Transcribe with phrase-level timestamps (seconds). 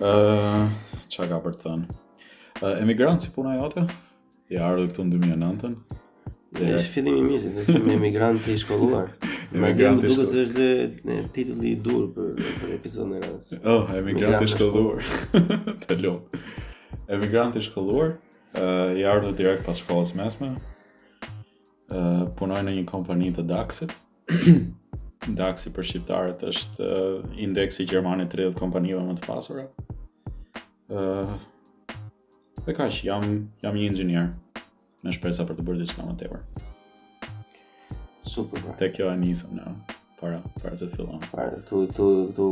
[0.00, 1.86] Qa ka për të thënë?
[2.80, 3.86] emigrant si puna jote?
[4.52, 5.72] I ardhë këtu në 2009-ën?
[6.56, 9.08] Ja, është fillimi i mirë, është fillimi emigrant i shkolluar.
[9.54, 10.14] Emigrant i shkolluar.
[10.14, 10.68] Duket se është
[11.08, 13.58] dhe titulli i dur për për episodin e radhës.
[13.72, 15.10] Oh, emigrant i shkolluar.
[15.82, 16.46] Të lutem.
[17.10, 18.14] Emigrant i shkolluar,
[18.96, 20.54] i ardhur direkt pas shkollës mesme.
[21.86, 23.92] ë punoi punoj në një kompani të Daxit.
[25.34, 29.64] dax për shqiptarët është uh, indeksi i Gjermanisë të 30 kompanive më të pasura.
[30.86, 31.36] Dhe eh,
[32.60, 33.24] ka Tekaj jam
[33.62, 34.28] jam një inxhinier
[35.02, 36.40] me shpresë për të bërë diçka më tepër.
[38.26, 38.62] Super.
[38.62, 38.74] Bro.
[38.78, 39.74] Te kjo e nisëm në
[40.16, 41.20] Para para se të fillon.
[41.34, 42.46] Para tu tu tu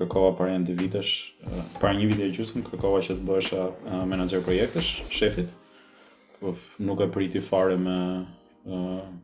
[0.02, 1.10] kërkova para një dy vitesh,
[1.80, 5.50] para një viti e gjysmë kërkova që të bëhesha menaxher projektesh, shefit.
[6.42, 7.96] Uf, nuk e priti fare me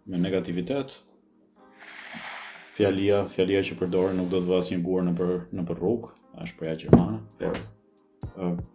[0.06, 0.94] me negativitet.
[2.74, 6.14] Fjalia, fjalia që përdorën nuk do të vë asnjë gurë në për në për rrugë,
[6.46, 7.58] është për ajë gjermane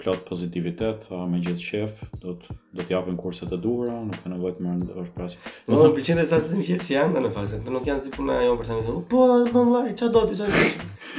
[0.04, 4.18] plot pozitivitet, uh, me gjithë shef, do të do të japim kurset e duhura, nuk
[4.24, 5.38] ka nevojë të marrë është pasi.
[5.66, 8.12] Po, do të pëlqen të sasin qef si janë në fazën, të nuk janë si
[8.16, 9.00] puna jonë për shembull.
[9.14, 9.22] Po,
[9.54, 10.66] po vllai, ç'a do ti ç'a?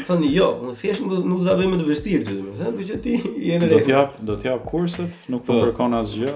[0.08, 2.98] Thoni jo, më thjesht nuk nuk do të më të vështirë ti, më thënë, që
[3.06, 3.14] ti
[3.48, 3.70] jeni në.
[3.76, 5.54] Do të jap, do të jap kurset, nuk po.
[5.56, 6.34] po kërkon asgjë.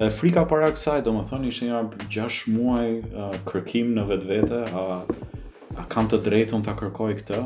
[0.00, 1.82] E frika para kësaj, do më thonë, ishte një
[2.20, 5.00] 6 muaj uh, kërkim në vetë vete, a,
[5.82, 7.42] a kam të drejtë unë të kërkoj këtë,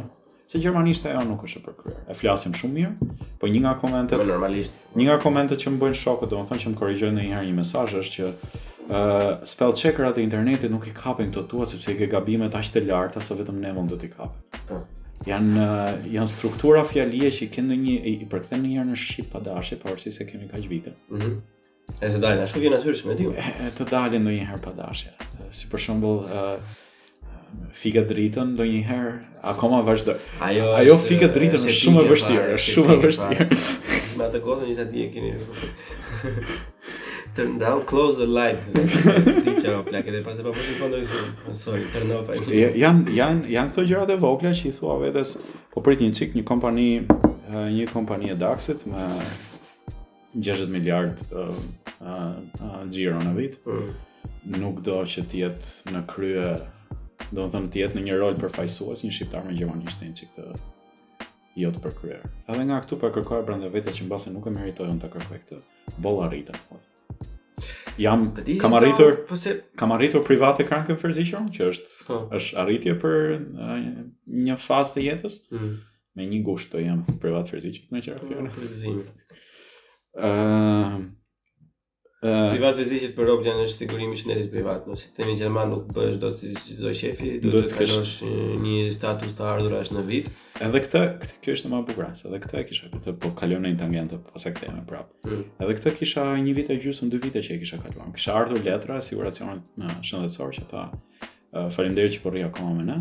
[0.54, 1.96] se gjermanisht ajo nuk është e përkryer.
[2.10, 4.76] E flasim shumë mirë, po një nga komentet po normalisht.
[4.94, 8.20] Një nga komentet që më bëjnë shokët, domethënë që më korrigjojnë ndonjëherë një mesazh është
[8.20, 12.52] që Uh, spell checkerat e internetit nuk i kapin të tua sepse i ke gabimet
[12.52, 14.42] aq të larta sa vetëm ne mund të t'i kapim.
[14.42, 14.60] Uh.
[14.68, 14.80] Po.
[15.24, 19.40] Jan uh, janë struktura fjalie që kanë ndonjë i, i përkthen një në shqip pa
[19.40, 20.92] dashje, pavarësisht si se kemi kaq vite.
[21.08, 21.30] Mhm.
[21.32, 21.40] Mm
[22.00, 23.32] e të dalin ashtu që natyrshëm e diu.
[23.76, 25.10] të dalin ndonjëherë pa dashje.
[25.52, 26.76] Si për shembull, uh,
[27.74, 29.14] fika dritën do një herë,
[29.50, 30.14] akoma vazhdo.
[30.40, 33.58] Ajo, ajo fika dritën është shumë e vështirë, është shumë e vështirë.
[34.18, 35.34] Me atë godën një të dje keni...
[37.34, 38.62] Turn down, close the light.
[38.76, 42.28] Ti që o plakë, dhe pas e pa përshë në kondër në sorry, turn off.
[42.54, 45.32] Janë këto gjëra dhe vogla që i thua vetës,
[45.74, 46.86] po prit një cik, një kompani,
[47.74, 49.02] një kompani e Daxit me
[50.34, 51.50] 60 miliard uh,
[52.00, 53.90] uh, në vit, mm.
[54.58, 56.48] nuk do që tjetë në krye
[57.32, 61.30] do të thënë të jetë në një rol përfaqësues një shqiptar me gjermanishtin që këtë
[61.62, 62.24] jo të përkryer.
[62.50, 65.60] Edhe nga këtu pa kërkuar brenda vetes që mbase nuk e meritojon ta kërkoj këtë.
[66.02, 66.80] Boll arritën, po.
[68.02, 68.26] Jam
[68.58, 72.24] kam arritur po, po se kam arritur private kankën fërzishëm, që është oh.
[72.40, 73.18] është arritje për
[74.48, 75.38] një fazë të jetës.
[75.54, 75.74] Mm.
[76.14, 79.04] Me një gusht të jam privat fërzishëm, më qartë.
[80.24, 80.98] Ëh,
[82.24, 84.86] Privat vizitit për rob janë është sigurimi shëndetit privat.
[84.88, 88.14] Në sistemi gjerman nuk bësh do të si çdo shefi, duhet të kalosh
[88.62, 90.30] një status të ardhurash në vit.
[90.64, 93.74] Edhe këtë, këtë kjo është më bukur, edhe këtë e kisha këtë po kalon në
[93.82, 95.12] tangentë, pas këtë më prap.
[95.28, 95.42] Mm.
[95.66, 98.08] Edhe këtë kisha një vit e gjysmë, dy vite që e kisha kaluar.
[98.16, 100.88] Kisha ardhur letra siguracionit shëndetësor që tha,
[101.54, 102.96] Uh, Faleminderit që po rri akoma me ne.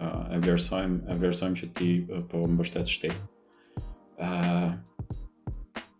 [0.00, 3.18] Uh, e vlerësojmë, e vlerësojmë që ti uh, po mbështet shtetin.
[4.24, 5.12] Ë uh,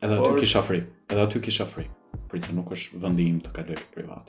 [0.08, 0.88] Edhe aty kisha frikë.
[1.12, 1.92] Edhe aty kisha frikë
[2.36, 4.28] që nuk është vendi im të kaloj privat.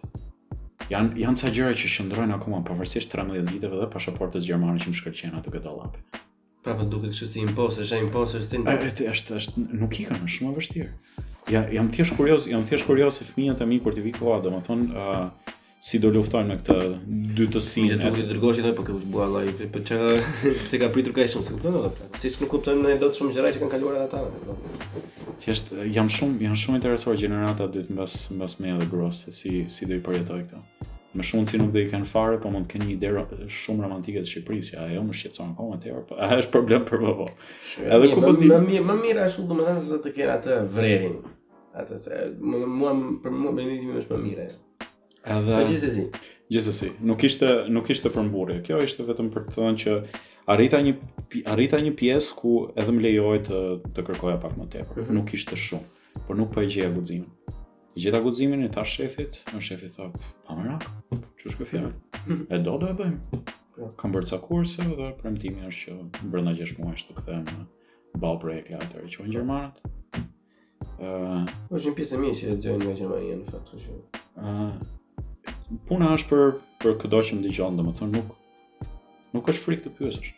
[0.90, 5.00] Jan janë ca gjëra që shëndrojnë akoma pavarësisht 13 ditëve dhe pasaportës gjermane që më
[5.02, 6.00] shkërqenë aty këtë llap.
[6.64, 8.68] Pra duke po duket kështu si impostë, është impostë është tin.
[8.72, 10.90] Është është është nuk i kanë shumë vështirë.
[11.54, 14.40] Ja jam thjesht kurioz, jam thjesht kurioz se fëmijët e mi kur të vi koha,
[14.46, 16.76] domethënë ë si do luftojnë me këtë
[17.38, 17.94] dy të sinë.
[17.94, 20.18] Ti duhet të dërgosh edhe po ke bua Allah i për çka
[20.66, 22.10] pse ka pritur kaq shumë, kupton apo?
[22.20, 24.26] Si s'ku kupton ne do të shumë gjëra që kanë kaluar ata.
[25.40, 29.32] Thjesht jam shumë jam shumë interesuar gjenerata dy dytë mbas mbas me edhe gros se
[29.36, 30.62] si si do i përjetoj këto.
[31.16, 33.82] Më shumë si nuk do i kanë fare, po mund të kenë një ide shumë
[33.82, 37.26] romantike të Shqipërisë, ajo më shqetëson akoma te po a është problem për vovo.
[37.88, 38.52] Edhe ku po ti?
[38.52, 41.16] Më mirë, më mirë ashtu domethënë se të kenë atë vrerin.
[41.82, 44.46] Atë se mua për mua më një më është më mirë.
[44.54, 44.66] Jo.
[45.28, 46.08] Edhe gjithsesi.
[46.50, 48.58] Gjithsesi, nuk kishte nuk kishte për mburje.
[48.66, 49.96] Kjo ishte vetëm për të thënë që
[50.54, 50.94] arrita një
[51.54, 53.60] arrita një pjesë ku edhe më lejoi të
[53.98, 54.96] të kërkoja pak më tepër.
[55.02, 55.18] Mm -hmm.
[55.20, 57.30] Nuk kishte shumë, por nuk po e gjeja guximin.
[57.96, 60.10] E gjeta guximin i tash shefit, në shefi tha,
[60.48, 60.80] "Pa mëra,
[61.38, 61.92] çu shkë fjalë.
[62.50, 63.20] E do do e bëjmë."
[63.98, 67.66] Kam bërë ca kurse dhe premtimi është që brenda 6 muajsh të kthehem në
[68.20, 69.74] ball projekt atë që në Gjermanat.
[71.00, 73.78] Ëh, uh, është një pjesë e mirë që e dëgjojnë në Gjermani në fakt, kështu
[73.84, 73.94] që.
[74.38, 74.74] Ëh,
[75.90, 78.36] puna është për për këdo që më dëgjon, domethënë nuk
[79.36, 80.30] nuk është frikë të pyesësh.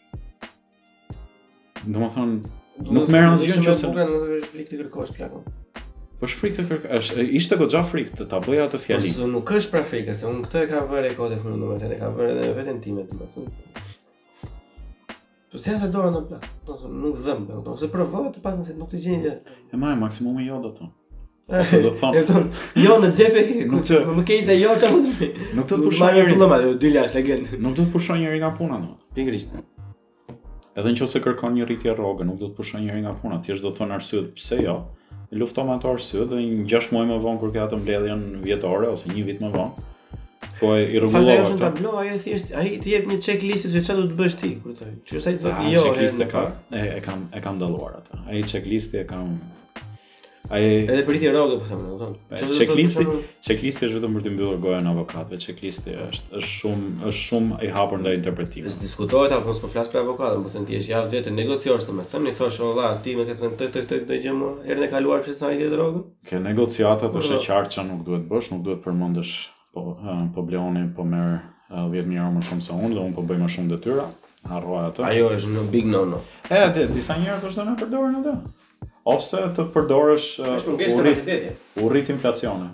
[1.85, 5.43] Domethënë nuk merr asgjë që nëse duhet të flik të kërkosh plagë.
[6.21, 9.13] Po shfrik të kërka, është ishte goxha frik të ta bëja atë fjalë.
[9.17, 11.95] Po nuk është pra fake, se unë këtë e ka vërë kodin e fundit, domethënë
[11.95, 13.53] e ka vërë edhe veten time domethënë.
[15.51, 16.45] Po s'e dëgjon në plan.
[16.67, 19.33] Do të thonë nuk dëm, do të thonë se provoj të pastaj nuk të gjeni.
[19.73, 20.93] E marr maksimumi jo do të thonë.
[21.51, 22.47] E do të thonë.
[22.79, 23.41] Jo në xhepë.
[23.71, 23.99] Nuk çoj.
[24.15, 25.51] Më ke ishte jo çfarë do të bëj.
[25.57, 26.37] Nuk do të pushon njëri.
[26.37, 27.51] Nuk do të pushon legend.
[27.65, 28.93] Nuk do të pushon njëri nga puna do.
[29.17, 29.51] Pikrisht.
[29.51, 29.91] Po.
[30.79, 33.73] Edhe nëse kërkon një rritje rroge, nuk do të pushon njëri nga puna, thjesht do
[33.73, 34.77] të thonë arsye pse jo.
[35.31, 38.89] E lufton ato arsye dhe një gjashtë muaj më vonë kur ke atë mbledhjen vjetore
[38.95, 39.87] ose një vit më vonë.
[40.61, 41.19] Po e rregullova.
[41.19, 44.37] Falë është tablo, ajo thjesht ai të jep një checklist se çfarë do të bësh
[44.41, 44.97] ti, kur thonë.
[45.11, 45.85] Që thotë ah, jo.
[45.91, 48.23] e kam, e kam, e kam dalluar atë.
[48.31, 49.35] Ai checklisti e kam
[50.51, 52.17] Ai edhe priti rrogë po them, domethënë.
[52.41, 53.03] Çfarë checklisti?
[53.45, 55.37] Checklisti është vetëm për të mbyllur gojën avokatëve.
[55.45, 58.67] Checklisti është është shumë është shumë i hapur ndaj interpretimit.
[58.67, 62.23] Është diskutohet apo s'po flas për avokatë, domethënë po ti je javë vetë negociosh thënë,
[62.27, 64.91] i thosh valla, ti më ke thënë të të të të gjë më herën e
[64.91, 66.03] kaluar që sa i ditë rrogë.
[66.33, 67.41] Ke negociata të po.
[67.47, 69.35] qartë që nuk duhet bësh, nuk duhet përmendesh
[69.71, 69.87] po
[70.35, 71.39] po bleoni po merr
[71.71, 74.09] 10000 euro më shumë se unë dhe unë po bëj më shumë detyra.
[74.51, 75.03] Harroja atë.
[75.05, 76.23] Ajo është në big no no.
[76.49, 78.35] Edhe disa njerëz është në përdorën atë
[79.07, 82.69] ose të përdorësh uh, u rrit u rrit inflacione.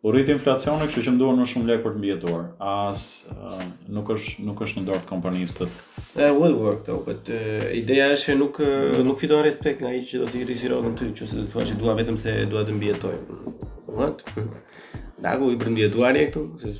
[0.00, 2.44] U rrit inflacione, kështu që nduan më shumë lekë për të mbijetuar.
[2.70, 3.58] As uh,
[3.92, 5.68] nuk është nuk është në dorë të kompanisë të.
[6.14, 10.04] That will work though, but uh, ideja është nuk uh, nuk fiton respekt nga ai
[10.08, 12.78] që do të rishirohet ty, nëse do të thua që dua vetëm se dua të
[12.78, 13.20] mbijetoj.
[13.90, 14.10] Do
[15.20, 16.72] Dago i brendi atuar këtu, se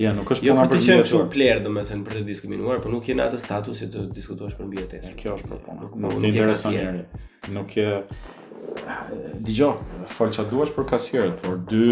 [0.00, 2.78] Ja, nuk është jo, puna po për të qenë shumë player domethënë për të diskriminuar,
[2.80, 5.88] por nuk jeni atë statusi të diskutosh për mbiet Kjo është problemi.
[6.04, 7.18] Nuk është interesant.
[7.56, 7.88] Nuk e
[9.44, 9.68] dëgjo,
[10.16, 11.90] fol çfarë duash për kasierët, por dy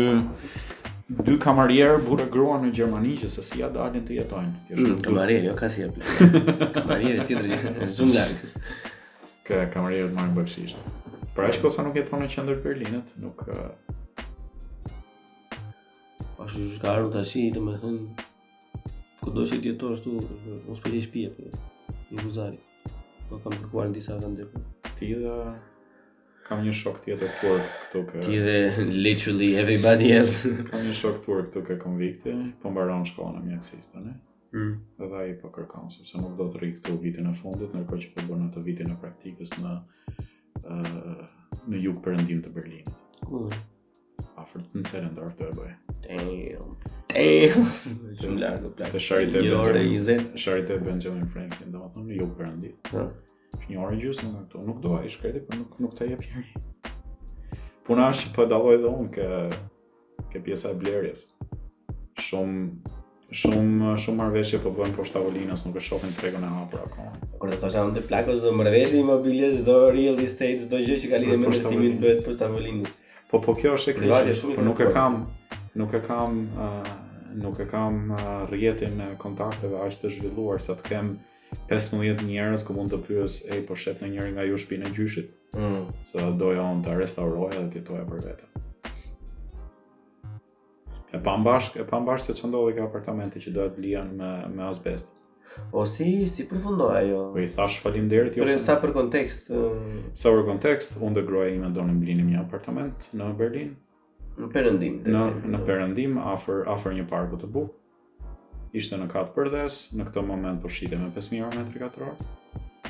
[1.27, 4.55] dy kamarier burrë grua në Gjermani që se si ja dalin të jetojnë.
[4.71, 5.93] Kjo mm, kamarier, jo kasier.
[6.81, 8.43] Kamarier ti drejt në zonë larg.
[9.49, 10.93] Kë kamarier të marrë bashkësisht.
[11.37, 13.45] Pra ashtu sa nuk jeton në qendër Berlinit, nuk
[16.47, 18.27] është zhgaru të ashi, të me thënë,
[19.23, 22.61] këtë që tjetër është tu, në shpërje shpije, për një guzari.
[23.29, 24.47] Po kam kërkuar në disa vende.
[24.53, 24.69] Për.
[24.99, 25.33] Ti dhe...
[25.33, 28.23] Uh, kam një shok tjetër tuar këtu kë...
[28.25, 28.55] Ti dhe
[29.09, 30.49] literally everybody else.
[30.71, 32.33] kam një shok tuar këtu kë konvikti,
[32.63, 34.15] po mbaron në mjë mjekësisë tani.
[34.57, 34.73] Mm.
[35.03, 38.15] Dhe ai po kërkon sepse nuk do të rri këtu vitin e fundit, ndërkohë që
[38.15, 39.75] po bën atë vitin e praktikës në
[40.63, 41.27] uh,
[41.69, 43.68] në jug perëndim të Berlinit
[44.43, 45.71] afër në cilën dorë të bëj.
[46.07, 46.75] Damn.
[47.13, 47.71] Damn.
[48.21, 48.93] Shumë lart e plak.
[48.95, 52.75] Të shori të e Shori të Benjamin Franklin, domethënë jo Brandi.
[52.93, 53.09] Ëh.
[53.69, 56.63] Një orë gjysmë nga këto, nuk do ai shkretë, por nuk nuk ta jep jeri.
[57.89, 59.43] Puna është po dalloj dhe unë kë
[60.35, 61.23] kë pjesa e blerjes.
[62.29, 62.95] Shumë
[63.39, 67.13] shumë shumë marrveshje po bëhen po tavolinës, nuk e shohin tregun e hapur akoma.
[67.41, 71.21] Kur të thashë ndër plakos do marrveshje imobilje, do real estate, do gjë që ka
[71.23, 72.97] lidhje me ndërtimin bëhet poshtë tavolinës.
[73.31, 74.07] Po po kjo është e ke
[74.57, 75.17] po nuk e kam
[75.77, 76.93] nuk e kam uh,
[77.37, 81.11] nuk e kam uh, rrjetin e kontakteve aq të zhvilluar sa të kem
[81.69, 85.29] 15 njerëz ku mund të pyes, ej po shet në njëri nga ju shtëpinë gjyshit.
[85.57, 85.85] Ëh, mm.
[86.11, 88.49] sa doja unë ta restauroja dhe ti për vetë.
[91.17, 95.17] E pambashk, e pambashk se që ndodhe ka apartamenti që dohet lijan me, me asbest.
[95.73, 97.19] O si, si përfundoi ajo?
[97.35, 98.47] Po i thash faleminderit jo.
[98.47, 99.51] Për sa për kontekst.
[99.51, 103.75] Po, uh, sa për kontekst, unë dhe gruaja ime donim blinim një apartament në Berlin.
[104.39, 104.99] Në Perëndim.
[105.11, 105.25] Në
[105.57, 107.75] në Perëndim afër afër një parku të bukur.
[108.79, 112.19] Ishte në katë përdes, në këtë moment po shite me 5.000 euro metri katëror,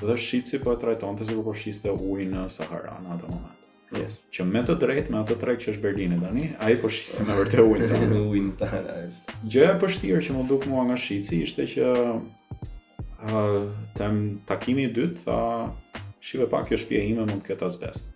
[0.03, 3.31] dhe shqitë si po e trajton të si po shiste ujë në Sahara në atë
[3.31, 3.55] moment.
[3.97, 4.19] Yes.
[4.35, 7.33] Që me të drejt me atë trek që është Berlini tani, ai po shiste me
[7.39, 9.63] vërtet ujin sa në ujin sa është.
[9.65, 13.63] e vështirë që më duk mua nga shitsi ishte që uh,
[13.97, 14.19] tem
[14.51, 15.39] takimi i dytë tha
[16.21, 18.13] shive pak kjo shtëpi ime mund të ketë azbest.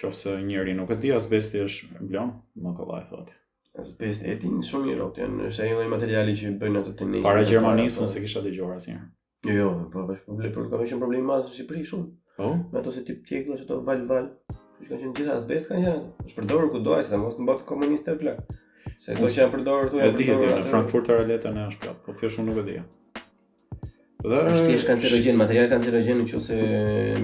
[0.00, 2.32] Qofse njëri nuk e di azbesti është blon,
[2.64, 3.36] më kollaj thotë.
[3.84, 7.26] Asbesti e din shumë mirë nëse është ai lloj materiali që bëjnë ato tenis.
[7.28, 9.10] Para Gjermanisë ose kisha dëgjuar asnjëherë.
[9.50, 12.19] Jo, jo, po bash problem, por ka problem në Shqipëri shumë.
[12.36, 12.56] Po.
[12.72, 14.28] Me ato se tip tjekë, ato val val.
[14.80, 16.26] Që kanë qenë gjitha asbest kanë qenë.
[16.26, 18.54] Është përdorur kudo ai, sidomos në botë komuniste plot.
[19.00, 21.98] Se ato që janë përdorur këtu janë përdorur në Frankfurt era letra ne është plot.
[22.06, 22.76] Po thjesht unë nuk e di.
[24.20, 26.56] Dhe është thjesht kancerogjen, material kancerogjen në çonse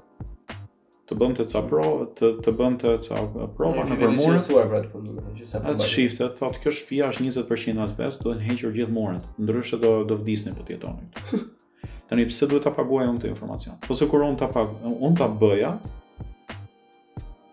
[1.10, 3.16] Të bënte ca provë, të të bënte ca
[3.56, 4.38] prova në përmurë.
[4.38, 5.58] Është suar për të punuar, që sa.
[5.68, 9.90] Atë shifte, thotë kjo shtëpia është 20% asbest, duhet të hequr gjithë morët, ndryshe do
[10.12, 11.34] do vdisni po jetonin.
[12.08, 13.76] Tani pse duhet ta paguaj unë këtë informacion?
[13.84, 15.74] Po kur unë ta paguaj, unë ta bëja,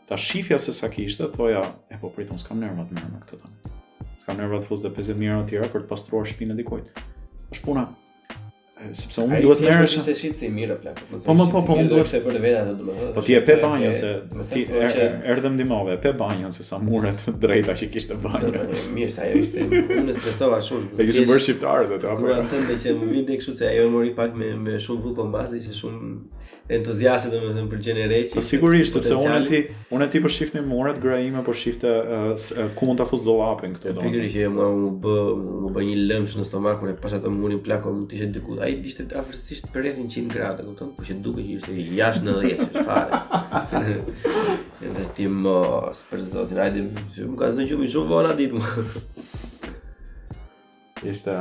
[0.08, 3.76] ta shifja se sa kishte, thoja, e po pritun, s'kam nerva të me këtë tani
[4.28, 7.88] kam ndërtuar fuzë të 50000 të tjera për të pastruar shpinën e dikujt është puna
[8.96, 10.98] sepse unë duhet të merresh se shit si mirë plan.
[11.12, 13.12] Po më po po, po, po unë duhet të bër vetë atë domethënë.
[13.18, 14.82] Po ti e pe banjën ose më ti po,
[15.36, 18.66] erdhëm ndimove, pe banjën se sa murret drejta që kishte banjë.
[18.96, 19.68] Mirë se ajo ishte
[20.02, 21.08] unë stresova shumë.
[21.12, 22.20] Ju bëri shitar atë apo.
[22.24, 25.62] Kur atë më thënë që kështu se ajo mori pak me me shumë vull kombazi
[25.68, 26.14] që shumë
[26.72, 29.60] entuziazmi domethënë për gjën e re që sigurisht sepse unë ti
[29.98, 31.90] unë ti po shifni muret gra ime po shifte
[32.78, 34.12] ku mund ta fus do këtu këto domethënë.
[34.14, 35.16] Pikërisht që më u bë
[35.66, 38.88] më bë një lëmsh në stomakun e pas atë murin plakon ti she diku ai
[38.88, 40.92] ishte afërsisht për rreth 100 gradë, kupton?
[40.96, 44.00] Po që duket që ishte jashtë 90, është fare.
[44.92, 45.56] Edhe ti më
[46.00, 48.66] spërzot, ai dhe më ka zënë që më shumë vona ditë.
[51.12, 51.38] Ishte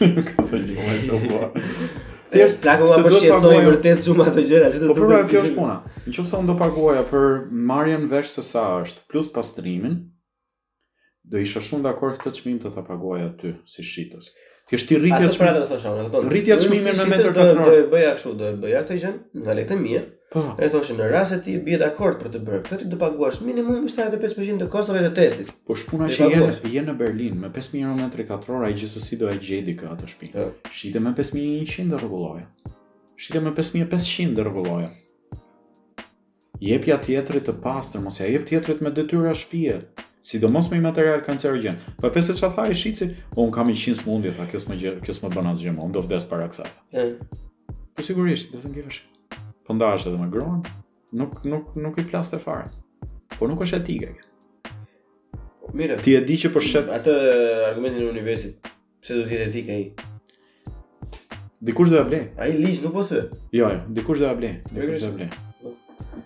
[0.00, 1.52] Kësë që më shumë vona.
[2.32, 5.04] Ti është plakova për shqetësoj vërtet shumë ato gjëra, që të duket.
[5.04, 5.76] Po pra kjo është puna.
[6.08, 7.30] Nëse unë do paguaja për
[7.70, 10.00] marrjen vesh se sa është, plus pastrimin,
[11.24, 14.32] do isha shumë dakord këtë çmim të ta paguaja ty si shitës.
[14.68, 15.50] Ti i rritja çmime.
[15.52, 16.28] Atë thosha unë, kupton.
[16.32, 19.56] Rritja çmime në metër të do e bëja kështu, do e bëja këtë gjën, nga
[19.58, 20.04] lehtë mirë.
[20.32, 20.42] Po.
[20.58, 23.42] E thoshë në rast se ti bie dakord për të bërë, këtë ti do paguash
[23.44, 25.52] minimum 75% të kostave të testit.
[25.68, 29.28] Po shpuna që jeni, je në Berlin me 5000 euro metër katror, ai gjithsesi do
[29.30, 30.32] e gjej di kë atë shtëpi.
[30.38, 30.48] Po.
[30.80, 32.48] Shitë me 5100 rrugulloja.
[33.20, 34.90] Shitë me 5500 rrugulloja.
[36.64, 39.76] Jepja tjetrit të pastër, mos ja jep tjetrit me detyra shtëpie
[40.24, 41.76] sidomos me material kancerogen.
[42.00, 43.08] Po pse çfarë tha i shici?
[43.34, 46.02] Po un kam 100 smundje, tha kjo s'më kjo s'më bën asgjë më, un do
[46.04, 46.70] vdes para kësaj.
[47.00, 47.12] Ëh.
[47.94, 49.02] Po sigurisht, do të ngjesh.
[49.64, 50.62] Po ndash edhe me gruan.
[51.14, 52.70] Nuk nuk nuk i plas të fare.
[53.36, 54.32] Po nuk është etike kjo.
[55.76, 57.14] Mira, ti e di që po shet atë
[57.70, 58.72] argumentin e universit.
[59.04, 59.88] Pse do të jetë etike ai?
[61.64, 62.26] Dikush do ta blej.
[62.40, 63.26] Ai liç nuk po thë.
[63.56, 64.56] Jo, jo, dikush do ta blej.
[64.72, 65.30] Dikush do ta blej.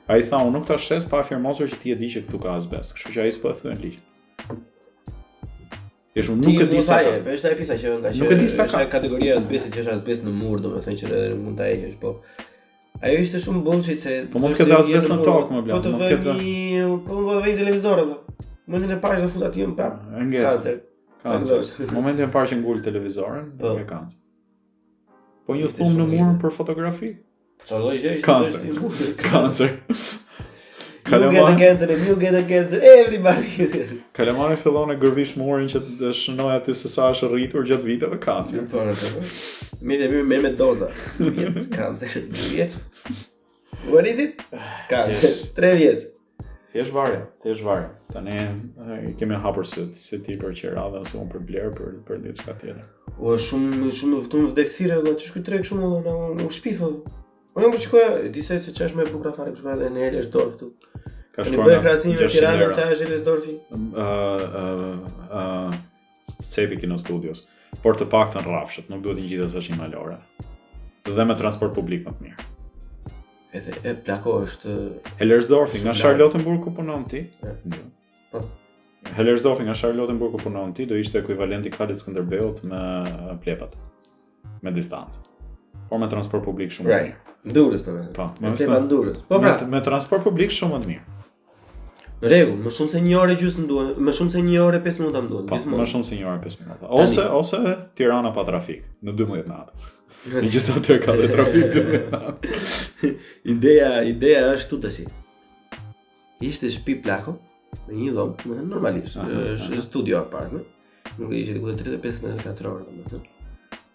[0.08, 2.40] A i tha, unë nuk të shes pa afirmosur që ti e di që këtu
[2.44, 4.02] ka asbest, kështu që a i s'po e thujë në ligjë.
[6.18, 7.12] Ishtë nuk e di sa ka.
[7.26, 10.62] Për është e pisa që nga që është kategoria asbestit që është asbest në murë,
[10.64, 12.14] do me thënë që dhe mund të ejhësh, po...
[12.98, 14.14] Ajo ishte shumë bullë që i të...
[14.32, 15.76] Po mund të këtë asbest në tokë, më blanë.
[15.76, 16.88] Po të vëjnë një...
[17.06, 18.48] Po më vëjnë televizorë, dhe.
[18.72, 19.92] Mëndin e parë që dhe fuzat jënë, pa.
[20.24, 20.74] Engesë.
[21.94, 23.76] Momentin e që ngullë televizorën, po.
[23.78, 24.18] me kancer.
[25.46, 27.12] Po një thumë në murën për fotografi?
[27.68, 28.64] Çfarë
[29.58, 30.18] do
[31.10, 34.02] You get the cancer, you get the cancer, everybody.
[34.12, 38.18] Kalemani fillon e gërvish morin që të shënoj aty se sa është rritur gjatë viteve
[38.20, 38.66] kancer.
[38.68, 38.90] Mirë,
[39.80, 40.90] mirë, mirë me, me, me doza.
[41.16, 42.12] Vjetë, kancer,
[42.50, 42.82] vjetë.
[43.88, 44.44] What is it?
[44.90, 46.10] Kancer, tre vjetë.
[46.74, 47.86] Ti është varë, ti është varë.
[48.12, 51.96] Tani e kemi hapur se si ti për qira dhe ose unë për bler për
[52.10, 52.84] për diçka tjetër.
[53.16, 56.92] U është shumë shumë vetëm vdekësira, do të shkoj shumë, kështu më në u shpifë.
[57.58, 60.54] Po më shkoj disa se çash më bukur afare për po shkollën e Elës Dorfi
[60.54, 60.68] këtu.
[61.34, 61.60] Ka shkuar.
[61.60, 63.54] Ne bëj krahasim me Tiranën e çash Elës Dorfi.
[63.74, 65.78] Ëh ëh ëh
[66.52, 67.40] Cepi Kino Studios.
[67.82, 70.20] Por të paktën rrafshët, nuk duhet të ngjitesh as një malore.
[71.08, 72.46] Dhe me transport publik më të mirë.
[73.58, 74.76] Edhe e plako është
[75.26, 75.50] Elës
[75.82, 77.24] nga Charlottenburg ku punon ti?
[77.42, 77.82] Jo.
[78.30, 78.44] Po.
[79.18, 82.82] Helers nga Charlottenburg ku punon ti do ishte ekuivalent i Kalit Skënderbeut me
[83.42, 83.74] plepat
[84.62, 85.24] me distancë.
[85.88, 87.27] Por me transport publik shumë më.
[87.46, 88.12] Ndurës të vetë.
[88.16, 88.78] Po, me po, po.
[88.84, 89.20] ndurës.
[89.28, 91.14] Po, pra, me, me transport publik shumë më të mirë.
[92.18, 94.98] Në rregull, më shumë se 1 orë gjysmë duhet, më shumë se 1 orë 5
[95.04, 95.50] minuta më duhet.
[95.52, 96.88] Po, më shumë se 1 orë 5 minuta.
[96.98, 97.28] Ose Tani.
[97.38, 99.92] ose Tirana pa trafik në 12 natë.
[100.34, 101.78] Në gjysmë të ka dhe trafik.
[103.54, 105.06] Ideja, ideja është tuta si.
[106.50, 107.36] Ishte shpi plako
[107.86, 109.14] në një dhomë, më normalisht,
[109.54, 110.66] është studio apartment.
[111.18, 113.37] Nuk e di se ku 35 metra katror domethënë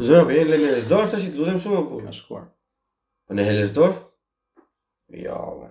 [0.40, 2.00] jenë në Helesdorf, të shqitë, shumë, po?
[2.02, 2.48] Ka shkuar.
[3.28, 4.02] Po në Helesdorf?
[5.22, 5.70] Jo, me.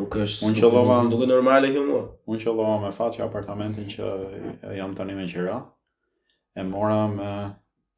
[0.00, 1.00] Nuk është, Unë qëllova...
[1.08, 2.02] nuk është, normale normal e kjo mua.
[2.30, 4.12] Unë qëllova me fatë që apartamentin që
[4.76, 5.56] jam tani me qëra,
[6.56, 7.32] e mora me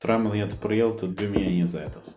[0.02, 2.16] 13 prill të 2020-ës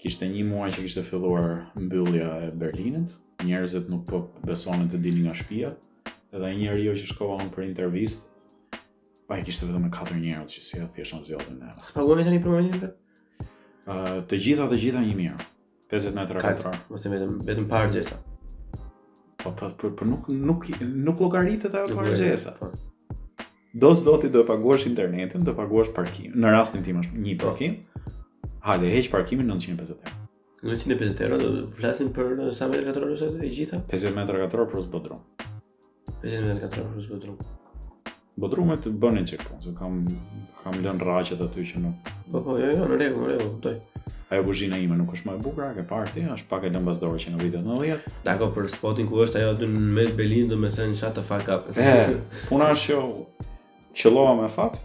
[0.00, 3.12] kishte një muaj që kishte filluar mbyllja e Berlinit,
[3.44, 5.74] njerëzit nuk po besonin të dini nga shtëpia,
[6.32, 8.80] edhe ai njeriu jo që shkova unë për intervistë,
[9.28, 11.74] pa e kishte vetëm me katër njerëz që si e thjesht në zjodhin e.
[11.86, 12.90] Së pagoni të një përmëndin të?
[14.30, 15.38] të gjitha të gjitha një mirë,
[15.92, 16.72] 50 metra këtëra.
[16.78, 18.04] Katër, vetëm, vetëm parë
[19.40, 20.66] po, po, po, po, nuk, nuk,
[21.08, 22.72] nuk logaritet ajo parë po.
[23.80, 26.32] do ti do të paguash internetin, do paguash parkimin.
[26.40, 27.46] Në rastin tim është një po.
[27.48, 27.78] parkim,
[28.60, 30.00] Hajde, heq parkimin 950 euro.
[30.62, 33.78] 950 euro do flasim për uh, sa metra katror është e gjitha?
[33.92, 35.22] 50 metra katror plus bodrum.
[36.22, 37.38] 50 metra katror plus bodrum.
[38.40, 40.02] Bodrumet të bënin çik se kam
[40.62, 42.12] kam lënë rraqet aty që nuk.
[42.32, 44.12] Po po, jo jo, në rregull, në rregull, kuptoj.
[44.32, 47.00] Ajo buzhina ime nuk është më e bukur, ke parë ti, është pak e lëmbas
[47.02, 48.12] dorë që në vitet 90.
[48.28, 51.70] Dako për spotin ku është ajo në Berlin, domethënë çfarë të fakap.
[51.76, 52.12] Eh,
[52.52, 53.00] puna është jo
[54.00, 54.78] qëllova me fat,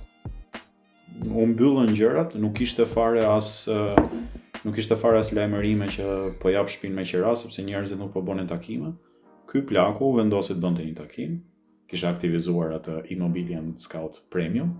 [1.23, 3.95] u mbyllën gjërat, nuk kishte fare as eh,
[4.65, 6.07] nuk ishte fare as lajmërime që
[6.41, 8.93] po jap shpin me qira sepse njerëzit nuk po bonin takime.
[9.51, 11.37] Ky plaku vendosi të bënte një takim.
[11.89, 14.73] Kishte aktivizuar atë Immobilian Scout Premium.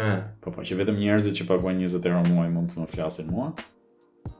[0.00, 0.22] Ëh.
[0.40, 3.50] Po po, që vetëm njerëzit që paguajnë 20 euro muaj mund të më flasin mua.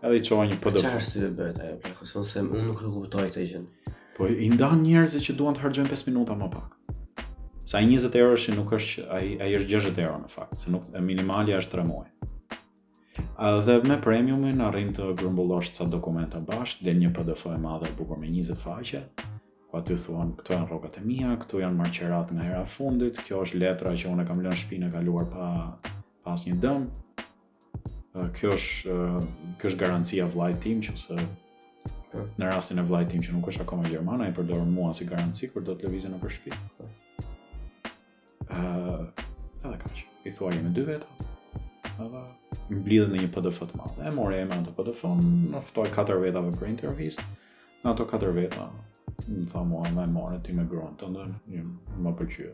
[0.02, 0.80] Edhe i çova një PDF.
[0.80, 2.08] Çfarë arsye bëhet ajo plaku?
[2.08, 3.64] sepse unë nuk e kuptoj këtë gjë.
[4.16, 6.78] Po i ndan njerëzit që duan të harxojnë 5 minuta më pak.
[7.72, 10.70] Sa i 20 euro shi nuk është ai ai është 60 euro në fakt, se
[10.74, 12.02] nuk e minimalja është 3 muaj.
[13.40, 17.88] A dhe me premiumin arrin të grumbullosh ca dokumenta bash, del një PDF e madhe
[17.88, 19.00] e bukur me 20 faqe.
[19.70, 23.40] Ku aty thuan, këto janë rrogat e mia, këto janë marqerat nga hera fundit, kjo
[23.46, 25.48] është letra që unë kam lënë në shtëpinë e kaluar pa
[26.26, 26.84] pa asnjë dëm.
[28.36, 29.02] Kjo është
[29.62, 31.22] kjo është garancia vllajt tim që se
[32.36, 35.48] në rastin e vllajt tim që nuk është akoma gjermana, i përdor mua si garanci
[35.48, 36.98] kur do të lëvizë nëpër shtëpi.
[38.52, 39.08] Uh,
[39.64, 39.96] edhe kaq.
[40.28, 41.08] I thua jemi dy veta.
[42.04, 42.22] Edhe
[42.68, 44.00] mblidhe në një PDF të madh.
[44.04, 47.24] E morë emrin atë PDF-n, më ftoi katër veta për intervistë.
[47.82, 48.66] Në ato katër veta,
[49.28, 51.64] më tha mua më morë ti me gruan tënde, një
[52.06, 52.52] më pëlqyer.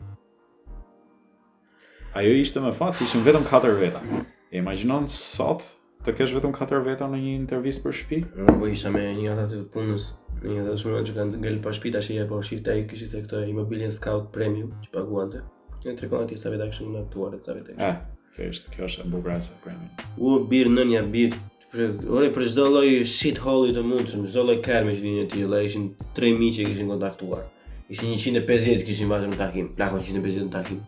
[2.21, 4.01] Ajo ishte më fat, ishin vetëm katër veta.
[4.49, 5.67] E imagjinon sot
[6.07, 8.23] të kesh vetëm katër veta në një intervistë për shtëpi?
[8.47, 10.07] Unë Po isha me një ata të punës,
[10.47, 13.43] një atë shumë që kanë gjel pa shtëpi tash e po shifta i kishit këtë
[13.51, 15.45] immobilien scout premium që paguante.
[15.85, 17.85] Në të rekonë ti sa vetë akshën në aktuar sa vetë akshën.
[17.87, 18.01] Ah,
[18.35, 19.85] kjo është, kjo është e bugra se premi.
[20.19, 21.37] U, bir, në një bir.
[21.79, 25.45] Ore, për zdo loj shit holly të mundë, shumë, zdo loj kërme që vinë t'i,
[25.53, 25.85] la ishin
[26.17, 27.45] 3.000 që kishin kontaktuar.
[27.93, 30.81] Ishin 150 që kishin vazhëm takim, plakon 150 në takim.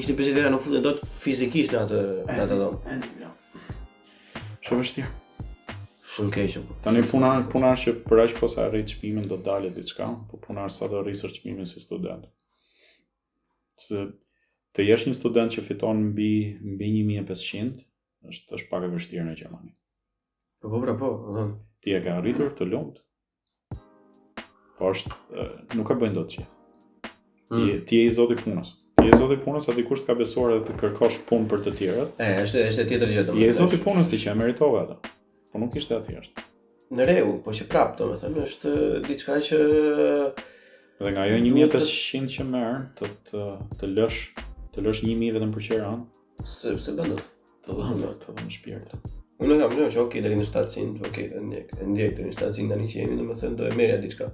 [0.00, 2.00] Ishte pse vera nuk futen dot fizikisht në atë
[2.30, 3.28] në atë dom.
[4.66, 5.12] Shumë vështirë.
[6.14, 6.56] Shumë keq.
[6.70, 6.78] Po.
[6.86, 10.38] Tani puna punar, është që për aq pas po arrit çmimin do dalë diçka, po
[10.46, 12.26] punar sa do rrisë çmimin si student
[13.80, 14.08] të
[14.76, 17.84] të jesh një student që fiton mbi mbi 1500
[18.28, 19.70] është është pak e vështirë në Gjermani.
[20.60, 21.44] Po po, po, do
[21.80, 22.98] ti e ke arritur të lumt.
[24.76, 26.44] Po është nuk e bën dot që.
[27.06, 27.78] Ti mm.
[27.88, 28.74] ti je i zoti punës.
[29.00, 31.72] Ti je zoti punës, a dikush të ka besuar edhe të kërkosh punë për të
[31.78, 32.20] tjerët?
[32.20, 33.42] E, është është tjetër gjë domosdoshmë.
[33.42, 35.14] Je i zoti punës ti që e meritove atë.
[35.54, 36.44] Po nuk ishte atë thjesht.
[36.96, 38.74] Në rregull, po që prap domethënë është
[39.08, 39.62] diçka që
[41.00, 43.40] Dhe nga ajo 1500 që merr, të të
[43.80, 44.20] të lësh,
[44.72, 46.06] të lësh 1000 vetëm për qiran,
[46.52, 47.24] sepse do të
[47.66, 48.94] të vëmë do të vëmë shpirt.
[49.44, 52.88] Unë kam thënë që okë deri në 700, okë ndjek, ndjek deri në 700 tani
[52.94, 54.30] që jemi, do të do e merr diçka.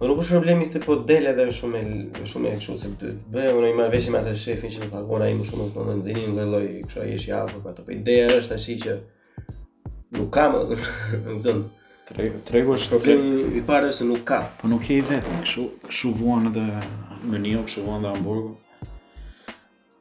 [0.00, 3.14] Po nuk është problemi se po del edhe shumë e shumë e kështu se ti
[3.36, 5.88] bëj unë i marr veshim atë shefin që më paguon ai më shumë nuk më
[5.88, 8.70] vjen zinë një lloj kështu ai është i afër, po ato po ideja është tash
[8.84, 8.98] që
[10.18, 10.60] nuk kam,
[11.32, 11.56] nuk do.
[11.60, 11.68] Ëh,
[12.44, 13.14] Tregu është të
[13.60, 16.64] I parë është nuk ka Po nuk e i vetë Këshu vuan dhe
[17.30, 18.56] Menio, këshu vuan dhe Hamburgo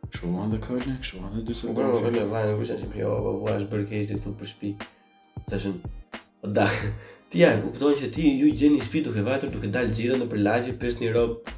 [0.07, 2.89] Këshu vuan dhe Kölnë, këshu vuan dhe dyse Po bërë po, me vajnë, vëshan që
[2.95, 3.11] përjo,
[3.53, 4.71] është bërë kejsh dhe këtu për shpi
[5.53, 6.65] Sa shumë O po, da
[7.29, 10.97] Ti ja, që ti ju gjeni shpi duke vajtur duke dalë gjirë në përlajgjë Pes
[11.03, 11.55] një robë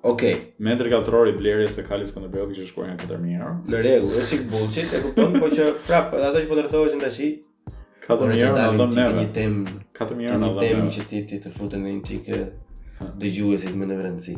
[0.05, 0.33] Okej.
[0.33, 0.39] Okay.
[0.65, 3.51] Me ndërkatorori blerjes së Kalis Skënderbeu që shkoi nga Katërmira.
[3.69, 7.01] Në rregull, është sik bullshit, e kupton, po që prap, po, ato që po ndërtohen
[7.05, 7.21] tash.
[8.07, 9.21] Katërmira na dhon neve.
[9.21, 9.77] Një temë.
[10.01, 10.81] Katërmira na dhon neve.
[10.81, 12.43] Një temë që ti ti të futen në një çikë
[13.21, 14.37] dëgjuesit më në vërtetësi.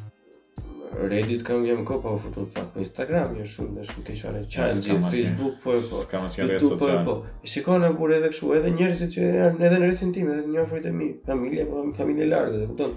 [0.99, 4.03] Reddit kam gjem kopa po u futu pak po Instagram jam jo shumë dhe shumë
[4.07, 7.15] keq fare çaj në Facebook po po YouTube po po e po.
[7.53, 10.91] shikon kur edhe kështu edhe njerëzit që janë edhe në rrethin tim edhe një e
[10.97, 12.93] mi familje po familje largë e kupton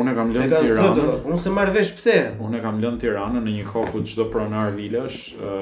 [0.00, 1.06] Unë kam lënë Tiranën.
[1.24, 2.16] Unë s'e marr vesh pse?
[2.44, 5.54] Unë kam lënë Tiranën në një kohë ku çdo pronar vilesh, ë,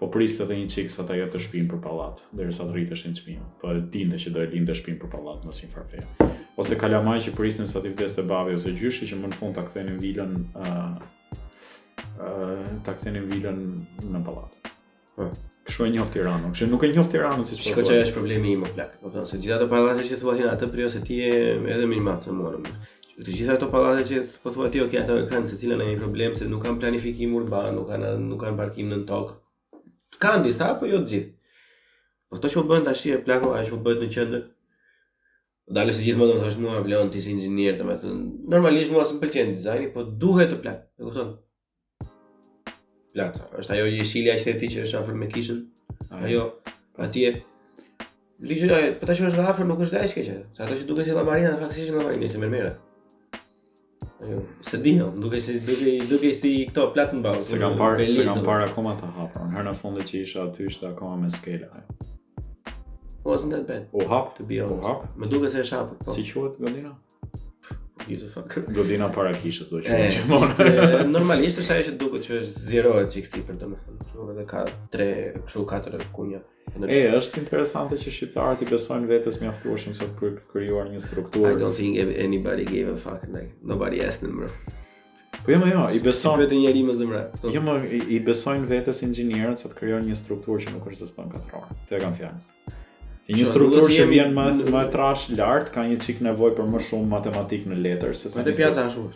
[0.00, 3.12] po priste edhe një çik sa ta jetë të shtëpinë për pallat, derisa të rriteshin
[3.12, 3.40] në çmim.
[3.60, 6.04] Po e dinte që do e lindë shtëpinë për pallat mos i farfë.
[6.60, 9.64] Ose kalamaj që prisnin sa të të babi ose gjyshi që më në fund ta
[9.68, 10.94] kthenin vilën ë uh,
[12.16, 13.60] ë uh, ta kthenin vilën
[14.14, 14.70] në pallat.
[15.20, 15.28] Po.
[15.68, 16.48] Kështu e njoh Tiranën.
[16.56, 17.66] Kështu nuk e njoh Tiranën siç po.
[17.68, 18.96] Shikoj që është problemi i plak.
[19.02, 21.20] Do po, të thonë se gjithë ato pallate që thuat janë atë prio se ti
[21.28, 21.34] e
[21.76, 22.62] edhe më i madh se mora.
[23.20, 26.34] Të gjitha ato pallate që po thua ti, okay, ato kanë secila në një problem
[26.38, 29.36] se nuk kanë planifikim urban, nuk kanë nuk kanë parkim në tokë,
[30.22, 31.60] kanë disa, apo jo të gjithë.
[32.30, 34.48] Po to që më bëjnë të ashtje, plako, a që më bëjnë në qëndër,
[35.70, 39.20] Dalë se gjithmonë do të thosh mua Leon ti si inxhinier, domethënë normalisht mua s'më
[39.22, 40.80] pëlqen dizajni, po duhet të plak.
[40.98, 41.28] E kupton?
[43.14, 43.38] Plak.
[43.60, 45.60] Është ajo jeshilia që ti që është afër me kishën.
[46.18, 46.42] Ajo
[47.06, 47.30] atje
[48.42, 50.10] Lishë, po ta është afër afer nuk është dhe
[50.56, 52.42] Sa ato që duke si la marina, në faktë është marina, që
[54.28, 54.38] Jo.
[54.60, 58.36] Se dihe, jo, duke si duke, duke si këto platë në bau Se kam parë
[58.44, 61.70] par akoma të hapë Në herë në fundë që isha aty ishte akoma me skele
[61.72, 61.80] hai.
[63.24, 65.78] Po, asë në të betë U hapë, të bia u hapë Me duke se ishe
[65.78, 66.16] hapë po.
[66.16, 66.90] Si që
[68.10, 68.54] Jesus fuck.
[68.74, 72.94] Godina para kishës do që që morë Normalisht është ajo që duke që është zero
[72.98, 75.08] e që për të me fëndë edhe ka 3,
[75.44, 75.98] këshu 4
[76.40, 76.40] e
[76.88, 81.56] E, është interesante që shqiptarët i besojnë vetës mjaftuarshëm sa për krijuar një strukturë.
[81.56, 84.50] I don't think anybody gave a fuck like nobody asked them bro.
[85.44, 87.22] Po jo, jo, i beson vetë njeri më zemra.
[87.50, 87.62] Jo,
[88.12, 91.66] i besojnë vetes inxhinierët sa të krijojnë një strukturë që nuk është as bankatror.
[91.88, 92.76] Të kam fjalë.
[93.30, 96.82] Që një strukturë që vjen më më trash lart ka një çik nevojë për më
[96.86, 98.44] shumë matematik në letër se sa.
[98.46, 99.06] Me pjaca ashtu.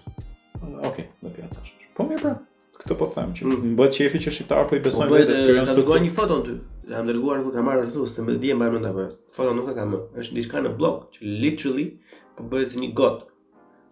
[0.91, 1.91] Okej, me pjaca ashtu.
[1.97, 2.35] Po mirë pra.
[2.83, 3.91] Këtë po them që mbot mm.
[3.95, 5.91] qefi që shqiptarët po i besojnë po vetes krijojnë strukturë.
[5.91, 6.57] Po do një foton ty
[6.91, 9.05] e kam dërguar kur kam marrë këtu se më dije mbaj mend apo.
[9.37, 11.87] Foto nuk e kam Është diçka në blog që literally
[12.37, 13.23] po bëhet si një got.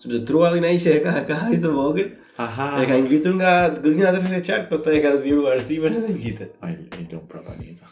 [0.03, 2.11] Sepse truallin ai që e ka ka as të vogël.
[2.43, 2.69] Aha.
[2.83, 6.15] E ka ngritur nga gjithë natën e çart, pastaj po e ka zgjuar arsimin edhe
[6.25, 6.51] gjithë.
[6.67, 7.89] Ai i don propaganda.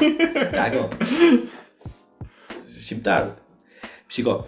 [0.58, 0.88] Kago.
[2.80, 3.36] Shqiptar.
[4.10, 4.38] Shiko.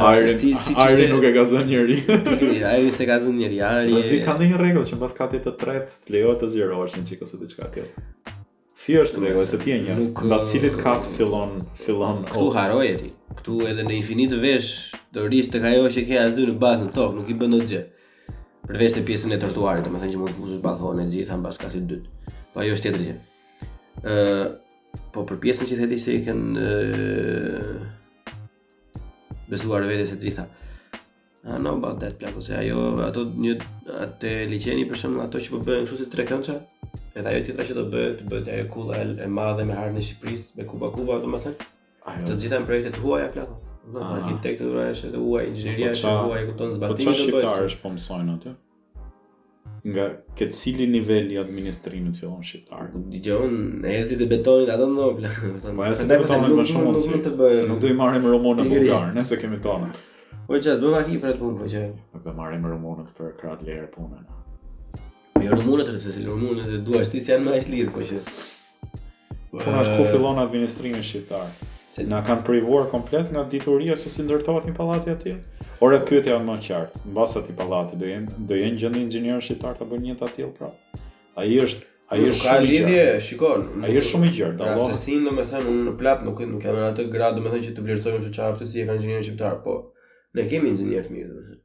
[0.00, 2.64] Ari, uh, si, si Ari nuk e ka zënë njerëj.
[2.70, 3.60] Ai se ka zënë njerëj.
[3.74, 3.96] Ari.
[3.98, 7.08] Po si kanë një rregull që mbas katit të tretë të lejohet të zgjerohesh në
[7.10, 8.36] çikos ose diçka tjetër.
[8.80, 11.50] Si është rregulli se ti je një pas cilit ka të fillon
[11.82, 13.10] fillon këtu haroj ti.
[13.42, 14.70] Ktu edhe në infinit vesh
[15.12, 17.80] do rish tek ajo që ke aty në bazën tok, nuk i bën dot gjë.
[18.70, 21.68] Për të pjesën e trotuarit, domethënë që mund të fusësh ballon e gjitha mbas ka
[21.74, 21.98] dytë.
[22.54, 23.18] Po ajo është tjetër gjë.
[24.12, 27.86] Ë, po për pjesën që thëti se i kanë uh,
[29.52, 30.46] besuar vetes të gjitha.
[30.46, 30.59] Ë,
[31.46, 33.52] Ah, know about that plan, ose ajo ato një
[34.06, 36.56] atë liçeni për shembull ato që po bëjnë kështu si tre këngësha.
[37.16, 39.96] Edhe ajo tjetra që do bëhet, do bëhet ajo kulla e, e madhe me hartën
[39.96, 41.66] e Shqipërisë, me Kuba Kuba, domethënë.
[42.12, 43.54] Ajo të gjitha janë projektet huaja plan.
[43.86, 44.20] Do të ah.
[44.26, 47.00] bëjnë tek të dhuraja është edhe huaja inxhinieria po është huaja ku ton po zbatimi
[47.00, 47.08] do bëhet.
[47.08, 48.58] Po çfarë shqiptarësh po mësojnë atë?
[49.80, 50.04] nga
[50.36, 52.90] këtë cili nivel i administrimit fillon shqiptar.
[52.92, 53.54] Po Dgjon
[53.88, 55.52] ezi dhe betonit ato në plan.
[55.56, 59.06] Po ja se ne po them më shumë se nuk do i marrim romonën bulgar,
[59.16, 59.94] nëse kemi tonë.
[60.50, 61.80] Po qas, do vaki për atë punë, po që.
[62.12, 64.24] Po të marrim rumunët për krahat lehtë punën.
[65.36, 68.18] Po jo rumunët, se se rumunët e duash ti janë më aq lirë, po që.
[69.52, 71.52] Po as ku fillon administrimin shqiptar?
[71.92, 75.36] Se na kanë privuar komplet nga dituria se si ndërtohet një pallati aty.
[75.86, 79.78] Ora pyetja më e qartë, mbas atij pallati do jenë do jenë gjendë inxhinierë shqiptar
[79.78, 80.72] të bëjnë një të tillë pra.
[81.36, 83.68] Ai është Ai është shumë lidhje, shikon.
[83.86, 84.90] Ai është shumë i gjerë, dallon.
[84.90, 88.22] Aftësinë, domethënë, unë në plap nuk nuk kam në atë gradë, domethënë që të vlerësojmë
[88.26, 89.78] se çfarë aftësi e kanë gjinë shqiptar, po
[90.36, 91.58] ne kemi inxhinierë të mirë.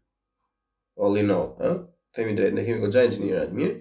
[1.05, 1.71] All in all, ha?
[2.15, 3.75] Themi drejt, ne kemi gojë inxhinierë të mirë,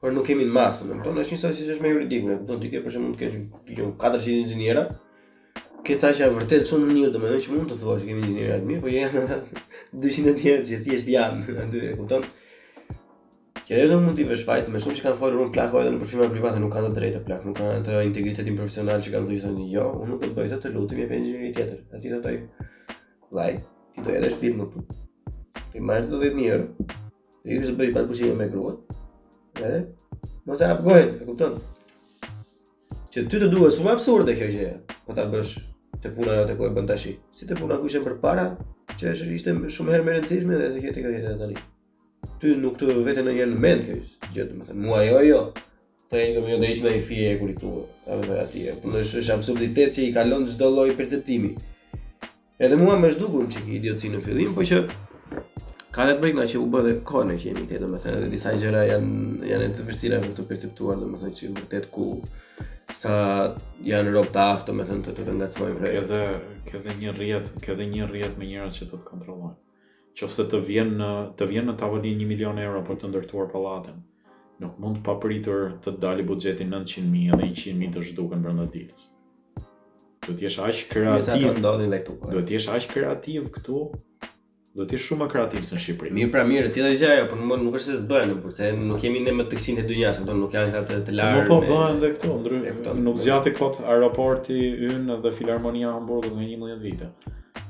[0.00, 2.46] por nuk kemi në masë, më thonë, është një sasi që është më juridikun, më
[2.50, 4.86] thonë ti ke për shembull të kesh diçka katër shi inxhinierë.
[5.84, 8.70] Ke ca që vërtet shumë mirë, domethënë që mund të thuash që kemi inxhinierë të
[8.70, 9.44] mirë, por janë
[10.04, 12.24] 200 të tjerë që thjesht janë aty, e kupton?
[13.64, 16.00] Që edhe mund të vesh fajs me shumë që kanë folur unë plak edhe në
[16.00, 19.68] përfshirje private nuk kanë të drejtë plak, nuk kanë të integritetin profesional që kanë dhënë
[19.74, 21.78] jo, unë nuk do të bëj të lutem një pengjë tjetër.
[22.00, 22.36] Atij do të
[23.40, 23.64] like
[23.98, 24.96] i do edhe shpirt më punë.
[25.72, 28.94] Për marrë të dhëtë njërë, dhe i kështë bëjë i patë përshinë me kruat,
[29.60, 29.82] edhe,
[30.46, 31.58] mos e apgojnë, e kupton.
[33.14, 35.54] Që ty të duhe shumë absurde kjo gjeja, po ta bësh
[36.02, 36.96] të puna jo të kohë bënd të
[37.34, 38.48] Si të puna ku ishen për para,
[38.98, 41.60] që është ishte shumë herë merë në cishme dhe të kjetë të kjetë të tali.
[42.40, 44.00] Ty nuk të vete në njerë në mend kjo
[44.34, 45.38] gjëtë, më thënë, mua jo jo.
[46.10, 47.70] Të e një këmë jo të ishme i fije e kur i tu,
[48.06, 48.74] e vëve ati e.
[48.84, 51.54] Në shë absurditet që i kalon të gjdo loj perceptimi.
[52.64, 54.76] Edhe mua më zhdukur një çik idiocin në fillim, por që
[55.94, 58.30] ka të bëjë nga që u bë dhe kohë që kemi tetë, më thënë, edhe
[58.34, 62.06] disa gjëra janë janë të vështira për të perceptuar, më thënë, që vërtet ku
[63.02, 63.12] sa
[63.90, 65.98] janë rob të aftë, më thënë, të të ngacmojmë rreth.
[66.00, 66.22] Edhe
[66.70, 69.56] kjo dhe një rrjet, kjo dhe një rrjet me njerëz që do të kontrollojnë.
[70.20, 74.00] Qofse të vjen në të vjen në tavolinë 1 milion euro për të ndërtuar pallatin
[74.64, 78.64] nuk mund të papritur të dali buxheti 900 mijë dhe 100 mijë të zhdukën brenda
[78.78, 79.10] ditës
[80.28, 83.80] do të jesh aq kreativ do të ndodhi këtu do të jesh aq kreativ këtu
[84.74, 87.26] do të jesh shumë më kreativ se në Shqipëri mirë pra mirë tjetër gjë ajo
[87.30, 89.92] po më nuk është se s'bën por se nuk kemi ne më të qëndër të
[89.92, 92.60] dunjas apo nuk janë këta të larë po, po bëhen edhe këtu ndry
[93.04, 94.58] nuk zgjati kot aeroporti
[94.90, 97.12] ynë dhe filharmonia e Hamburgut në 11 vite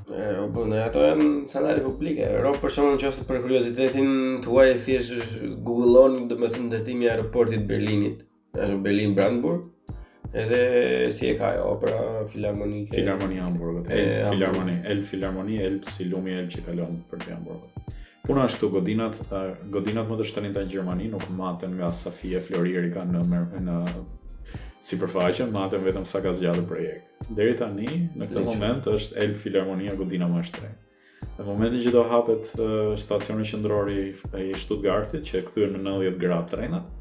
[0.05, 2.27] Po po ne ato janë çanale publike.
[2.43, 4.09] Ro për shkak të për kuriozitetin
[4.45, 5.31] tuaj thjesht
[5.65, 8.19] googlloni domethënë ndërtimi i aeroportit Berlinit.
[8.53, 9.63] Është Berlin Brandenburg.
[10.35, 16.49] Edhe si e ka opera pra Filharmoni Filharmoni Hamburg Filharmoni, El Filharmoni, El Silumi, El
[16.51, 17.93] që kalon për të Hamburg
[18.25, 19.21] Puna është të godinat,
[19.71, 23.21] godinat më të shtërin të Gjermani nuk matën nga Safie Floririka në,
[23.67, 23.75] në
[24.85, 29.37] si përfaqen, matën vetëm sa ka zgjallë projekt Deri tani në këtë moment është El
[29.39, 30.75] Filharmoni e godina më shtërin
[31.39, 32.51] Në momentin që do hapet
[33.03, 35.81] stacioni qendror i Stuttgartit që kthyen në
[36.19, 36.91] 90 gradë trenat,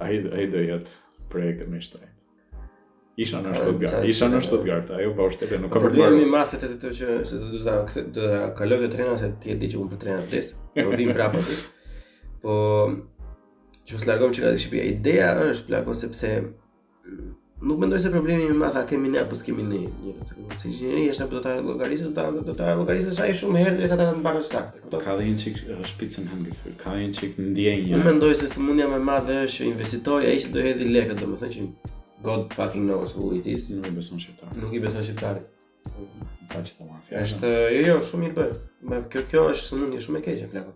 [0.00, 0.96] A ai do jetë
[1.32, 2.10] projekti më i shtrenjtë.
[3.20, 4.06] Isha në Stuttgart.
[4.08, 5.98] Isha në Stuttgart, ajo po shtete nuk ka për të.
[5.98, 9.28] Problemi më se të që se do të ta do ta kaloj të trenën se
[9.42, 10.48] ti e di që unë për trenën des.
[10.78, 11.58] Do po vim prapë aty.
[12.44, 12.56] Po
[13.92, 14.80] ju s'largom çka dish bi.
[14.94, 17.20] Ideja është plako sepse mm,
[17.68, 19.82] nuk mendoj se problemi më madh a kemi ne apo s'kemi ne.
[20.64, 23.60] Se gjeni është apo do ta llogarisë do ta do ta llogarisë sa i shumë
[23.66, 24.86] herë drejta të mbarë saktë.
[25.04, 25.60] Ka një çik
[25.94, 27.92] shpicën hëngë për ka një çik ndjenjë.
[27.98, 31.60] Unë mendoj se sëmundja më madhe është që investitori ai që do hedhë lekët, domethënë
[31.60, 31.92] që
[32.22, 34.60] God fucking knows who it is, nuk i besa shqiptarit.
[34.62, 35.48] Nuk i besa shqiptarit.
[35.90, 37.10] Nuk i besa shqiptarit.
[37.22, 38.54] Eshte, jo jo, shumë mirë bërë.
[38.54, 40.72] Po, me kjo kjo është së shumë e keqe, plako.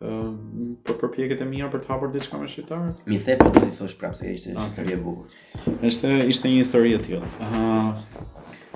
[0.00, 3.02] për përpjekjet e mia për të hapur diçka me shqiptarët.
[3.10, 5.26] Mi the po do të thosh prapë se ishte një ah, histori e bukur.
[5.84, 7.28] Është ishte një histori e tillë.
[7.44, 7.98] Ëh.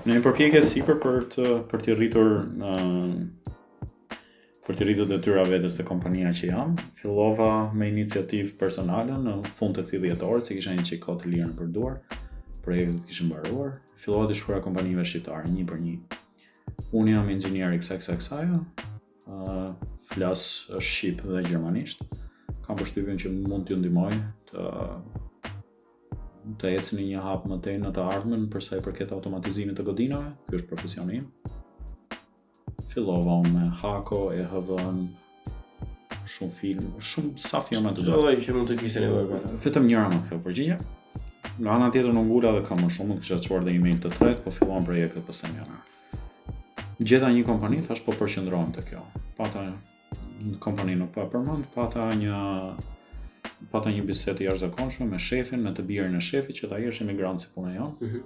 [0.05, 2.75] Në një përpjekje sipër për të për të rritur në
[4.67, 9.77] për të rritur detyra vetë të kompanisë që jam, fillova me iniciativë personale në fund
[9.81, 11.99] të këtij dhjetor, se kisha një çiko të lirë në përdor,
[12.65, 15.95] projektet që kishim mbaruar, fillova të shkruaja kompanive shqiptare një për një.
[16.97, 18.47] Unë jam inxhinier i kësaj kësaj,
[19.29, 19.73] uh,
[20.11, 22.03] flas shqip dhe gjermanisht.
[22.65, 24.13] Kam përshtypjen që mund t'ju ndihmoj
[24.51, 24.71] të
[26.61, 29.85] të ecni një hap më tej në të ardhmen për sa i përket automatizimit të
[29.91, 30.31] godinave.
[30.49, 31.29] Ky është profesioni im.
[32.91, 35.05] Fillova me Hako e HVN
[36.35, 38.35] shumë film, shumë sa filma të dobë.
[38.35, 39.53] Jo, që mund të kishte nevojë për ta.
[39.67, 40.79] Fitëm njëra më këtu, përgjigje.
[41.65, 44.03] Në anën tjetër në ngula dhe kam më shumë të kisha çuar dhe email mail
[44.05, 45.49] të tretë, po filluan projekte pas së
[46.99, 49.01] gjeta një kompani thash po përqendrohem te kjo.
[49.39, 49.63] Pata
[50.39, 52.37] një kompani nuk po përmend, pata një
[53.73, 57.41] pata një bisedë jashtëzakonshme me shefin, me të birën e shefit që ai është emigrant
[57.43, 57.95] si puna jon.
[58.01, 58.21] Mhm.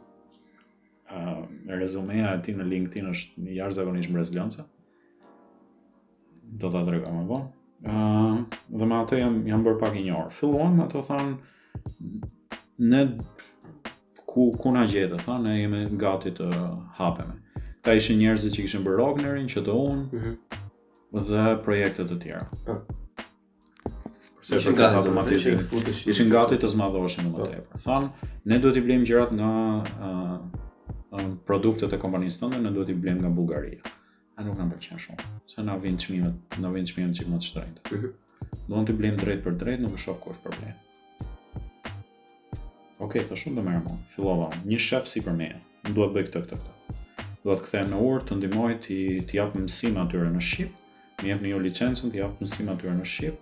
[1.09, 1.17] Ëh.
[1.17, 4.65] Uh rezumeja e tij në LinkedIn është një jashtëzakonisht brazilianca.
[6.61, 7.49] Do ta drejtoj më vonë.
[7.89, 8.37] Ëh, uh,
[8.79, 10.31] dhe me atë jam jam bër pak i një orë.
[10.33, 11.35] Filluan me të thanë,
[12.89, 13.03] ne
[14.29, 16.49] ku ku na gjetë, thonë ne jemi gati të
[16.99, 17.39] hapemi
[17.89, 21.23] ka ishin njerëzit që kishin bërë Rognerin, që të unë, mm -hmm.
[21.31, 22.47] dhe projekte të tjera.
[22.69, 22.83] Ah.
[24.59, 26.07] Ishin gati automatisht.
[26.13, 27.49] Ishin gati të zmadhoshin më ah.
[27.49, 27.81] tepër.
[27.85, 28.09] Thonë,
[28.45, 29.53] ne duhet i blejmë gjërat nga
[30.07, 33.81] uh, produktet e kompanisë tonë, ne duhet i blejmë nga Bullgaria.
[34.37, 35.23] A nuk kanë pëlqen shumë.
[35.55, 37.81] Se na vin çmimet, na vin çmimet më të shtrenjtë.
[37.91, 38.05] Mm
[38.69, 38.85] -hmm.
[38.85, 40.73] të i blejmë drejt për drejt, nuk e shoh kush problem.
[40.75, 40.77] Okej,
[42.99, 43.85] okay, tash shumë do merrem.
[44.13, 44.49] Fillova.
[44.65, 45.57] Një shef sipër meje.
[45.89, 46.78] në duhet bëj këtë këtë këtë
[47.49, 50.73] do të kthehem në urt të ndihmoj të të jap mësim aty në Shqip,
[51.25, 53.37] më jep një licencë të jap mësim aty në Shqip.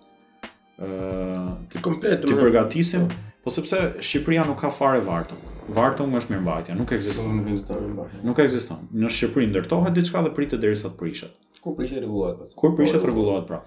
[0.77, 3.07] ë uh, të komplet të përgatisem,
[3.42, 5.38] po sepse Shqipëria nuk ka fare vartë.
[5.77, 8.09] Vartë është mirëmbajtja, nuk ekziston në vend të tjerë.
[8.29, 8.83] Nuk ekziston.
[9.01, 11.33] Në Shqipëri ndërtohet diçka dhe pritet derisa të prishet.
[11.64, 12.51] Kur prishet rregullohet atë.
[12.55, 12.61] Po.
[12.61, 13.62] Kur prishet rregullohet pra.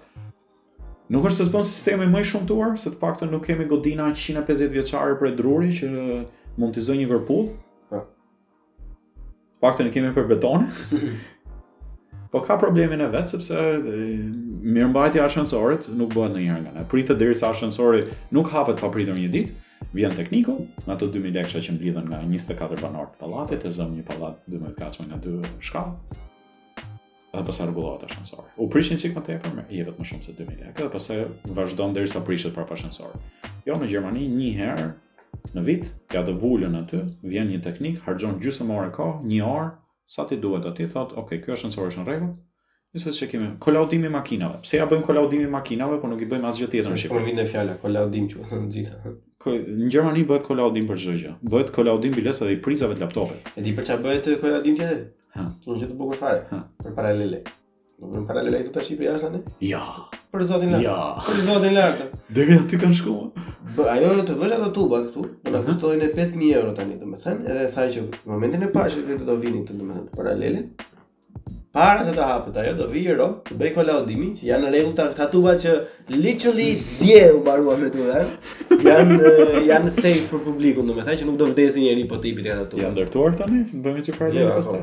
[1.12, 4.70] Nuk është se zbon sistemi më i shumtuar, se të paktën nuk kemi godina 150
[4.72, 5.90] vjeçare për druri që
[6.60, 7.50] mund të zonjë një vërpudh,
[9.60, 11.16] Pakto ne kemi për betonë.
[12.32, 13.56] po ka problemin e vet sepse
[14.60, 16.84] mirëmbajtja e ashensorit nuk bëhet ndonjëherë nga.
[16.90, 19.52] Pritet derisa ashensori nuk hapet pa një ditë,
[19.92, 20.54] vjen tekniku,
[20.86, 24.40] me ato 2000 lekësha që mblidhen nga 24 banor të pallatit, e zëm një pallat
[24.48, 26.18] 12 kacme nga dy shkallë.
[27.30, 28.48] Edhe pas rregullohet ashensor.
[28.58, 31.18] U prishin sik më tepër, i jepet më shumë se 2000 lekë, dhe pastaj
[31.58, 33.48] vazhdon derisa prishet para ashensorit.
[33.68, 34.88] Jo në Gjermani një herë
[35.56, 39.16] Në vit, ja të vullën aty, vjen një teknik, hargjon gjusë më orë e kohë,
[39.32, 39.70] një orë,
[40.14, 42.28] sa ti duhet aty, thot, okej, okay, kjo është në sërë është në regu,
[42.96, 46.70] njësë që kemi, kolaudimi makinave, pse ja bëjmë kolaudimi makinave, po nuk i bëjmë asgjë
[46.72, 47.14] tjetër në Shqipë.
[47.14, 49.14] Por vinë e fjalla, kolaudim që të në gjitha.
[49.44, 53.52] Në Gjermani bëhet kolaudim për gjëgjë, bëhet kolaudim bilese dhe i prizave të laptopit.
[53.56, 55.00] E di për që bëhet kolaudim tjetër?
[55.38, 55.46] Ha.
[55.62, 56.64] Që në gjithë të bukur fare, ha.
[56.84, 57.44] për paralele.
[58.00, 59.82] Në vjen paralela i tutaj Shqipëria Ja.
[60.32, 60.84] Për zotin Lartë?
[60.86, 61.22] Ja.
[61.26, 63.42] Për zotin Dhe Deri ty kanë shkuar.
[63.76, 66.04] Bë, ajo në të vësh ato tuba këtu, do ta mhm.
[66.06, 69.36] e 5000 euro tani, domethënë, edhe thaj që në momentin e parë që këtë do
[69.42, 70.86] vinin këtu domethënë të paralelit.
[71.76, 75.08] Para se të hapet ajo do vi euro, të o kolaudimi, që janë rregull ta
[75.12, 75.74] këta tuba që
[76.14, 76.70] literally
[77.02, 79.34] dje u mbaruan me të Janë
[79.68, 82.48] janë safe për publikun, domethënë që nuk do vdesë njerëj po tipit
[82.80, 84.80] ndërtuar tani, bëhemi jo,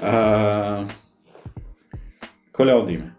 [0.00, 0.84] Ëh,
[2.60, 3.10] Kolaudime.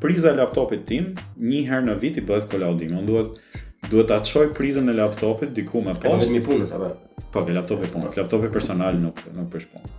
[0.00, 2.96] Priza e laptopit tim një herë në vit i bëhet kolaudime.
[3.02, 6.24] Unë duhet duhet ta çoj prizën e laptopit diku me postë.
[6.28, 6.88] Është një punë apo?
[7.34, 8.00] Po, ke laptopi po.
[8.14, 9.92] Ke laptopi personal nuk nuk për shkak.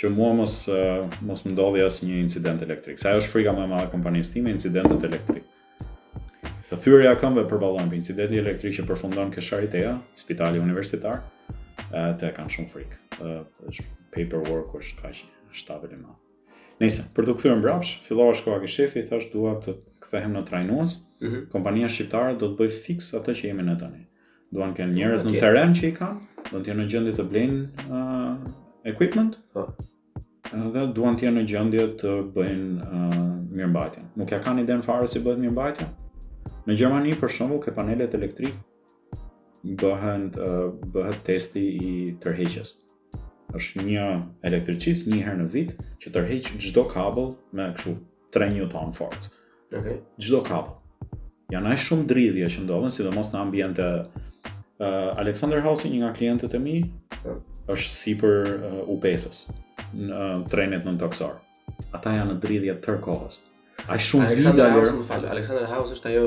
[0.00, 3.00] Që mua mos eh, mos më ndodhi as një incident elektrik.
[3.02, 5.44] Sa ajo është frika më e madhe kompanisë time, incidentet elektrike.
[6.70, 11.20] Sa thyrja këmbë përballon me incidenti elektrik që përfundon ke Sharitea, Spitali Universitar,
[11.92, 13.02] atë eh, kanë shumë frikë.
[13.22, 13.40] Eh,
[13.72, 15.24] është paperwork është kaq
[15.62, 16.22] shtabel më.
[16.80, 19.72] Nëse, për të kthyer mbrapsh, fillova shkoa ke shefi, thash dua të
[20.04, 20.96] kthehem në trajnues.
[21.22, 21.46] Mm -hmm.
[21.52, 24.02] Kompania shqiptare do të bëj fiks atë që jemi ne tani.
[24.52, 26.20] Duan kanë njerëz në teren që i kanë,
[26.52, 28.52] do të jenë në gjendje të blejnë uh,
[28.92, 29.38] equipment.
[29.52, 29.64] Po.
[30.54, 33.18] Edhe duan të jenë në gjendje të bëjnë uh,
[33.56, 34.12] mirëmbajtjen.
[34.20, 35.88] Nuk ja kanë idenë fare si bëhet mirëmbajtja.
[36.66, 39.16] Në Gjermani për shembull ke panelet elektrike
[39.64, 42.74] bëhen uh, bëhet testi i tërheqjes.
[42.76, 42.85] Mhm
[43.54, 44.04] është një
[44.48, 47.92] elektricist një herë në vit që tërheq gjdo kabel me këshu
[48.34, 49.28] 3 Newton Ford.
[49.70, 50.00] Okay.
[50.20, 50.74] Gjdo kabel.
[51.54, 53.88] Janë ajë shumë dridhje që ndodhen, si mos në ambjente.
[54.76, 56.76] Uh, Alexander House, një nga klientet e mi,
[57.22, 57.38] po.
[57.72, 59.44] është si për uh, ups
[59.94, 60.98] në uh, trenet në
[61.92, 63.40] Ata janë në dridhje tërkohës
[63.88, 64.66] aq shumë vida ajo.
[64.66, 65.30] Aleksandr Haus, falë.
[65.30, 66.26] Aleksandr Haus është ajo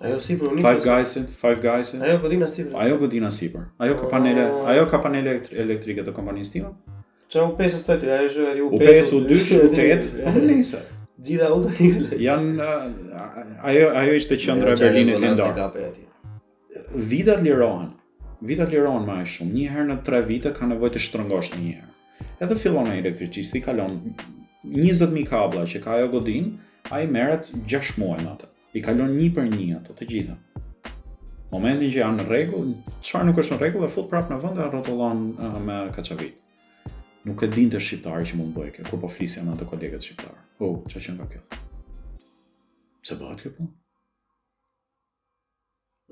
[0.07, 1.95] Ajo si për Five Guys, Five Guys.
[1.97, 2.77] Ajo godina si për.
[2.85, 3.65] Ajo godina si për.
[3.83, 4.67] Ajo ka panele, oh.
[4.75, 6.75] ajo ka panele elektrike të kompanisë time.
[7.33, 10.13] Çao pesë stati, ajo është u pesë, u dy, u tetë.
[10.31, 10.85] Po, nëse
[11.25, 12.17] gjitha ulta një këllë.
[12.27, 12.71] Janë,
[13.69, 15.57] ajo, ajo ishte qëndra e Berlinit Lindor.
[15.57, 17.89] Jo Vitat Vidat lirohen,
[18.41, 21.75] vidat lirohen ma e shumë, një herë në tre vite ka nevoj të shtërëngosht një
[21.79, 21.93] herë.
[22.45, 23.99] Edhe fillon e i kalon
[24.65, 26.57] 20.000 kabla që ka ajo godin,
[26.91, 28.51] a i meret 6 muaj në atë.
[28.77, 30.37] I kalon një për një ato, të gjitha.
[31.51, 34.59] Momentin që janë në regull, qëfar nuk është në regull, e fut prapë në vënd
[34.61, 35.23] dhe rotullon
[35.67, 36.39] me kachavit
[37.27, 40.39] nuk e dinte shqiptari që mund kjo, kur po flisja me atë kolegët shqiptarë.
[40.63, 41.43] Oh, që që ka kjo?
[43.07, 43.67] Se bëhet kjo po?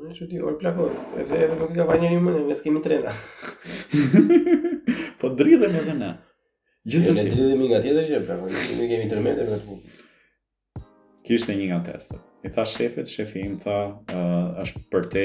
[0.05, 0.89] Në që ti, orë plako,
[1.23, 3.13] edhe edhe nuk e ka vajnë një mëne, ne s'kemi trena.
[5.23, 6.11] po dridhemi edhe ne.
[6.91, 7.29] Gjithsesi.
[7.29, 8.49] Ne dridhemi nga tjetër që, plako,
[8.83, 9.81] ne kemi tërmete për të
[11.25, 12.25] Kishte një nga testet.
[12.45, 13.77] I tha shefet, shefi im tha,
[14.61, 15.23] është për te,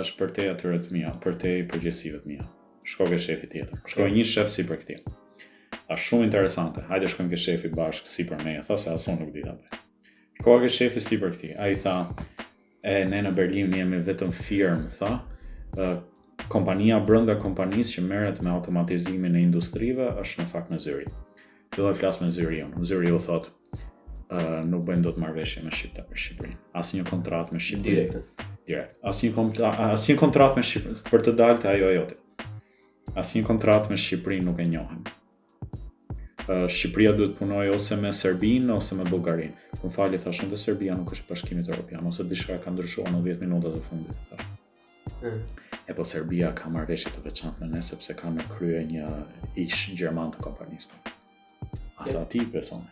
[0.00, 2.46] është për te atyre të mija, për te përgjësive të mija
[2.88, 3.80] shko ke shefi tjetër.
[3.88, 4.10] Shko po.
[4.16, 4.98] një shef si për këti.
[5.92, 6.82] A shumë interesante.
[6.88, 8.56] Hajde shkojmë ke shefi bashkë si për me.
[8.64, 9.54] Tha se ason nuk di dhe.
[10.40, 11.50] Shko ke shefi si për këti.
[11.56, 11.94] A i tha,
[12.92, 15.14] e, ne në Berlin jemi vetëm firmë, tha.
[15.76, 15.88] Ë
[16.52, 21.08] kompania brënda kompanisë që meret me automatizimin e industrive është në fakt në zyri.
[21.76, 22.80] të flas me zyri unë.
[22.90, 23.50] Zyri u thot,
[24.70, 26.56] nuk bën do të marveshje me Shqipta për Shqipërinë.
[26.80, 28.12] Asë një kontrat me Shqipërin.
[28.12, 28.42] Direkt.
[28.68, 28.98] Direkt.
[29.02, 30.96] Asnjë kontratë, asnjë kontratë me Shqipërin.
[31.10, 32.16] Për të dalë te ajo ajote
[33.22, 35.02] një kontrat me Shqipërinë nuk e njohim.
[36.48, 39.54] Shqipëria duhet punoj ose me Serbinë ose me Bulgarinë.
[39.82, 43.40] Po fali thashën ndë Serbia nuk është e evropian ose dishka ka ndryshuar në 10
[43.42, 44.48] minutat e fundit thashë.
[45.22, 45.42] Mm.
[45.88, 49.04] E po Serbia ka marrëveshje të veçantë me ne sepse ka në krye një
[49.60, 50.90] ish gjerman të kompanisë.
[51.98, 52.28] Asa yeah.
[52.28, 52.84] ti beson.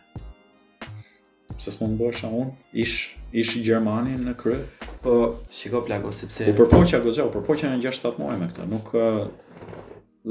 [1.57, 4.59] Pse s'mund bësha unë, ish, ish Gjermani në krye?
[5.01, 5.15] Po,
[5.49, 6.45] shiko plako, sepse...
[6.51, 8.91] U përpoqja, gëzja, u përpoqja në 6-7 muaj me këta, nuk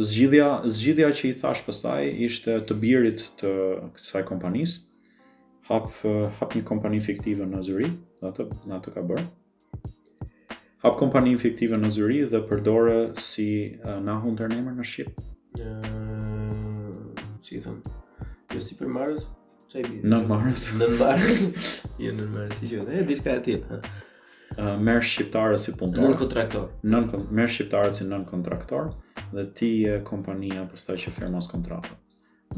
[0.02, 3.52] zgjidhja zgjidhja që i thash pastaj ishte të birit të
[3.96, 4.82] kësaj kompanisë
[5.70, 5.88] hap
[6.40, 7.88] hap një kompani fiktive në Zyri,
[8.26, 9.22] atë atë ka bër.
[10.84, 13.48] Hap kompani fiktive në Zyri dhe përdore si
[13.82, 15.16] uh, na hunter name në ship.
[15.58, 16.92] Uh,
[17.42, 17.80] si i thon.
[18.54, 19.24] Jo si për Marës,
[19.72, 19.98] çai bi.
[20.06, 21.74] Në Marës, Në Mars.
[22.04, 22.86] Jo në Marës, jo.
[23.08, 23.80] diçka e tillë
[24.58, 26.04] merr shqiptarë si punëtor.
[26.08, 26.68] Nën kontraktor.
[26.86, 28.94] Nën merr shqiptarë si nën kontraktor
[29.34, 31.98] dhe ti e kompania pastaj që firmos kontratën.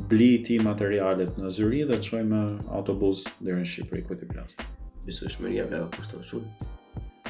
[0.09, 4.53] Bli ti materialet në Zyri dhe çojmë me autobus deri në Shqipëri ku ti blas.
[5.09, 6.71] Besueshmëria vlera kushton shumë.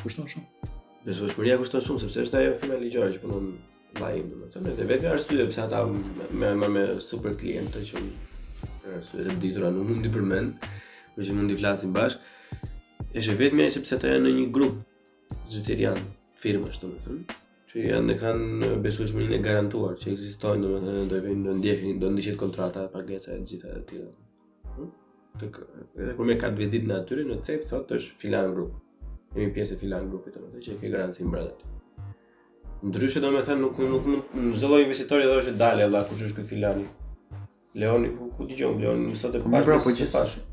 [0.02, 0.72] Kushton shumë.
[1.06, 3.52] Besueshmëria kushton shumë sepse është ajo firma ligjore që punon
[3.98, 8.02] vaji më të më të vetë arsye pse ata me me, me super klientë që
[8.98, 10.66] arsye të ditura nuk mundi përmend,
[11.14, 12.34] por që mundi flasim bashkë
[13.16, 14.80] është vetëm sepse të janë në një grup
[15.48, 15.96] zyrtarian
[16.38, 17.36] firmës, domethënë,
[17.68, 22.10] që janë ne kanë besueshmërinë e garantuar që ekzistojnë domethënë do vinë do ndjehin do
[22.12, 24.90] ndiqet kontrata pagesa e gjitha të tjera.
[25.40, 25.56] Tek
[26.18, 28.76] kur më ka dy vizitë në atyre në CEP thotë është filan grup.
[29.36, 31.72] Jemi pjesë e filan grupit domethënë që ke garanci mbrëmje.
[32.90, 36.46] Ndryshe domethënë nuk nuk mund në çdo investitori do të dalë valla kush është ky
[36.52, 36.84] filani.
[37.78, 39.50] Leoni ku dëgjon Leoni sot e pa.
[39.64, 40.44] Pra, po po që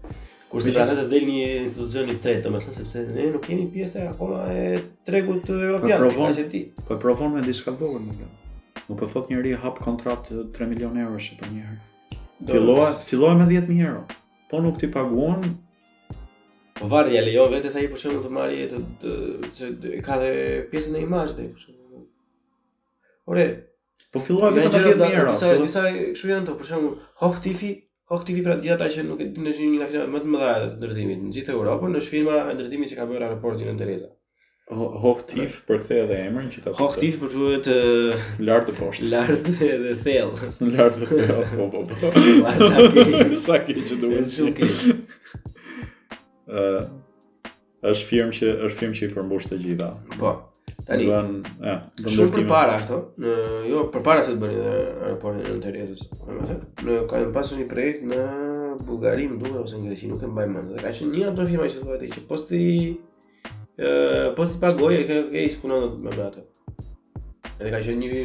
[0.56, 4.06] Kur ti pranon të del një institucion i tretë, domethënë sepse ne nuk kemi pjesë
[4.14, 4.62] akoma e
[5.10, 6.00] tregut të evropian.
[6.06, 8.48] Po provon që ti, po provon me diçka të më domethënë.
[8.86, 12.22] Nuk po thot njëri hap kontratë 3 milionë euro shë për një herë.
[12.54, 14.06] Filloa, filloa me 10 euro.
[14.54, 15.44] Po nuk ti paguon.
[16.80, 19.14] Po varri ajo vetë sa i po shëmo të marrë të
[19.60, 20.32] se e ka dhe
[20.72, 22.08] pjesën e imazhit, për shembull.
[23.36, 23.50] Ore,
[24.08, 25.36] po filloa vetëm 10 milionë euro.
[25.36, 26.96] Disa disa kështu janë të, për shembull,
[27.26, 27.76] Hoftifi
[28.12, 30.50] Hok TV pra gjithë ata që nuk e dinë një nga firmat më të mëdha
[30.62, 34.12] të ndërtimit në gjithë Europën, në firma e ndërtimit që ka bërë raportin e Ndereza.
[35.06, 35.24] Hok
[35.70, 37.80] për kthe edhe emrin që ta Hok TV për thuhet të...
[38.50, 39.10] lart poshtë.
[39.10, 40.38] dhe thell.
[40.62, 41.44] Lartë dhe thell.
[41.58, 42.18] Po po po.
[43.46, 44.66] Sa ke që duhet.
[46.46, 46.90] Është okay.
[47.90, 49.92] është firmë që është firmë që i përmbush të gjitha.
[50.22, 50.38] Po.
[50.86, 51.32] Tani, ban,
[51.66, 51.74] ja,
[52.14, 53.32] shumë për para këto, në,
[53.72, 56.04] jo për para se të bërë në aeroportin në Terezës,
[56.86, 58.20] në ka në pasu një projekt në
[58.86, 61.66] Bulgarim, duke ose në Greqin, nuk e mbaj mëndë, dhe ka që një ato firma
[61.72, 62.62] që të bërë të që posti,
[62.94, 63.90] e,
[64.38, 66.46] posti pagoj e ke, i skunon dhe me bërë ato.
[67.56, 68.16] Edhe ka që një,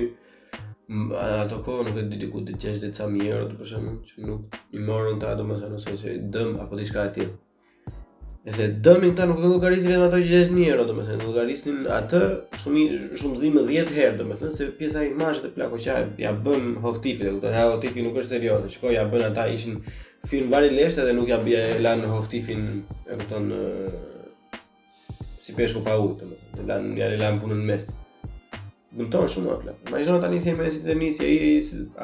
[1.41, 4.61] ato kohë nuk e dy dikut të qeshtë dhe ca mjerë, të përshemë, që nuk
[4.77, 7.33] i morën të ato më thënë, ose që i dëmë, apo të i shka atyre.
[8.49, 12.21] Edhe dëmin këta nuk e llogarisin vetëm ato që euro, domethënë, llogarisin atë
[12.63, 12.85] shumë
[13.21, 17.43] shumëzim 10 herë, domethënë, se pjesa i mashtë të plakoqar ja bën hoftifi, do ja
[17.43, 18.65] thotë, hoftifi nuk është serioz.
[18.73, 19.77] Shikoj, ja bën ata ishin
[20.31, 22.65] film vari leshte dhe nuk ja bie lan hoftifin,
[23.11, 23.21] e
[25.45, 27.89] si peshku pa ujë, domethënë, lan ja lan punën në mes.
[28.97, 29.77] Dëmton shumë atë.
[29.93, 31.37] Imagjino tani si e i të nisi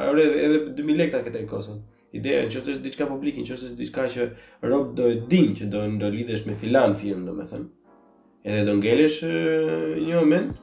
[0.05, 1.87] edhe 2000 lekë ta i kosën
[2.18, 4.26] ideja që është diçka publike, që është diçka që
[4.70, 7.66] rob do e din që do do lidhesh me filan firmë, domethënë.
[8.46, 9.18] Edhe do ngelesh
[10.06, 10.54] një moment.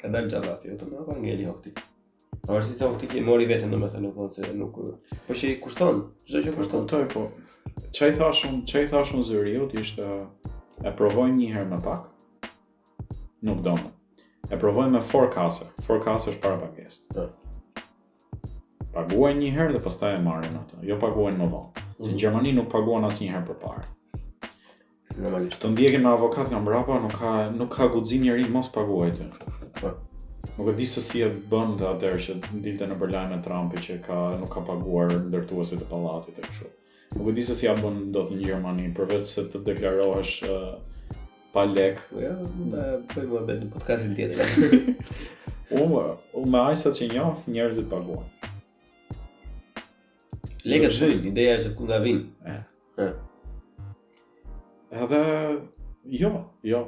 [0.00, 1.82] Ka dalë xhallati, jo, do të pa ngeli optik.
[2.40, 4.80] Po si sa optik e mori veten domethënë nuk po se nuk
[5.28, 6.88] po që i kushton, çdo që kushton.
[6.90, 7.26] Toj po.
[7.96, 9.22] Çai thashun, çai thashun
[9.70, 10.04] ti ishte
[10.84, 12.50] e provojmë një herë më pak.
[13.42, 13.74] Nuk do
[14.50, 15.68] E provojmë me forecaster.
[15.86, 17.30] Forecaster është para pagesë
[18.94, 20.80] paguajnë një herë dhe pastaj e marrin atë.
[20.88, 21.70] Jo paguajnë më vonë.
[22.00, 23.82] Mm Në Gjermani nuk paguan asnjëherë për parë.
[25.20, 29.26] Normalisht të ndjekin me avokat nga mbrapa, nuk ka nuk ka guxim njerëz mos paguajë
[29.34, 29.50] këtu.
[29.80, 29.90] Po.
[30.56, 33.82] Nuk e di se si e bën dhe atër që ndilte në Berlajnë me Trumpi
[33.84, 36.70] që ka, nuk ka paguar ndërtuasit të palatit e këshu.
[37.18, 40.48] Nuk e di se si e bën do të një Gjermani, përveç se të deklarohesh
[40.48, 40.78] uh,
[41.52, 42.00] pa lek.
[42.08, 44.96] Po ja, në në përgjë vërbet në podcastin tjetër.
[45.84, 46.06] Unë,
[46.48, 48.28] me ajsa që njofë, njerëzit paguan.
[50.66, 52.50] Legat vëjnë, ideja është ku nga vinë.
[53.00, 53.10] Ja.
[55.04, 55.20] Edhe,
[56.20, 56.30] jo,
[56.66, 56.80] jo.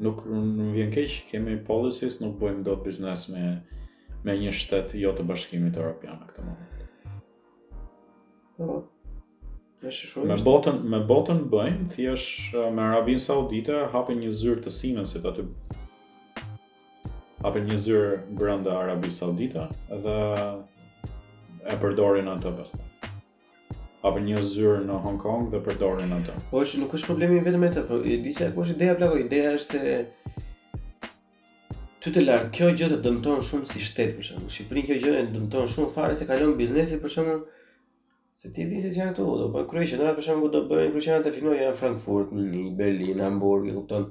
[0.00, 3.58] Nuk në vjen keq, kemi policies, nuk bëjmë do të biznes me,
[4.24, 6.80] me një shtetë jo të bashkimit Europian në këtë moment.
[8.56, 8.78] Po.
[10.30, 15.24] Me botën, me botën bëjmë, thjesht uh, me Arabin Saudite hapin një zyrë të Siemensit
[15.28, 15.44] aty
[17.48, 19.62] apo një zyrë brenda Arabisë Saudite
[19.96, 20.16] edhe
[21.64, 22.89] e përdorin atë pastaj
[24.02, 26.34] apo një zyrë në Hong Kong dhe përdorin atë.
[26.50, 29.16] Po është nuk është problemi vetëm atë, po e di se apo është ideja blaqo,
[29.16, 29.96] po, ideja është se
[32.00, 34.52] ty të lart, kjo gjë të dëmton shumë si shtet për shembull.
[34.54, 37.42] Shqipërinë kjo gjë e dëmton shumë fare se kalon biznesi për shembull
[38.40, 40.94] Se ti di se që janë këtu, do të kryeqe, do për shembull do bëjnë
[40.94, 44.06] kryeqe të finoj në Frankfurt, në Berlin, Hamburg, e kupton?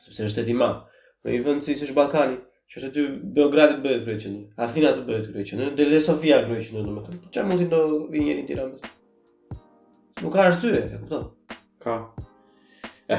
[0.00, 0.78] Sepse është shteti i madh.
[1.20, 2.38] Po i vënë si është Ballkani,
[2.72, 3.04] që është aty
[3.36, 5.60] Beogradit bëhet kryeqe, Athina të bëhet kryeqe,
[5.92, 7.20] në Sofia kryeqe, domethënë.
[7.28, 7.82] Çfarë mundi të
[8.16, 8.92] vinë në Tiranë?
[10.22, 11.24] Nuk ka arsye, e kupton?
[11.82, 11.96] Ka.
[13.10, 13.18] E.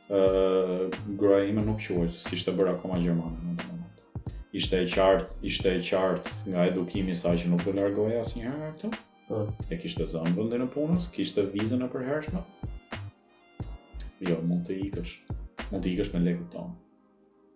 [0.09, 0.85] ë uh,
[1.21, 4.35] gruaja ime nuk quaj se si ishte bërë akoma gjermane në atë moment.
[4.57, 8.95] Ishte e qartë, ishte e qartë nga edukimi saqë nuk do largoja asnjëherë këtu.
[9.35, 9.51] Hmm.
[9.73, 12.41] E kishte zënë vendin e punës, kishte vizën e përhershme.
[14.25, 15.15] Jo, mund të ikësh.
[15.73, 16.71] Mund të ikësh me lekët tonë.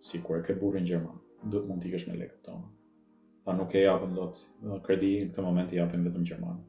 [0.02, 2.64] Si kur e ke burin Gjerman, duhet mund të ikësh me lekët tonë.
[3.46, 4.42] Pa nuk e japën dot.
[4.86, 6.66] Kredi në këtë moment i japën vetëm Gjermani.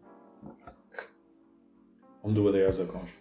[2.28, 3.18] Unë duhet e jazë e konsh.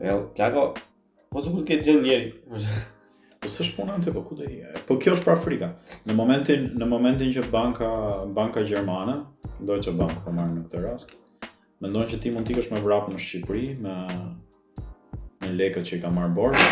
[0.00, 0.64] Well, plako,
[1.28, 2.32] po së këtë të njeri?
[2.48, 4.62] Po së është punën të po ku të i?
[4.88, 5.70] Po kjo është pra frika.
[6.08, 7.92] Në momentin, në momentin që banka,
[8.34, 9.20] banka Gjermana,
[9.62, 11.12] Ndoj që bëmë ka në këtë rast
[11.82, 13.92] Me që ti mund t'ikësh me vrap në Shqipëri Me,
[15.44, 16.62] me lekët që i ka marrë bërë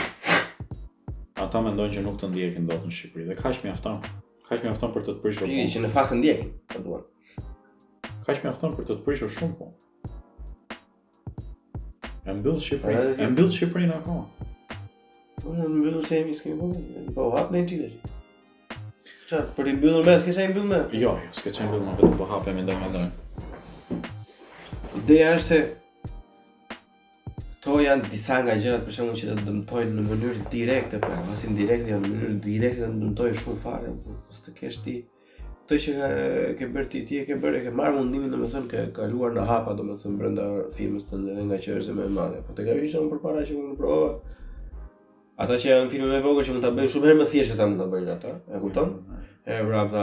[1.44, 4.00] Ata me që nuk të ndjekin dot në Shqipëri Dhe ka mjafton.
[4.48, 8.32] Kaq afton Ka afton për të të prishur Një që në fakt të ndjekë Ka
[8.32, 9.70] ishë Kaq afton për të të prishur shumë po
[12.02, 14.26] E mbyllë Shqipëri E mbyllë Shqipëri në akoma
[15.42, 17.80] Po, në mbyllë se jemi s'kemi bërë Po, hapë në i t'i
[19.56, 20.78] Për i mbyllur me, s'ke qaj i mbyllur me?
[21.00, 23.04] Jo, jo, s'ke qaj i mbyllur me, vetëm po hapemi me ndaj me ndaj.
[25.00, 25.62] Ideja është se...
[27.62, 31.22] To janë disa nga gjërat për shumë që të dëmtojnë në mënyrë direkte, për po,
[31.22, 34.96] e vasin direkte, në mënyrë direkte të dëmtojnë shumë fare, për po, të kesh ti.
[35.70, 36.10] Të që ka,
[36.58, 38.84] ke bërë ti, ti e ke bërë, e ke marrë mundimin, domethënë me thënë, ke
[38.98, 40.48] kaluar në hapa, domethënë me thënë, brenda
[40.80, 42.42] filmës të ndërën nga që është dhe madhe.
[42.50, 42.76] Po te ka
[43.14, 43.98] përpara që më në
[45.42, 47.64] ata që janë filme më vogël që mund ta bëjnë shumë herë më thjeshtë sa
[47.66, 48.34] mund ta bëjnë ata.
[48.54, 48.92] E kupton?
[49.44, 50.02] E vrapta.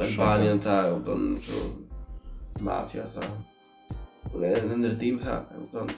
[0.00, 1.60] Albanian ta, u bën çu
[2.66, 3.24] mafia sa.
[4.36, 5.88] Le në ndërtim sa, e kupton?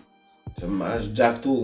[0.59, 1.57] Që më është gjak tu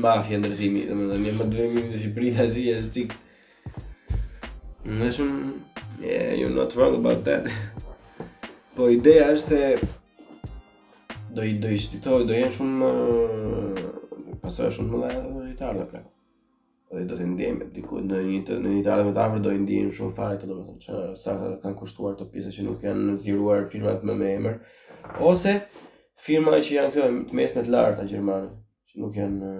[0.00, 2.92] mafia ndërtimi, dhe më dhe më dhe më si e çik.
[2.94, 3.18] qik
[4.98, 5.38] Në shumë,
[6.00, 7.44] yeah, you're not wrong about that
[8.76, 9.78] Po ideja është se
[11.34, 12.92] Do i do i shtitoj, do jenë shumë
[14.42, 15.08] pasoj është shumë më
[15.44, 16.12] rritar dhe prekë.
[16.94, 17.64] Dhe do të ndihme.
[17.76, 20.98] diku në një në një tarë metaforë do të ndihem shumë fare të domethënë që
[21.22, 24.58] sa kanë kushtuar të pjesa që nuk janë nëziruar firmat me, me emër
[25.32, 25.52] ose
[26.26, 28.50] firma që janë këto të mesme të larta gjermane
[28.90, 29.50] që nuk janë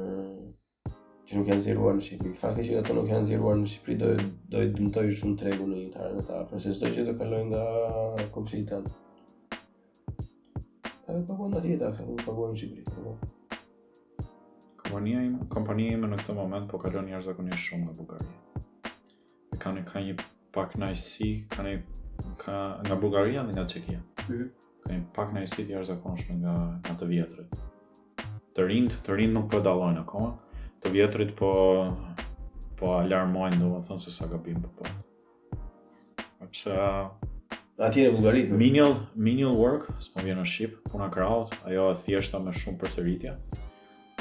[1.29, 2.35] që nuk janë zgjuar në Shqipëri.
[2.43, 4.13] Fakti që ato nuk janë zgjuar në Shqipëri do
[4.53, 7.65] do të dëmtojë shumë tregun në një tarë metaforë se çdo gjë do kaloj nga
[8.37, 8.81] komshitë.
[11.09, 13.35] Ai pagon atë dakë, pagon në Shqipëri
[14.89, 18.63] kompania ime, kompania ime në këtë moment po kalon jashtëzakonisht shumë nga Bulgaria.
[19.53, 20.15] E kanë ka një
[20.57, 21.75] pak nice, kanë
[22.41, 22.55] ka
[22.87, 24.01] nga Bulgaria dhe nga Çekia.
[24.29, 24.49] Mhm.
[24.85, 27.55] Ka një Kanë pak nice të jashtëzakonshme nga nga të vjetrit.
[28.55, 30.33] Të rinjt, të rinjt nuk po dallojnë akoma.
[30.81, 31.53] Të vjetrit po
[32.79, 34.71] po alarmojnë domethënë se sa gabim po.
[34.79, 34.85] po.
[36.53, 36.73] Pse
[37.79, 38.49] Ati në Bulgari.
[38.49, 43.37] Menial, menial work, s'po vjen në Shqipë, puna kraut, ajo e thjeshta me shumë përseritja,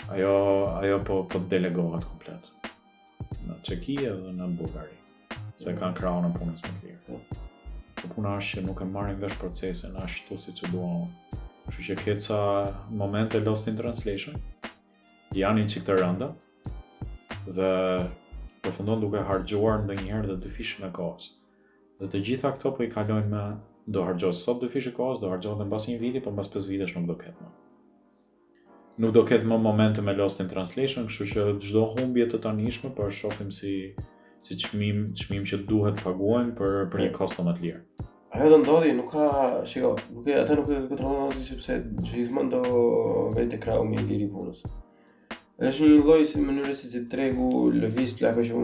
[0.10, 4.96] ajo ajo po po delegohet komplet në Çeki edhe në Bullgari
[5.60, 7.18] se kanë krahun në punës më lirë.
[7.98, 11.40] Po puna është që nuk e marrin vesh procesin ashtu siç e dua unë.
[11.66, 12.40] Kështu që ke ca
[13.02, 14.38] momente lost in translation.
[15.36, 16.30] Janë një çik të rënda
[17.58, 21.32] dhe fundon duke harxhuar ndonjëherë dhe dy fishën kohës.
[22.00, 23.44] Dhe të gjitha këto po i kalojnë me
[23.96, 26.70] do harxhosh sot dyfish e kohës, do harxhosh edhe mbas një viti, po mbas 5
[26.72, 27.57] vitesh nuk do ketë më
[28.98, 32.90] nuk do ketë më momente me Lost in Translation, kështu që çdo humbje të tanishme
[32.98, 33.76] po e shohim si
[34.48, 37.18] si çmim, çmim që duhet të paguajmë për për një po.
[37.22, 37.84] kosto më të lirë.
[38.38, 39.26] Ajo do ndodhi, nuk ka,
[39.68, 41.76] shiko, nuk e atë nuk e kontrollon atë sepse
[42.08, 42.62] çizmë do
[43.36, 44.62] vetë krau me lirë i punës.
[45.58, 48.60] Është një lloj si mënyre si të tregu lëviz plaqë që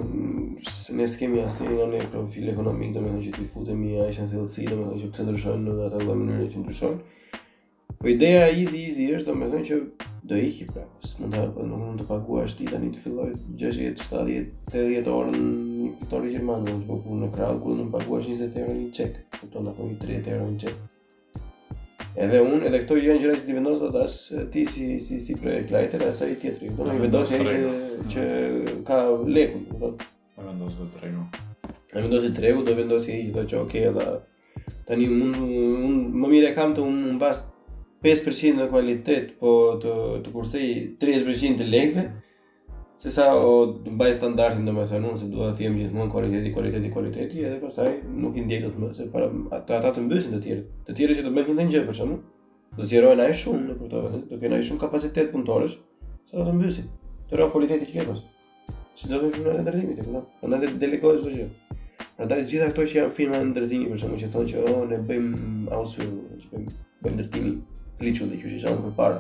[1.00, 5.02] ne skemi asnjë nga ne profil ekonomik domethënë që ti futemi ai është thellësi domethënë
[5.04, 7.00] që pse ndryshon në atë lloj mënyre që ndryshon.
[7.02, 7.23] Ëh,
[8.04, 9.76] Po ideja e easy easy është do të thonë që
[10.28, 10.82] do i hip pra.
[11.08, 13.30] S'mund të po, nuk mund të paguash ti tani të filloj
[13.62, 17.94] 60, 70, 80 orë në Torri Gjermani, do të bëj po punë krahu ku nuk
[17.94, 19.22] paguash 20 euro një çek,
[19.54, 20.82] do apo 30 euro një çek.
[22.26, 24.20] Edhe unë, edhe këto janë gjëra që ti vendos dot as
[24.52, 26.74] ti si si si për klajter as ai tjetri.
[26.76, 27.72] Do të vendos ai që
[28.16, 28.28] që
[28.88, 29.00] ka
[29.38, 29.96] lekun, do të Do
[30.36, 31.24] të vendos të tregu.
[31.64, 34.10] Do të vendos të tregu, do të vendos ai që do të çojë edhe
[34.88, 37.40] Tani mund un më mirë kam të un mbas
[38.04, 39.50] 5% të kualitet, po
[39.80, 39.92] të,
[40.26, 42.04] të kursej 30% të lengve,
[43.00, 46.12] se sa o të mbaj standartin do me thënë unë, se duha të jemi gjithmonë
[46.12, 50.04] kualiteti, kualiteti, kualiteti, edhe pasaj nuk i ndjekë të më, se para ata, ata të
[50.06, 52.18] mbësin të tjerë, të tjerë që të bëndin të një për shumë,
[52.78, 55.78] të zjerojnë a shumë në përtove, të kena i shumë kapacitet punëtorës,
[56.30, 56.92] se ata të mbësin,
[57.32, 58.24] të rohë kualiteti që ke pas,
[59.00, 61.30] që do të në të ndërtimit, e përtove, përna po të delegojës
[62.24, 64.82] të gjitha këto që janë firma në ndërtimi, për shumë që thonë që o, oh,
[64.92, 66.74] ne bëjmë ausfil, që bëjmë,
[67.04, 67.54] bëjmë ndërtimi,
[68.02, 69.20] kliçun dhe qysh inshallah përpara.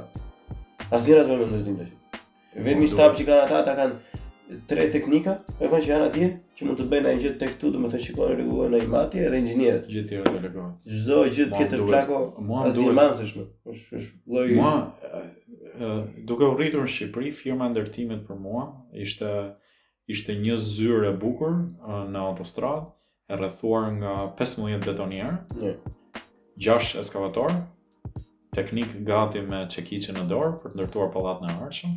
[0.93, 2.21] Asnjëra as vëmendë të ndesh.
[2.65, 6.27] Vetëm i shtapë që kanë ata, ata kanë tre teknika, e vënë që janë atje
[6.57, 9.39] që mund të bëjnë ai gjë tek këtu, do të shikojnë rregullën në imati edhe
[9.41, 10.73] inxhinierët gjë të tjera telekom.
[10.85, 11.21] Çdo
[11.55, 12.19] tjetër plako
[12.67, 13.45] as i mansesh më.
[13.73, 14.49] është lloj
[16.27, 19.31] duke u rritur në Shqipëri, firma ndërtimet për mua ishte
[20.13, 21.53] ishte një zyrë e bukur
[22.11, 22.85] në autostradë,
[23.31, 25.37] e rrethuar nga 15 betonierë,
[26.67, 27.55] 6 eskavatorë,
[28.53, 31.93] teknik gati me çekiçe në dorë për të ndërtuar pallatin në ardhshëm.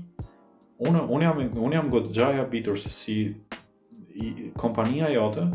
[0.88, 3.16] Unë unë jam unë jam godgja i habitur se si
[4.14, 5.46] i, kompania jote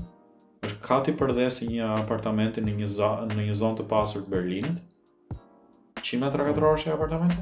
[0.65, 4.81] është kati përdhesi një apartamenti në një zonë në një zonë të pasur të Berlinit.
[6.01, 7.41] 100 metra katrorësh është ai apartamenti?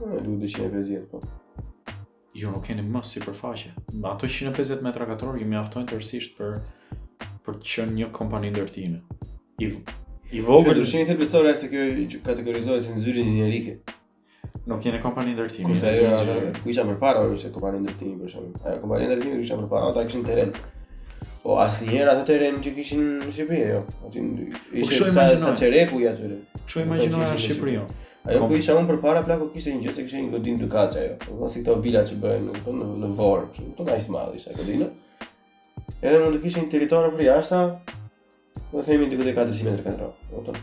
[0.00, 1.22] Ë, duhet të 150 po.
[2.34, 3.74] Jo, nuk keni më sipërfaqe.
[4.08, 6.62] Ato 150 metra katror ju mjaftojnë tërësisht për
[7.44, 9.02] për të qenë një kompani ndërtimi.
[9.60, 9.68] I
[10.32, 13.74] I vogël do shihet besore se kjo kategorizohet si zyrë inxhinierike.
[14.68, 15.68] Nuk kanë kompani ndërtimi.
[15.68, 18.62] Kusht ajo ku isha më parë ose kompani ndërtimi për shkak.
[18.64, 20.54] Ajo kompani ndërtimi isha më parë, ata kishin terren.
[21.42, 23.82] Po asnjëherë ato të terren që kishin në Shqipëri ajo.
[24.06, 26.38] Ati po, ishte sa sa çereku i atyre.
[26.64, 27.40] Ço imagjinoj në jo.
[27.44, 27.76] Shqipëri.
[28.32, 31.02] Ajo ku isha unë përpara pla kishte një gjë se kishte një godinë dy kaca
[31.02, 31.40] ajo.
[31.42, 34.14] Po si këto vila që bëhen po, në në në Vlorë, këto po, ajo të
[34.16, 34.90] madhe isha godinë.
[36.00, 37.64] Edhe mund të kishin territor për jashtë,
[38.72, 40.12] Po themi ti vetë katër simetër katër.
[40.32, 40.54] Oton.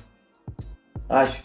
[1.14, 1.36] Aq,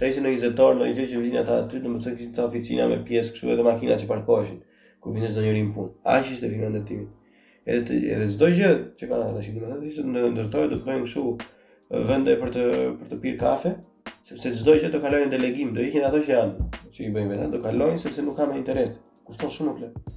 [0.00, 2.96] çaj se në izetor, në gjë që vjen ata aty, domethënë kishin ta oficina me
[3.04, 4.56] pjesë kështu edhe makina që parkoheshin,
[5.04, 5.92] kur vinë çdo njeri në punë.
[6.14, 7.10] Aq ishte vjen ndër timin.
[7.74, 8.70] Edhe edhe çdo gjë
[9.02, 11.28] që kanë ata, shikojmë ata, ishte në ndërtoi do të bëjnë kështu
[12.14, 12.64] vende për të
[13.02, 13.74] për të pirë kafe,
[14.32, 17.34] sepse çdo gjë do kalojnë delegim, do i hin ato që janë, që i bëjnë
[17.36, 18.96] vetë, do kalojnë sepse nuk kanë interes.
[19.28, 20.14] Kushton shumë plot.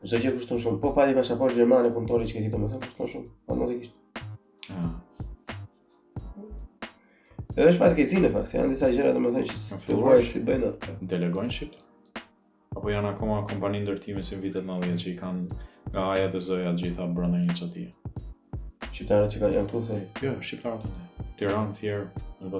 [0.00, 0.78] Nëse gjë kushton shumë.
[0.80, 3.28] Po pa di pasaportë gjermane punëtori që ti do të thonë kushton shumë.
[3.48, 4.70] Po nuk e kisht.
[4.72, 4.94] Ah.
[7.52, 10.70] Edhe është fatkeqësi në fakt, janë disa gjëra domethënë që të huaj si bëjnë
[11.10, 11.76] delegonship.
[12.76, 16.72] Apo janë akoma kompani ndërtimi si vitet 90 që i kanë nga aja dhe zëja
[16.80, 17.92] gjitha brënda një qatia.
[18.88, 20.08] Shqiptarë që ka janë këtu thëri?
[20.24, 20.92] Jo, shqiptarë
[21.36, 22.52] të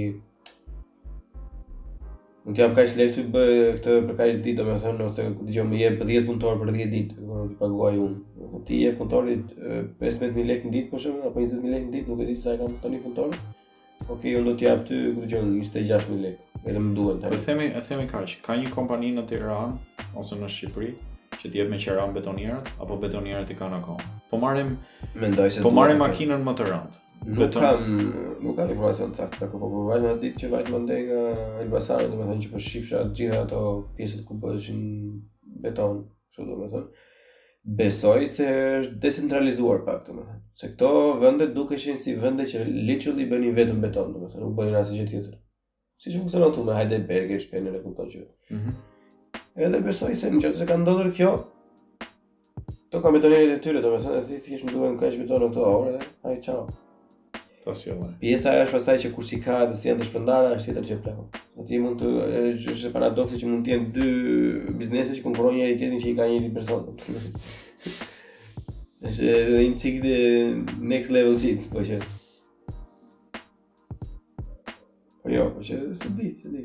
[2.48, 5.98] Unë t'jam kaq lekë ty bëjë këtë për me ditë, domethënë ose dëgjoj më jep
[6.08, 7.16] 10 punëtorë për 10 ditë,
[7.50, 8.60] ti paguaj unë.
[8.68, 9.50] Ti jep punëtorit
[10.00, 12.54] 15000 lekë në ditë po shumë, apo 20000 lekë në ditë, nuk e di sa
[12.54, 13.42] e kam tani punëtorë.
[14.14, 16.64] Ok, unë do t'jap ty, ku dëgjoj, 26000 lekë.
[16.64, 17.28] Edhe më duhet.
[17.28, 20.90] Po themi, e themi kaq, ka një kompani në Tiranë ose në Shqipëri
[21.42, 24.08] që t'jep me qeram betonierët apo betonierët i kanë akoma.
[24.32, 24.74] Po marrim
[25.14, 26.98] mendoj se po marrim makinën më të rëndë
[27.52, 27.80] kam,
[28.42, 30.40] nuk ka informacion të cakë të të këpër, për po po, po, vajzën atë ditë
[30.40, 31.18] që vajtë mëndej nga
[31.64, 33.60] Elbasani, dhe me thënë që për Shqipësha atë gjithë ato
[33.98, 34.82] pjesët ku bëshin
[35.66, 35.98] beton,
[36.34, 36.88] që do me thënë,
[37.80, 38.46] besoj se
[38.80, 40.90] është decentralizuar pak të me thënë, se këto
[41.20, 44.74] vëndet duke shenë si vëndet që literally bëni vetëm beton, dhe me thënë, nuk bëni
[44.78, 45.36] nasi që tjetër,
[46.00, 48.24] si që funksiono të me hajde berge, shpenjën e këto që,
[49.68, 51.36] edhe besoj se në që se ka ndodër kjo,
[52.90, 55.92] Tokë me tonë të tyre, domethënë se ti thjesht më duhen kaç këto orë,
[56.26, 56.64] ai çao
[57.70, 58.10] pasionale.
[58.14, 60.84] Jo, Pjesa është pastaj që kur si ka dhe si janë të shpëndara është tjetër
[60.88, 61.26] që plehon.
[61.56, 62.08] Do ti mund të
[62.74, 64.06] është paradoksi që mund të jenë dy
[64.80, 66.82] biznese që konkurrojnë njëri tjetrin që i ka njëri person.
[69.00, 69.28] Është
[69.62, 70.16] një çik de
[70.92, 71.96] next level shit, po që.
[75.22, 76.62] Po jo, po që se di, se di.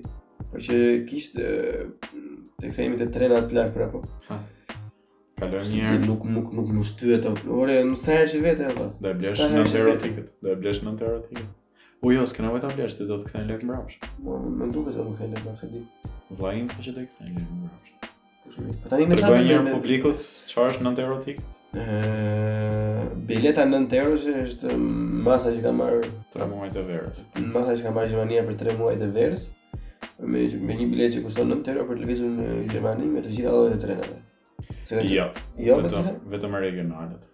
[0.52, 0.76] Po që
[1.08, 1.44] kishte
[2.60, 4.00] tek themi të trenat plak prapo.
[4.28, 4.36] Ha.
[5.36, 6.06] Kalon një herë.
[6.08, 8.86] Nuk nuk nuk më shtyhet të ore, më sa herë që vetë edhe.
[9.04, 10.20] Do e blesh në erotik.
[10.46, 11.42] Do e blesh në erotik.
[12.06, 13.98] U jo, s'ke nevojë ta blesh, ti do të kthej lek mbrapsh.
[14.22, 15.82] Po, më duket se do të kthej lek mbrapsh di.
[16.40, 17.92] Vllai thotë po që do të kthej lek mbrapsh.
[18.46, 18.56] Po
[18.94, 21.42] tani më thanë në publikut, çfarë është në erotik?
[23.34, 24.14] Bileta 9 euro
[24.46, 26.00] është mm, masa që ka marrë
[26.32, 27.18] 3 muaj të verës
[27.52, 29.50] Masa që ka marrë Gjermania për 3 muaj të verës
[30.24, 33.52] Me, me një bilet që kushton 9 euro për të në Gjermani me të gjitha
[33.58, 34.22] lojët e trenave
[35.04, 35.30] Jo.
[35.58, 37.28] Jo vetëm vetëm regionalet.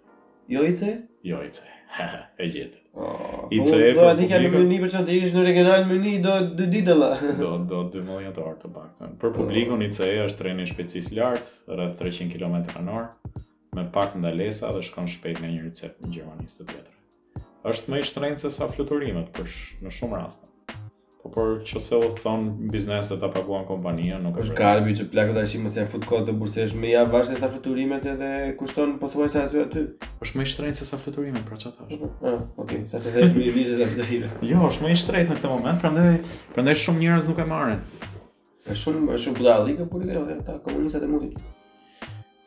[0.51, 0.97] Jo ICE?
[1.23, 1.69] Jo ICE.
[2.39, 2.77] E gjetë.
[2.95, 3.79] Oh, ICE.
[3.95, 6.95] Do të thënë që në universitet të ish në regional më do dë ditë
[7.41, 9.15] Do do dë muaj të ardhë të paktën.
[9.21, 13.41] Për publikun ICE është treni shpejtësisë lartë, rreth 300 km/h,
[13.75, 16.95] me pak ndalesa dhe shkon shpejt në një recept në Gjermani të tjetër.
[17.73, 19.51] Është më i shtrenjë se sa fluturimet për
[19.83, 20.50] në shumë raste.
[21.21, 25.03] Po për që se u thonë biznes dhe ta paguan kompanija, nuk është karbi që
[25.11, 28.29] plakot a shimë se e fut kodë të bursesh me ja vashë sa fluturimet edhe
[28.57, 29.83] kushton po thuaj se aty aty.
[30.25, 32.09] është me i shtrenjtë se sa fluturimet, pra çfarë ta është.
[32.31, 34.41] Ah, Oke, sa se se shmi i vizë sa fluturimet.
[34.49, 36.09] Jo, është me i shtrenjtë në këtë moment, prandaj
[36.57, 37.85] prandaj shumë njërës nuk e marrin.
[38.65, 41.49] Është shumë, është shumë budalikë, për ide, ta komunisat e mundit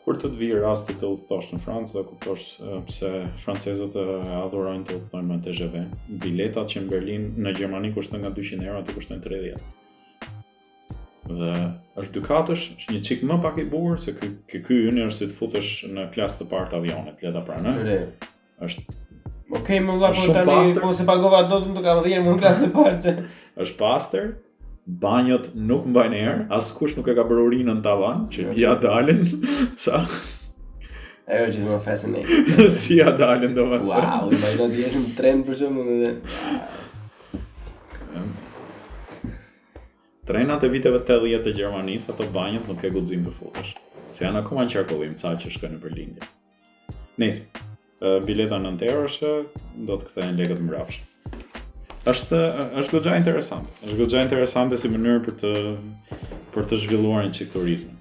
[0.04, 2.48] kur të të vi rasti të udhëtosh në Francë dhe kuptosh
[2.88, 3.10] pse
[3.44, 4.04] francezët e
[4.36, 5.84] adhurojnë të udhëtojnë me TGV,
[6.24, 9.64] biletat që në Berlin në Gjermani kushtojnë nga 200 euro, aty kushtojnë 30.
[11.24, 11.54] Dhe
[12.02, 15.30] është dykatësh, është një çik më pak i bukur se ky ky ky është si
[15.30, 17.74] të futesh në klasë të parë të avionit, le ta pranë.
[18.68, 18.86] Është
[19.54, 22.70] Okej, okay, më vla po tani, po pagova dot, të kam dhënë në klasë të
[22.76, 23.12] parë.
[23.64, 24.30] Është pastër,
[24.86, 28.64] banjot nuk mbajnë erë, askush kush nuk e ka bërë urinë në tavan, që i
[28.64, 28.72] jo.
[28.82, 30.04] dalën, dalin, ca?
[31.24, 32.22] E që të më fesën e
[32.68, 35.94] Si ja dalin, do më të Wow, i bajnë të jeshëm trend për që mundë
[36.02, 36.10] dhe.
[40.28, 43.72] Trenat e viteve të edhjet të Gjermanis, ato banjot nuk e gudzim të futesh.
[44.12, 46.28] Se janë akuma në qarkullim, ca që shkën në Berlindja.
[47.24, 47.48] Nesë,
[48.28, 49.32] bileta në në të erë është,
[49.88, 51.04] do të këthejnë legët më rafshë
[52.10, 52.38] është
[52.80, 53.70] është gjë interesante.
[53.88, 55.52] Është gjë interesante si mënyrë për të
[56.54, 57.98] për të zhvilluar një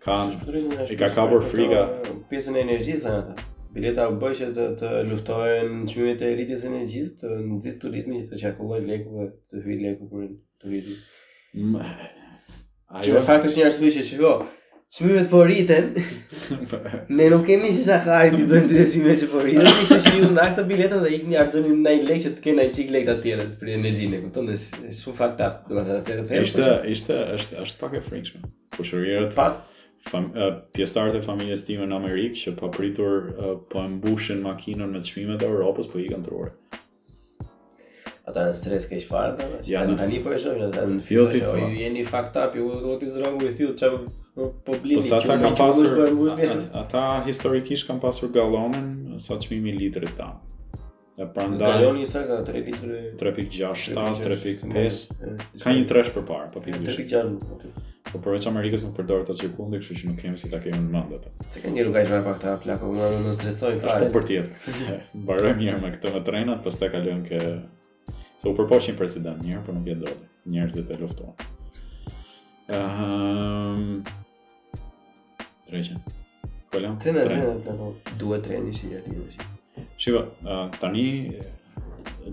[0.00, 0.14] Ka
[0.88, 1.80] i ka kapur frika
[2.30, 3.42] pjesën e energjisë atë.
[3.74, 8.30] Bileta u bëj që të, të luftohen çmimet e rritjes energjisë, të nxit turizmin që
[8.30, 10.24] të çarkullojë lekë, të hyjë lekë për
[10.64, 11.76] turizëm.
[12.96, 14.32] Ajo fakti është një arsye që shiko,
[14.90, 15.84] Çmimet po riten.
[17.10, 19.62] ne nuk kemi që sa kari të bëjmë të çmimet që po rriten.
[19.62, 22.70] Ne kemi shiu nda këto bileta dhe ikni ardhuni në një lekë të kenë ai
[22.74, 24.48] çik lekë të tjerë për energjinë, kupton?
[24.50, 28.50] Është shumë fakt up, domethënë se është Ishte, po ishte, është është pak e frikshme.
[28.74, 29.36] Pushërirët.
[29.38, 29.60] Pak
[30.10, 34.42] fam, uh, pjesëtarët e familjes time në Amerikë që pa pritur uh, po e mbushin
[34.42, 36.50] makinën me çmimet e Europës, po i kanë dhurë.
[38.26, 42.42] Ata janë stres keq fare, ja, tani po e në, janë jo, fjotë, jeni fakt
[42.42, 44.02] up, ju do të zgjohu me thiu, çfarë
[44.34, 49.72] Po, po blini po që ata kanë pasur ata historikisht kanë pasur gallonën sa çmimi
[49.72, 50.28] i litrit ta.
[51.18, 53.88] Ne prandaj galloni sa ka 3 litra 3.6
[54.22, 57.02] 3.5 ka një tresh për parë, po ti dish.
[57.10, 57.70] 3.6
[58.10, 60.88] Po përveç Amerikës nuk përdojrë të qërë kundi, që nuk kemi si ta kemi në
[60.96, 61.34] mend atë.
[61.52, 64.24] Se ka një rrugaj që me pak të apla, më në stresoj fare Ashtë për
[64.30, 64.80] tjetë.
[65.20, 66.90] Mbaroj mirë me këtë me trenat, pës të
[67.28, 67.44] ke...
[68.40, 70.26] Se u përposh një president mirë, por nuk jetë dojrë.
[70.56, 70.98] Njërë të
[72.70, 74.02] Ehm.
[75.66, 75.98] Treja.
[76.70, 76.96] Kola.
[77.02, 77.44] Trena, trena,
[78.18, 79.38] Dua treni si aty do si.
[79.98, 80.26] Shiva,
[80.80, 81.34] tani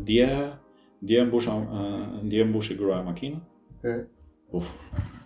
[0.05, 0.53] dia,
[1.01, 1.47] dia mbush
[2.29, 3.41] dia mbush gruaja makina.
[3.83, 4.05] Ëh.
[4.53, 4.69] Uf.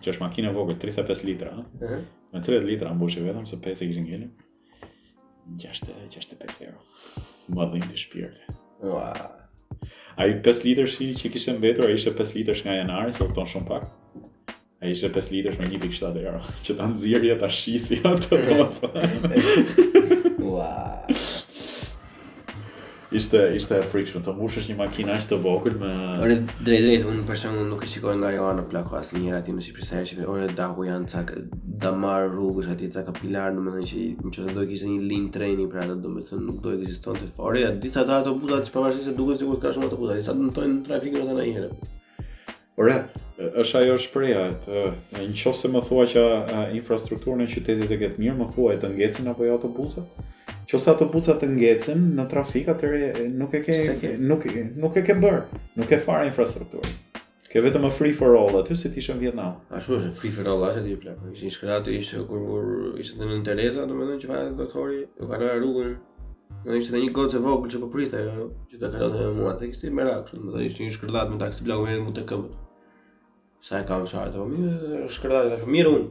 [0.00, 2.00] Që është vogël 35 litra, ëh.
[2.32, 4.28] Me 30 litra mbushi vetëm se 5 e kishin ngelë.
[5.58, 6.78] 65 euro.
[7.48, 8.60] Ma dhe të shpirtit.
[8.80, 9.28] Wow.
[10.16, 13.22] A i 5 liter shi që kishe mbetur, a ishe 5 liter nga janari, se
[13.24, 13.84] u tonë shumë pak?
[14.82, 18.40] A ishte 5 litrës me 1.7 euro, që ta nëzirë jetë ashtë shisi atë
[18.82, 20.70] të Ua...
[23.12, 25.88] Ishte ishte e frikshme të mbushësh një makinë aq të vogël me
[26.26, 30.08] Ore drejt drejt unë për nuk e shikoj nga në plako asnjëherë aty në Shqipëri
[30.10, 31.32] që herë ore dahu janë çak
[31.86, 35.68] damar rrugës aty çak kapilar në mendon që nëse do të kishte një lin treni
[35.74, 38.74] pra do të thonë nuk do të ekzistonte fare ja disa ata ato buta që
[38.78, 41.68] pavarësisht se duket sikur ka shumë ato buta disa ndonjë trafik rrota në një
[42.82, 42.96] Ore,
[43.60, 46.22] është ajo shpreha, të, të në qofë se më thua që
[46.78, 50.18] infrastrukturë në qytetit e këtë mirë, më thua e të ngecin apo jo autobusat?
[50.66, 54.10] Që ose autobusat të ngecin në trafik, atëre nuk e ke, ke?
[54.18, 54.46] Nuk,
[54.82, 56.92] nuk e ke bërë, nuk e farë infrastrukturë.
[57.52, 59.58] Ke vetëm më free for all aty si ti ishe në Vietnam.
[59.68, 61.18] A shu është free for all aty ti plak.
[61.36, 65.28] Ishin shkëra aty ishte kur kur ishte në Nën Tereza, domethënë që vaje doktori, u
[65.28, 65.92] ka rënë rrugën.
[66.64, 68.22] Do ishte një gocë vogël që po priste
[68.70, 71.68] që ta kalonte me mua, se kishte merak kështu, domethënë ishte një shkëllat me taksi
[71.68, 72.56] blog me mua te këmbët
[73.62, 76.10] sa e kam shartë, po mirë, shkërdajtë, mirë unë,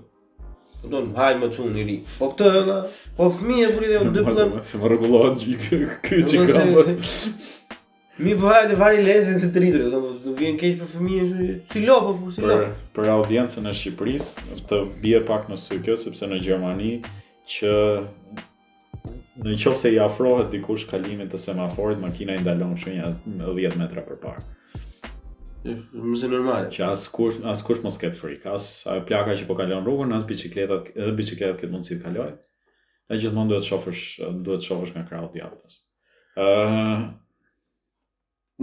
[0.82, 1.95] Po do të më të çunë ri.
[2.18, 2.76] Po këtë
[3.18, 4.54] po fëmijë e pritën dy plan.
[4.66, 5.68] Se më rregullon gjik
[6.08, 6.62] kë që
[8.26, 11.30] Mi po hajë të vari lezën se të rritur, do të vjen keq për fëmijën,
[11.70, 12.56] si lo po po si lo.
[12.56, 16.95] Për për audiencën e Shqipërisë, të bie pak në sy kjo sepse në Gjermani
[17.58, 17.76] që
[19.45, 24.02] në qoftë se i afrohet dikush kalimit të semaforit, makina i ndalon shumë 10 metra
[24.10, 24.41] përpara.
[25.64, 26.70] Mëse normal.
[26.74, 28.70] Që as kush, as kush mos ket frik, as
[29.07, 32.38] plaka që po kalon rrugën, as bicikleta, edhe bicikleta që mund si të kalojë.
[33.22, 34.01] gjithmonë duhet të shofësh,
[34.47, 35.76] duhet të shofësh nga krahu i djathtas.
[36.39, 37.01] Ë uh,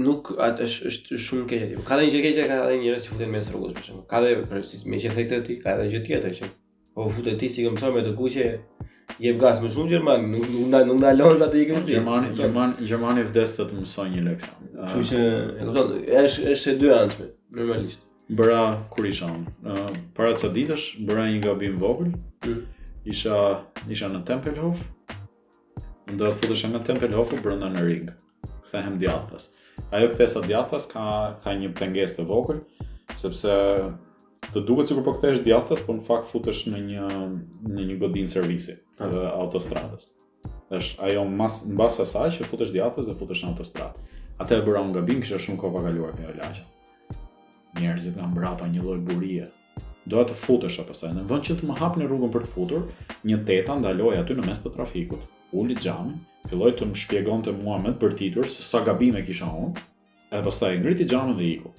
[0.07, 1.77] nuk atë është është shumë keq aty.
[1.91, 4.07] Ka dhënë keqja ka dhënë njerëz që futen me rrugës për shkak.
[4.15, 6.51] Ka dhe për si me çfarë të ti, ka dhe gjë tjetër që
[6.97, 8.49] po futet ti si këmsoj me të kuqe
[9.23, 11.95] jep gaz më shumë gjerman, nuk nda nuk nda lonza të ikën shtëpi.
[11.97, 14.51] Gjerman, gjerman, gjermani vdes të të mësoj një lekë.
[14.79, 17.29] Kështu që, e kupton, është është e dy anshme,
[17.59, 18.05] normalisht.
[18.39, 19.83] Bëra kur isha unë,
[20.17, 22.11] para ca ditësh bëra një gabim vogël.
[22.45, 22.61] Mm.
[23.09, 23.37] Isha
[23.89, 24.83] isha në Tempelhof.
[26.13, 28.11] Ndo të futesh në Tempelhof brenda në ring.
[28.67, 29.49] Kthehem djathtas.
[29.95, 31.07] Ajo kthesa djathtas ka
[31.41, 32.61] ka një pengesë të vogël,
[33.17, 33.55] sepse
[34.53, 37.09] të duket sikur po kthesh djathtas, po në fakt futesh në një
[37.73, 40.09] në një godinë servisi të autostradës.
[40.71, 44.03] është ajo mas mbas asaj që futesh djathës dhe futesh në autostradë.
[44.45, 46.65] Atë e bëra unë gabim, kisha shumë kohë pa kaluar këto lagje.
[47.79, 49.47] Njerëzit kanë mbrapa një lloj burie.
[50.07, 52.83] Doa të futesh apo sa, në vend që të më hapni rrugën për të futur,
[53.25, 55.25] një teta ndaloi aty në mes të trafikut.
[55.63, 56.19] Uli xhamin,
[56.53, 59.81] filloi të më shpjegonte mua me të përtitur se sa e kisha unë,
[60.37, 61.71] e pastaj ngriti xhamin dhe iku.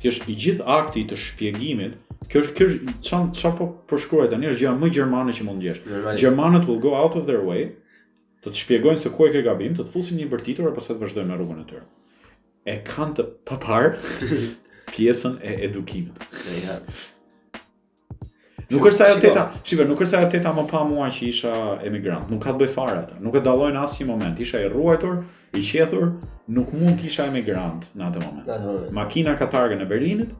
[0.00, 2.66] Thjesht i gjithë akti të shpjegimit Kjo është kjo
[3.04, 5.82] çan çan po përshkruaj tani është gjëja më gjermane që mund jesh.
[6.20, 7.66] Gjermanët will go out of their way
[8.46, 10.96] të të shpjegojnë se ku e ke gabim, të të fusin një bërtitur e pasaj
[10.96, 11.84] të vazhdojnë me rrugën e tyre.
[12.72, 13.88] E kanë të papar
[14.94, 16.26] pjesën e edukimit.
[18.70, 21.52] nuk është ajo teta, shive, nuk është ajo teta më pa mua që isha
[21.86, 24.68] emigrant, nuk ka të bëj fare atë, nuk e dallojnë asë një moment, isha i
[24.72, 25.20] rruajtur,
[25.54, 26.08] i qethur,
[26.56, 28.90] nuk mund të isha emigrant në atë moment.
[28.94, 30.34] Makina ka targën e Berlinit,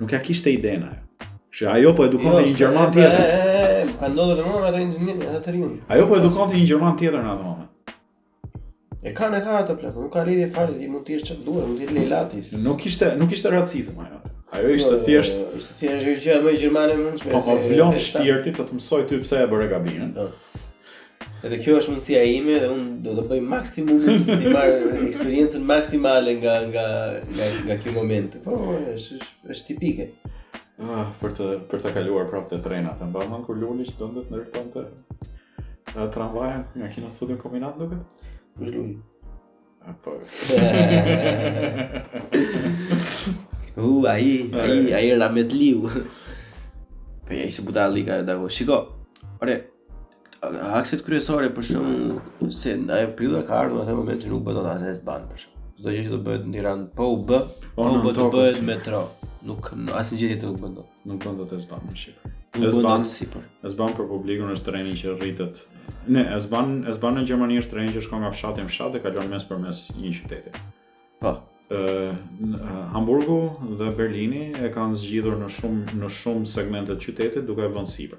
[0.00, 1.28] nuk ja kishte idenë ajo.
[1.56, 3.92] Që ajo po edukonte jo, një gjerman tjetër.
[4.00, 5.70] Ka ndodhur rrugë atë inxhinier, atë tërin.
[5.94, 7.72] Ajo po edukonte një gjerman tjetër në atë moment.
[9.06, 11.44] E kanë e kanë atë plak, nuk ka lidhje fare ti mund të jesh çfarë
[11.46, 12.42] duhet, mund të jesh Lelati.
[12.66, 14.20] Nuk kishte, nuk kishte racizëm ajo.
[14.56, 17.32] Ajo ishte jo, jo, thjesht, ishte thjesht gjë më gjermane më shumë.
[17.32, 20.12] Po po vlon shpirtit të të mësoj ty pse e bëre gabimin.
[21.44, 24.76] Edhe kjo është mundësia ime dhe unë do të bëj maksimum të të marë
[25.08, 26.86] eksperiencen maksimale nga, nga,
[27.34, 28.40] nga, nga kjo momente.
[28.44, 30.06] Po, është, është, është tipike.
[30.86, 34.24] Ah, për të për të kaluar prapë të trenat, e mbaron kur luli që donte
[34.24, 34.88] të ndërtonte
[36.12, 38.24] tramvajin nga kino studio kombinat duket?
[38.56, 38.76] Kush
[39.86, 40.16] Ah, Po.
[43.78, 45.86] U ai, ai ai era me tliu.
[47.22, 48.48] Po ai se buta lika dago.
[48.50, 48.80] Shiko.
[49.38, 49.60] Ore,
[50.42, 54.58] Akset kryesore për shumë se ndaj e prillë ka ardhur atë moment që nuk bëhet
[54.58, 55.44] dot asnjë ban për
[55.76, 57.38] Çdo gjë që do bëhet në Tiranë po u bë,
[57.72, 58.76] po, po u bë të bëhet me
[59.46, 59.70] Nuk
[60.00, 60.88] asnjë gjë tjetër nuk bën dot.
[61.08, 62.32] Nuk bën dot as ban në Shqipëri.
[62.58, 63.26] Nuk bën dot si
[63.78, 65.60] ban për publikun është treni që rritet.
[66.10, 69.30] Ne as ban, në Gjermani është treni që shkon nga fshati në fshat dhe kalon
[69.32, 70.64] mes për mes një qyteti.
[71.22, 71.36] Po,
[72.92, 77.68] Hamburgu dhe Berlini e kanë zgjidhur në shumë në shumë segmente të qytetit duke e
[77.74, 78.18] vënë sipër.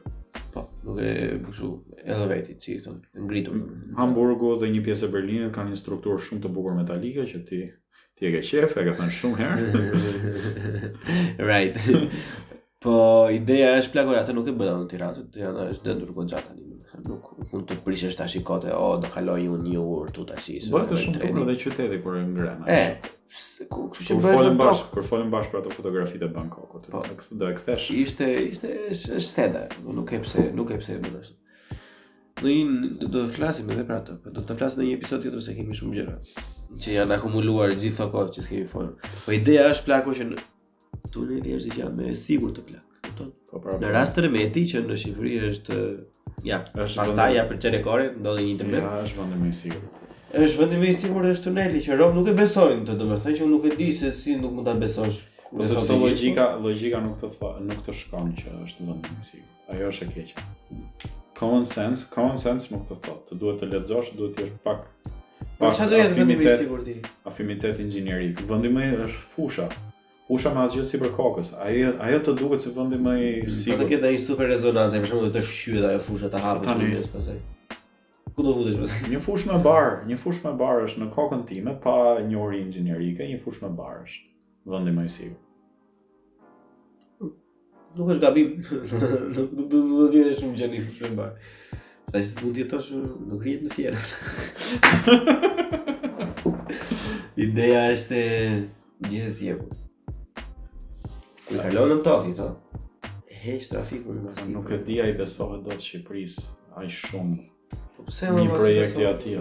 [0.53, 1.07] Po, duke
[1.45, 1.67] bëshu
[2.03, 3.55] edhe veti që i këtë ngritur.
[3.97, 7.37] Hamburgu dhe një pjesë e Berlini e kanë një strukturë shumë të bukur metalike që
[7.49, 7.59] ti
[8.17, 9.55] ti e ke qef, e ke thënë shumë herë.
[11.47, 11.73] right.
[12.83, 12.95] po
[13.31, 15.39] ideja është plagoja, atë nuk e bëdhën të tiranë, të
[15.75, 16.66] është dëndur gëndjata një
[17.05, 20.47] nuk mund të prishesh tash i kote, o, do kaloj një një orë tu tash
[20.73, 22.67] Bëhet shumë të dhe qyteti kur e ngrena.
[22.69, 27.03] E, kështu që bëhet në bashkë, kur folim bashkë për ato fotografitë të Bangkokut, po,
[27.41, 27.89] do e kthesh.
[28.03, 29.65] Ishte, ishte shteta,
[29.99, 31.33] nuk e pse, nuk e pse më dash.
[32.37, 32.59] Do i
[33.01, 35.55] do të flasim edhe për atë, po do të flasim në një episod tjetër se
[35.57, 36.17] kemi shumë gjëra
[36.83, 39.13] që janë akumuluar gjithë ato kohë që s'kemi folur.
[39.23, 40.27] Po ideja është plaku që
[41.15, 42.83] tuneli është gjithë më sigurt të plak.
[43.51, 43.77] Po pra.
[43.77, 43.93] Në po.
[43.95, 45.77] rast të remeti që në Shqipëri është
[46.47, 48.83] ja, është pastaj ja për çelë kore, ndodhi një internet.
[48.83, 50.05] Ja, është vendi më i sigurt.
[50.37, 53.45] Është vendi më i sigurt është tuneli që rob nuk e besojnë të, domethënë që
[53.47, 55.21] unë nuk e di se si nuk mund ta besosh.
[55.55, 59.23] Ose po, sa logjika, logjika nuk të thua, nuk të shkon që është vendi më
[59.23, 59.53] i sigurt.
[59.71, 60.47] Ajo është e keqja.
[61.39, 64.87] Common sense, common sense nuk të thotë Të duhet të lexosh, duhet të jesh pak
[65.59, 66.89] Po çfarë do të jetë vendi më i sigurt?
[67.29, 68.41] Afimitet inxhinierik.
[68.49, 69.67] Vendi më është fusha,
[70.27, 71.53] Fusha me asgjë sipër kokës.
[71.63, 73.51] Ai ajo të duket se vendi më i mm.
[73.59, 73.79] sigurt.
[73.85, 77.29] të ketë ai super rezonancë, për shembull të shqyet ajo fusha të hapet tani pas
[77.29, 77.35] së.
[78.35, 78.95] Ku do vdes pas?
[79.07, 81.93] Një fushë më bar, një fushë më bar është në kokën time pa
[82.27, 84.27] një orë inxhinierike, një fushë më bar është
[84.73, 85.43] vendi më i sigurt.
[87.97, 88.51] Nuk është gabim,
[89.55, 91.49] nuk do të jetë shumë gjani fushë më bar.
[92.11, 93.73] Ta që mund jetë është nuk rritë në
[95.07, 95.81] fjerë.
[97.47, 98.21] Ideja është
[99.07, 99.73] gjithës tjekur.
[101.47, 102.81] Në kalonë në Tokjo, to.
[103.31, 104.47] Heq trafiku në Sipër.
[104.51, 106.41] Nuk e di ai besohet dot Shqipërisë,
[106.81, 107.45] aq shumë.
[107.95, 109.35] Po pse më vjen projekti aty?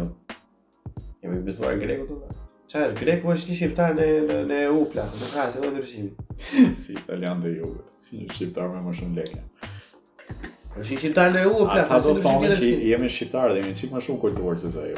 [1.24, 2.20] Jam i në greku tu.
[2.70, 6.04] Çfarë, greku është një shqiptar në në në EU pla, në krahasë me si
[7.00, 7.90] italian dhe jugut.
[8.12, 9.42] Një shqiptar me më shumë lekë.
[10.22, 13.62] Po është një shqiptar në EU pla, ata do të thonë që jemi shqiptar dhe
[13.64, 14.94] jemi çik më shumë kulturë se ai,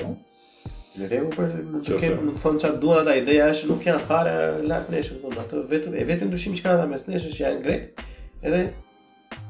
[0.99, 1.45] Në për po,
[1.87, 4.33] të kemë, nuk thon çfarë duan ata, ideja është nuk janë fare
[4.67, 7.43] lart nesh, do po, të vetëm e vetëm ndryshimi që kanë ata mes nesh është
[7.45, 8.01] janë grek.
[8.43, 8.63] Edhe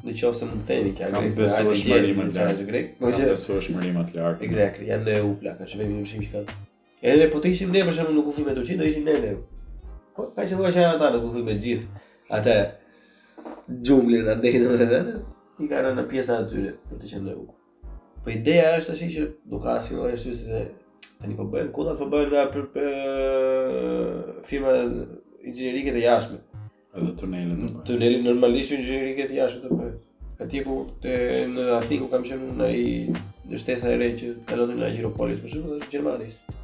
[0.05, 3.28] në qoftë se mund të themi që ajo është ajo që është grek, po që
[3.32, 4.49] është më të lartë.
[4.49, 6.57] Exactly, janë në EU plaka, është vetëm ndryshimi që kanë.
[7.12, 9.30] Edhe po të ishim ne për shembull në kufi me Turqi, do ishim ne në.
[10.18, 12.59] Po ka që vogja ata në kufi me gjithë atë
[13.86, 15.16] xhunglin dhe në vetë.
[15.64, 17.38] I kanë në pjesa aty për të qenë
[18.24, 20.59] Po ideja është tash që do ka si lojë është se
[21.18, 26.38] Tani po bëjnë kodat, po bëjnë nga për, për firma inxhinierike të jashtme.
[26.94, 27.82] Edhe tunelin normal.
[27.88, 29.96] Tunelin normalisht inxhinierike të jashtme të bëjnë.
[30.38, 31.16] Ka tipu te
[31.57, 32.84] në Athinë ku kam qenë në ai
[33.51, 36.55] në shtesa e re që kalonin në Agropolis për në Gjermani gjermanisë.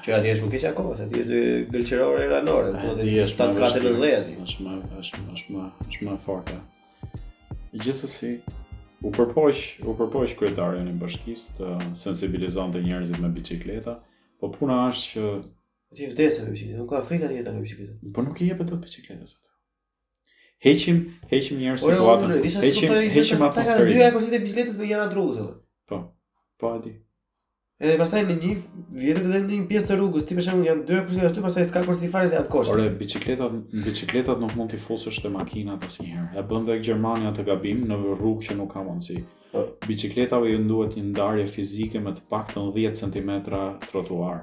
[0.00, 3.46] Që atje është më keq akoma, se atje është gëlqërore e ranore, po atje është
[3.46, 4.36] atë katë në dhejë atje.
[4.48, 6.58] është më, është më, është më, është më forta.
[7.84, 8.40] Gjithësë
[9.00, 13.94] U përpoq, u përpoq kryetarja e bashkisë të sensibilizonte njerëzit me bicikleta,
[14.40, 15.30] po puna është që
[15.96, 17.98] ti vdesë me bicikletë, nuk ka frikë atje me bicikletë.
[18.18, 19.30] Po nuk i jepet dot biçikleta.
[19.30, 19.40] atë.
[20.66, 20.98] Heqim,
[21.32, 22.34] heqim një herë situatën.
[22.66, 23.88] Heqim, heqim atmosferën.
[23.88, 25.46] Ka dy ekosistem të bicikletës me janë druzë.
[25.88, 26.00] Po.
[26.60, 26.80] Po a
[27.80, 28.48] Edhe pastaj në një
[28.92, 31.80] vjetë dhe në një pjesë të rrugës, ti përshëm janë dy kushte aty, pastaj s'ka
[31.86, 32.68] kurse i fare se atkosh.
[32.74, 33.54] Ore bicikletat,
[33.86, 36.26] bicikletat nuk mund t'i fusësh te makinat asnjëherë.
[36.34, 39.16] një E bën tek Gjermania të gabim në rrugë që nuk ka mundsi.
[39.54, 39.62] Po.
[39.86, 43.30] Bicikletave ju duhet një ndarje fizike me të paktën 10 cm
[43.88, 44.42] trotuar.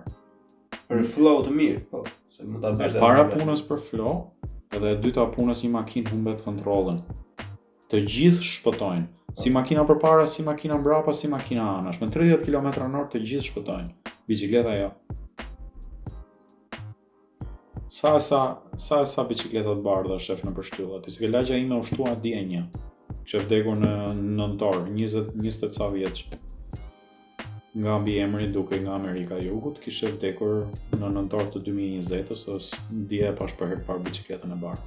[0.89, 2.01] Për flow të mirë, po,
[2.33, 2.97] se mund ta bësh.
[3.03, 4.15] Para punës për flow,
[4.73, 7.03] edhe e dyta punës një makinë humbet kontrollën.
[7.93, 11.99] Të gjithë shpëtojnë si makina përpara, si makina mbrapa, si makina anash.
[12.01, 14.91] Me 30 km orë të gjithë shkotojnë, Bicikleta jo.
[17.91, 18.39] Sa sa
[18.77, 20.97] sa sa bicikleta të bardha shef në përshtyllat.
[21.01, 21.11] aty.
[21.11, 21.83] Sikë lagja ime u
[22.21, 22.63] di e një.
[23.27, 23.93] Që vdekur në
[24.39, 26.27] nëntor, 20 20 ca vjeç.
[27.75, 30.67] Nga mbi emri duke nga Amerika e Jugut, kishte vdekur
[30.99, 32.77] në nëntor të 2020-s, ose
[33.29, 34.83] e pas për herë bicikletën e bardhë.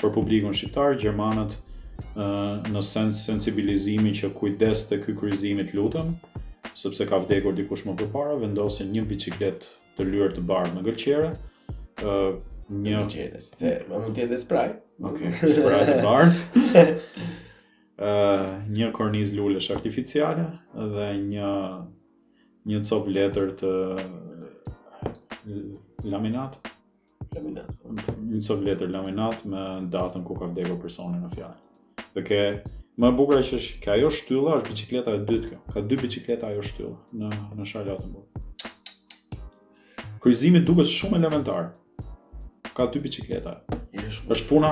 [0.00, 1.56] Për publikun shqiptar, gjermanët
[2.20, 6.14] uh, në sens sensibilizimin që kujdes të ky kryqëzimi të lutem,
[6.76, 11.32] sepse ka vdekur dikush më përpara, vendosin një biçikletë të lyrë të bardhë në gëlqere.
[12.02, 12.36] ë uh,
[12.68, 14.72] një gjetës, se më mund të jetë spray.
[15.08, 17.02] Okej, e spray të bardhë.
[17.96, 20.44] Uh, një korniz lulesh artificiale
[20.92, 21.52] dhe një
[22.68, 23.70] një copë letër të
[26.12, 26.58] laminat
[27.32, 31.56] laminat një copë letër laminat me datën ku ka vdekur personi në fjalë
[32.16, 32.40] Dhe ke
[32.96, 35.58] më bukur që ke ajo shtylla është bicikleta e dytë kjo.
[35.72, 39.42] Ka dy bicikleta ajo shtyllë në në Charlottenburg.
[40.24, 41.66] Kryzimi duket shumë elementar.
[42.76, 43.52] Ka dy bicikleta.
[44.16, 44.70] Shumë është puna,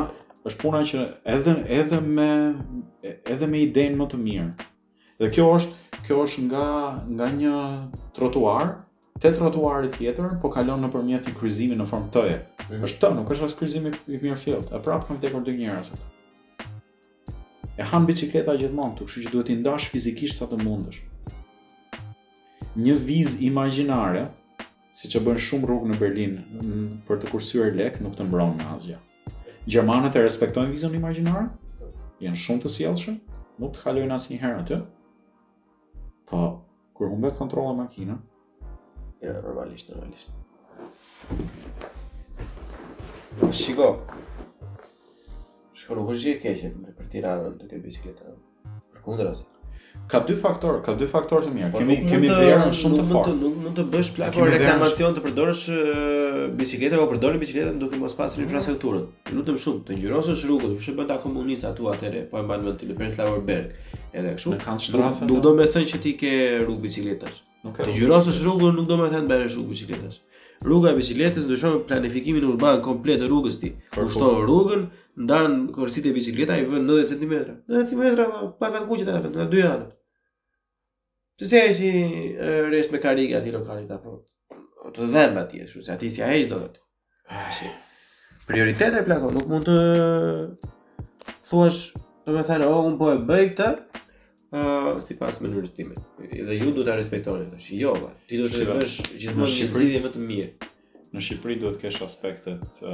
[0.49, 1.03] është puna që
[1.35, 2.31] edhe edhe me
[3.13, 4.67] edhe me idenë më të mirë.
[5.21, 6.65] Dhe kjo është, kjo është nga
[7.19, 7.61] nga një
[8.17, 8.73] trotuar,
[9.21, 12.41] te trotuari tjetër, po kalon nëpërmjet një kryqëzimi në formë T-je.
[12.41, 12.83] Mm -hmm.
[12.89, 15.93] Është T, nuk është as kryqëzimi i mirë fillt, e prapë kanë vdekur dy njerëz
[15.93, 16.07] atë
[17.79, 21.01] e han bicikleta gjithmonë këtu, kështu që duhet i ndash fizikisht sa të mundesh.
[22.75, 24.29] Një viz imagjinare,
[24.95, 26.37] siç e bën shumë rrugë në Berlin
[27.09, 28.99] për të kursyer lek, nuk të mbron me asgjë.
[29.67, 31.49] Gjermanët e respektojnë vizën imagjinare?
[32.25, 33.17] jenë shumë të sjellshëm,
[33.61, 34.77] nuk të kalojnë asnjëherë aty.
[36.31, 36.39] Po
[36.97, 38.17] kur humbet e makina,
[39.21, 40.31] e normalisht, normalisht.
[43.51, 43.99] Shiko,
[45.85, 48.31] Shko nuk është gjithë keqe me për tiranën të ke bicikleta.
[48.95, 49.45] Për kundra se.
[50.11, 51.69] Ka dy faktor, ka dy faktor të mirë.
[51.75, 53.35] Por kemi kemi verën shumë të fortë.
[53.43, 55.67] Nuk mund të bësh plako reklamacion të përdorësh
[56.61, 58.47] bicikletën apo përdorni bicikletën duke mos pasur mm.
[58.49, 59.05] infrastrukturën.
[59.37, 62.65] Lutem shumë të ngjyrosësh rrugën, kush e bën ta komunista atu atëre, po e mban
[62.67, 63.77] vend të Lepers Lower Berg.
[64.17, 64.55] Edhe kështu.
[64.57, 65.29] Ne kanë shtrasë.
[65.31, 67.39] Nuk do më thënë që ti ke rrugë bicikletash.
[67.69, 67.85] Nuk ka.
[67.87, 70.21] Të ngjyrosësh rrugën nuk do më thënë bëre rrugë bicikletash.
[70.65, 73.75] Rruga e bicikletës ndryshon planifikimin urban komplet të rrugës ti.
[73.93, 74.87] Kushton rrugën,
[75.17, 77.33] ndan korsit e bicikleta i vën 90 cm.
[77.69, 78.03] 90 cm
[78.59, 79.89] pa kan kuqet atë në dy anë.
[81.41, 82.07] Të se ai
[82.71, 84.21] rresh me karika, aty lokalit apo
[84.95, 86.81] të dhëm atje, kështu se aty si ai do të.
[87.59, 87.71] Si.
[88.49, 89.77] Prioritete plako, nuk mund të
[91.49, 91.87] thuash,
[92.27, 94.03] do të thënë, oh, un po e bëj këtë,
[94.55, 94.61] ë
[95.07, 95.97] sipas mënyrës time.
[96.21, 97.71] Dhe ju duhet ta respektoni tash.
[97.79, 98.13] Jo, ba.
[98.29, 100.71] ti duhet të vesh gjithmonë një zgjidhje më të mirë.
[101.15, 102.85] Në Shqipëri duhet të kesh aspektet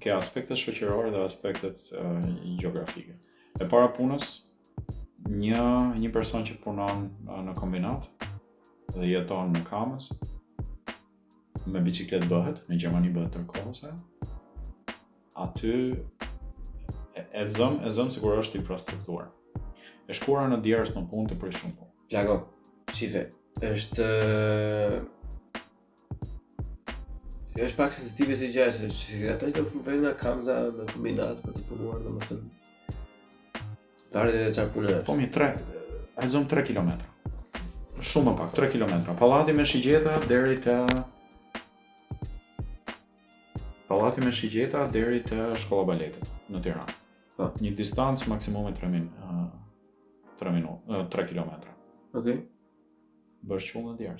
[0.00, 2.26] ke aspektet shoqërore dhe aspektet uh,
[2.60, 3.16] geografike.
[3.60, 4.40] E para punës,
[5.30, 5.64] një
[6.00, 8.08] një person që punon uh, në kombinat
[8.96, 10.08] dhe jeton në Kamës
[11.66, 14.32] me biciklet bëhet, në Gjermani bëhet tërkohës ajo.
[15.46, 15.72] Aty
[17.16, 19.30] e zëm, e zëm sigur është infrastruktuar.
[20.04, 22.36] E shkura në djerës në punë të prej shumë Lago,
[22.94, 23.26] shife,
[23.64, 24.08] është...
[27.54, 31.52] Jo, është pak sensitive si gjë, se ata që vënë nga kamza me kombinat për
[31.54, 32.94] të punuar, domethënë.
[34.14, 35.02] Tare të çfarë punë është?
[35.10, 35.76] Po mi 3.
[36.18, 37.06] Ai zon 3 kilometra.
[38.08, 39.14] Shumë pak, 3 kilometra.
[39.20, 40.74] Pallati me shigjeta deri te
[43.86, 46.98] Pallati me shigjeta deri te shkolla baletit në Tiranë.
[47.38, 49.08] Po, një distancë maksimumi min,
[50.42, 51.70] 3 minuta, 3 kilometra.
[52.18, 52.18] Okej.
[52.18, 52.44] Okay.
[53.46, 54.14] Bësh qullë në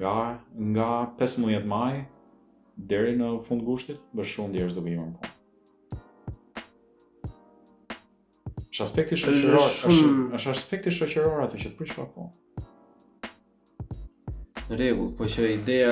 [0.00, 0.16] Nga,
[0.72, 0.90] nga
[1.20, 1.94] 15 maj
[2.76, 5.34] deri në fund gushtit, bërë shumë njerëz do vinë në punë.
[8.74, 10.00] Është aspekti shoqëror, është
[10.38, 12.28] është aspekti shoqëror aty që prish pa punë.
[14.66, 15.90] Në po që ideja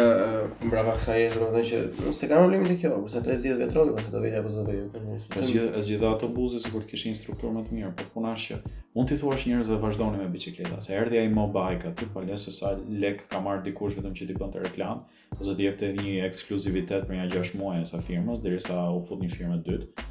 [0.67, 1.67] mbrapa kësaj është domethënë
[2.03, 4.41] që se e kanë problemin e kjo, po sa tre zgjidhje vetrore, po ato vetë
[4.41, 5.03] apo zot vetë.
[5.31, 8.49] Tash që as gjithë ato buzë sikur të kishin instruktor më të mirë, po punash
[8.51, 8.59] që
[8.97, 12.73] mund t'i thuash njerëzve vazhdoni me bicikletën, se erdhi ai mobike aty, po lesë sa
[13.05, 15.05] lek ka marr dikush vetëm që ti bën të reklam,
[15.39, 19.23] se do të jepte një ekskluzivitet për nja 6 muaj sa firmës derisa u fut
[19.23, 20.09] një firmë të dytë.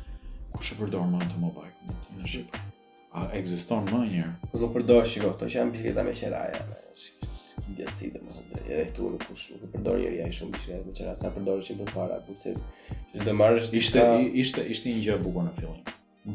[0.56, 2.44] Ku është përdor më të mobike?
[3.12, 4.34] A, ekziston më një herë.
[4.54, 6.64] Po do përdor shikoj, kjo që janë bicikletë me çelaja.
[6.98, 10.36] Si të djetësi dhe më hëndë, edhe këtu nuk është, nuk përdojnë njëri a i
[10.38, 12.54] shumë bishre, edhe më qëra sa përdojnë që i për para, ku po se...
[13.28, 13.78] Dhe marrë është...
[13.82, 14.16] Ishte, ka...
[14.44, 15.80] ishte, ishte një gjë bukur në fillim.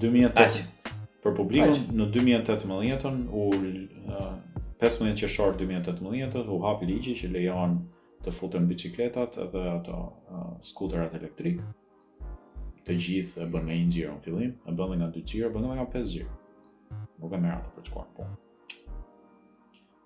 [0.04, 0.38] 2008.
[0.44, 0.96] Aqë.
[1.24, 3.46] Për publikën, në 2018-ën, u...
[4.06, 4.30] Uh,
[4.78, 7.78] 15 qëshor 2018-ën, u hapi ligji që lejon
[8.26, 11.58] të futën bicikletat dhe ato uh, skuterat elektrik.
[12.86, 15.74] Të gjithë e bënë një gjirë në fillim, e bënë nga 2 gjirë, e bënë
[15.80, 16.34] nga 5 gjirë.
[17.18, 18.30] Nuk e merat për të shkuar, po.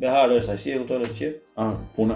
[0.00, 1.40] Behar është ashi e kupton është çip.
[1.60, 2.14] Ah, puna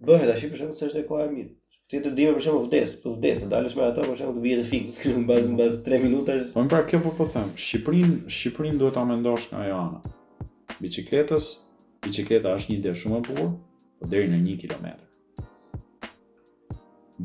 [0.10, 1.54] bëhet ashi për shkak se është e koha e mirë.
[1.88, 4.58] Ti të dimë për shembull vdes, tu vdes, dalësh me ato për shembull të bie
[4.64, 6.40] të fikut, të kryen bazë 3 minuta.
[6.58, 10.12] Po pra kjo po po them, Shqipërinë, Shqipërinë duhet ta mendosh nga ajo ana.
[10.84, 11.48] Bicikletës
[12.08, 13.48] Bicikleta është një ide shumë e bukur,
[14.02, 14.88] po deri në 1 km.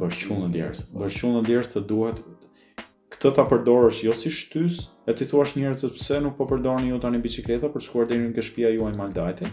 [0.00, 2.22] Bësh çunë djers, bësh në djerës të duhet
[3.12, 6.88] këtë ta përdorësh jo si shtys, e ti thua njerëz të pse nuk po përdorni
[6.90, 9.50] ju tani bicikleta për shkuar deri në shtëpia juaj maldajtet,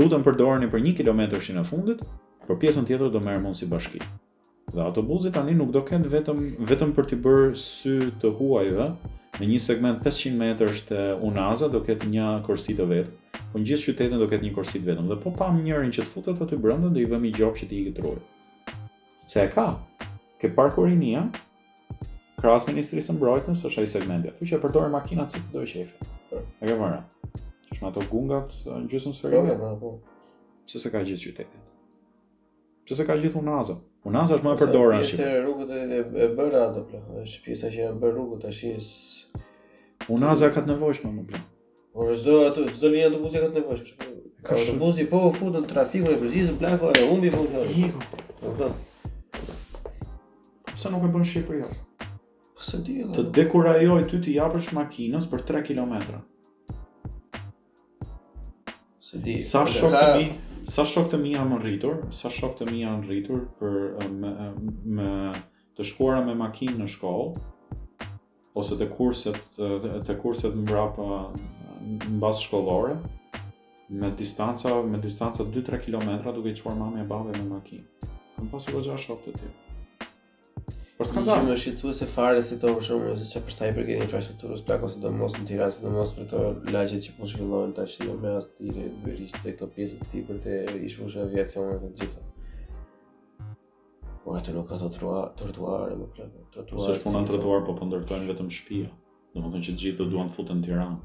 [0.00, 2.02] lutem përdorni për 1 kilometër që në fundit,
[2.48, 4.00] por pjesën tjetër do merrem unë si bashki.
[4.72, 6.38] Dhe autobuzi tani nuk do kënd vetëm
[6.70, 8.86] vetëm për të bërë sy të huajve
[9.38, 13.12] në një segment 500 metër të Unaza do ketë një korsi të vet.
[13.52, 16.06] Po në gjithë qytetin do ketë një korsi të vetëm dhe po pam njërin që
[16.06, 18.74] të futet aty brenda do i vëmë i gjop që të ikë trurit.
[19.28, 19.68] Se e ka.
[20.40, 21.28] Ke parkurinia,
[22.40, 26.68] Kras Ministrisë së Mbrojtjes është ai segmenti Kjo që përdorin makinat si të dojë shefi.
[27.72, 29.48] është ato gungat në gjysmë sferike.
[29.52, 29.98] Jo, jo, po, po.
[30.66, 31.67] Se se ka gjithë qytetin.
[32.88, 33.74] Pse se ka gjetë unaza.
[34.08, 35.16] Unaza është më e përdorur në Shqipëri.
[35.20, 38.86] Pse rrugët e bëra ato pra, është pjesa që e bën rrugët tash is.
[40.08, 41.44] Unaza ka të nevojshme më, më plan.
[41.92, 44.08] Po çdo ato çdo linjë autobusi ka të nevojshme.
[44.48, 47.92] Ka autobusi po u futën trafiku e përgjithshëm në plako e humbi vonë.
[48.46, 48.70] Po.
[50.80, 51.68] Sa nuk e bën Shqipëria.
[52.56, 53.02] Po se di.
[53.20, 56.24] Të dekorajoj ty të japësh makinës për 3 kilometra.
[59.12, 59.42] Se di.
[59.44, 60.30] Sa shok të mi
[60.68, 64.32] sa shok të mi janë rritur, sa shok të mi janë rritur për me,
[64.84, 65.12] me
[65.78, 67.44] të shkuara me makinë në shkollë
[68.58, 69.70] ose të kurset të,
[70.06, 71.22] të kurset mbrapa
[72.18, 72.98] mbas shkollore
[73.88, 77.86] me distanca me distanca 2-3 km duke i çuar mamën e babën me makinë.
[78.36, 79.66] Kam pasur gjashtë shok të tillë.
[80.98, 84.00] Por s'ka ndonjë më shqetësues se fare si të për shembull se çfarë i përgjigjen
[84.08, 86.40] infrastrukturës të turos plako se do mos në Tiranë, se do mos për to
[86.74, 90.08] lagje që po zhvillohen tash në mes të tyre të veriç të këto pjesë të
[90.10, 90.56] sipërt e
[90.88, 92.26] ishu shë aviacionin të gjitha.
[94.26, 96.88] Po ato lokat të trua, trotuar edhe për ato trotuar.
[96.88, 98.82] Sa shpunon trotuar po po ndërtojnë vetëm shtëpi.
[99.36, 101.00] Do të thonë që gjithë do duan të futen në Tiranë.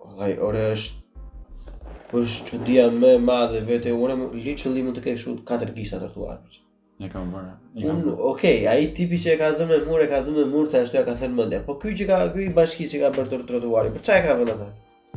[0.00, 5.18] Po, ai ora është po shtudia më e madhe vetë unë li çellimun të ke
[5.20, 6.63] kështu 4 gjisa trotuar për
[7.02, 7.52] E kam vërë.
[7.90, 10.94] Un, okay, ai tipi që e ka zënë mur, e ka zënë mur, sa ashtu
[11.00, 11.58] ja ka thënë mendja.
[11.66, 14.54] Po ky që ka ky bashki që ka bërë tur trotuarin, për çfarë ka vënë
[14.54, 14.68] atë?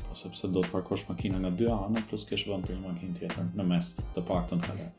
[0.07, 3.13] Po sepse do të parkosh makina nga dy anë, plus kesh vënë për një makinë
[3.19, 4.89] tjetër në mes, të paktën atë.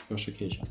[0.00, 0.70] Kjo është e keqe.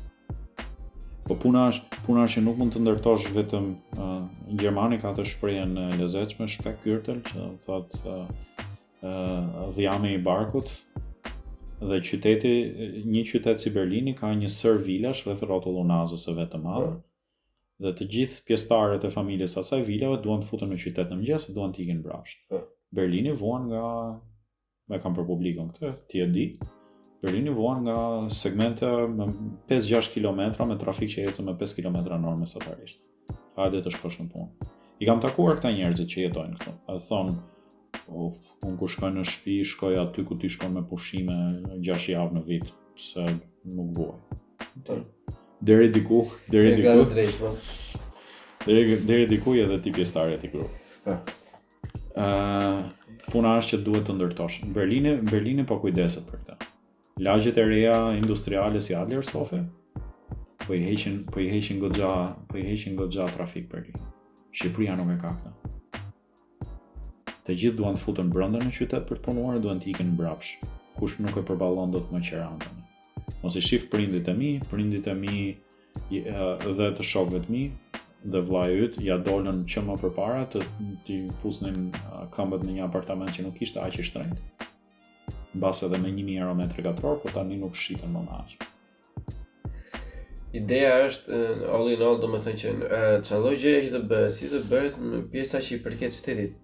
[1.30, 4.20] Po puna është, puna është që nuk mund të ndërtosh vetëm uh,
[4.50, 8.20] në Gjermani ka të shprehen e lezetshme shpek kyrtel, që thotë uh,
[9.06, 10.70] uh, dhjami i barkut,
[11.80, 12.50] dhe qyteti,
[13.04, 16.86] një qytet si Berlini ka një sër vilash rreth rrotullon vetë të madhe.
[16.86, 17.02] Pra.
[17.84, 21.50] Dhe të gjithë pjesëtarët e familjes asaj vilave duan të futen në qytet në mëngjes,
[21.54, 22.38] duan të ikin brapsht.
[22.48, 22.62] Pra.
[22.96, 23.82] Berlini vuan nga
[24.88, 26.46] me kam për publikun këtë, ti e di.
[27.22, 27.98] Berlini vuan nga
[28.32, 29.28] segmente me
[29.68, 30.40] 5-6 km
[30.70, 33.02] me trafik që ecën me 5 km normë sot arisht.
[33.56, 34.72] Hajde të shkosh në punë.
[35.02, 36.72] I kam takuar këta njerëz që jetojnë këtu.
[36.92, 37.34] Ai thon,
[38.10, 41.36] uf, unë kur shkoj në shpi, shkoj aty ku ti shkon me pushime
[41.84, 42.68] 6 javë në vit,
[43.00, 45.00] se nuk buaj.
[45.66, 46.22] Deri diku,
[46.52, 47.06] deri diku.
[47.40, 47.54] Po.
[48.66, 51.14] Deri deri diku edhe ti pjesëtar atij grupi.
[52.16, 52.86] Ëh.
[53.32, 54.58] puna është që duhet të ndërtosh.
[54.64, 56.68] Në Berlinë, në Berlinë po kujdeset për këtë.
[57.26, 59.64] Lagjet e reja industriale si Adler Sofe
[60.66, 62.12] po i heqin po i heqin goxha,
[62.48, 64.04] po i heqin goxha trafik për këtë.
[64.56, 65.65] Shqipëria nuk e ka këtë.
[67.46, 70.64] Të gjithë duan të futen brenda në qytet për të punuar, duan të ikën mbrapsht.
[70.98, 72.72] Kush nuk e përballon do të më qerante.
[73.42, 75.36] Mos i shif prindit e mi, prindit e mi
[76.10, 77.62] dhe të shokëve të mi
[78.34, 80.64] dhe vllai yt ja dolën që më përpara të
[81.06, 81.78] të fusnin
[82.34, 84.68] këmbët në një apartament që nuk ishte aq i shtrenjtë.
[85.56, 88.60] Mbas edhe me 1000 euro metër katror, por tani nuk shiten më aq.
[90.62, 91.40] Ideja është
[91.78, 94.98] all in all, do të thënë që çdo gjë që të bëhet, si të bëhet
[95.10, 96.58] në pjesa që i përket shtetit,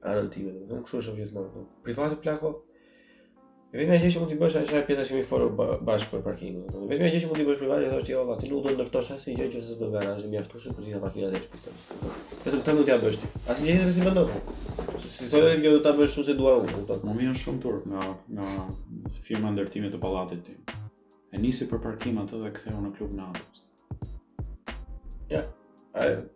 [0.00, 1.62] Ato ti vetëm, nuk kushtoj shumë gjithmonë.
[1.84, 2.50] Private plako.
[3.74, 6.62] Vetëm ajo që mund të bësh është ajo pjesa që më folo bash për parkimin.
[6.88, 9.10] vetëm ajo që mund të bësh private, është ti ova, ti nuk do të ndërtosh
[9.16, 12.10] asnjë gjë që s'e do garazh, më aftosh për të parkuar atë shtëpë.
[12.46, 13.30] Këtë të mund të bësh ti.
[13.54, 14.24] Asnjë gjë rrezikon do.
[15.04, 17.12] Si do të më do ta bësh ose dua unë, thotë.
[17.12, 18.08] Më vjen shumë turp nga
[18.40, 18.68] nga
[19.28, 20.60] firma ndërtimi të pallatit tim.
[21.30, 23.66] E nisi për parkim atë dhe ktheu në klub natës.
[25.30, 25.44] Ja,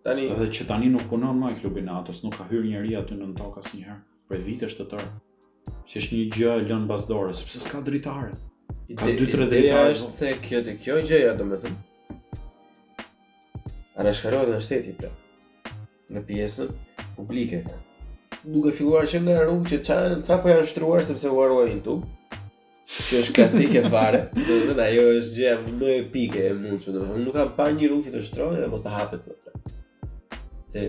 [0.03, 3.29] tani edhe që tani nuk punon më klubi Natos, nuk ka hyrë njëri aty në
[3.39, 5.11] tok asnjëherë për vitesh të tërë.
[5.89, 8.33] Si është një gjë lën pas dore, sepse s'ka dritare.
[8.99, 9.57] Ka 2-3 dritare.
[9.59, 10.17] Ideja është po.
[10.19, 11.77] se kjo te kjo gjë ja domethënë.
[13.95, 15.11] Ana në shteti pra.
[16.11, 16.71] Në pjesën
[17.17, 17.63] publike.
[18.45, 22.03] Duke filluar që nga rrugë që çan sa po janë shtruar sepse u harrojnë tub.
[22.85, 24.19] Kjo është klasike fare.
[24.37, 27.37] Do të thënë ajo është gjë e më epike e mundshme, do të thënë nuk
[27.39, 29.25] kam pa një rrugë të shtrohet dhe mos ta hapet
[30.69, 30.83] Se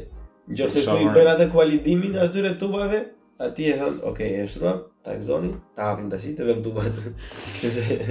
[0.52, 3.00] nëse do të thoi bëna të kualitimin aty të tubave,
[3.48, 7.02] aty e hën, okay, e shtrova, ta gzonin, ta hapim tash të vend tubat.
[7.64, 8.02] Se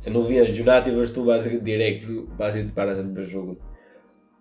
[0.00, 2.06] se nuk vjen zgjulati vështuba direkt
[2.38, 3.58] pasi të para se të bëj rrugën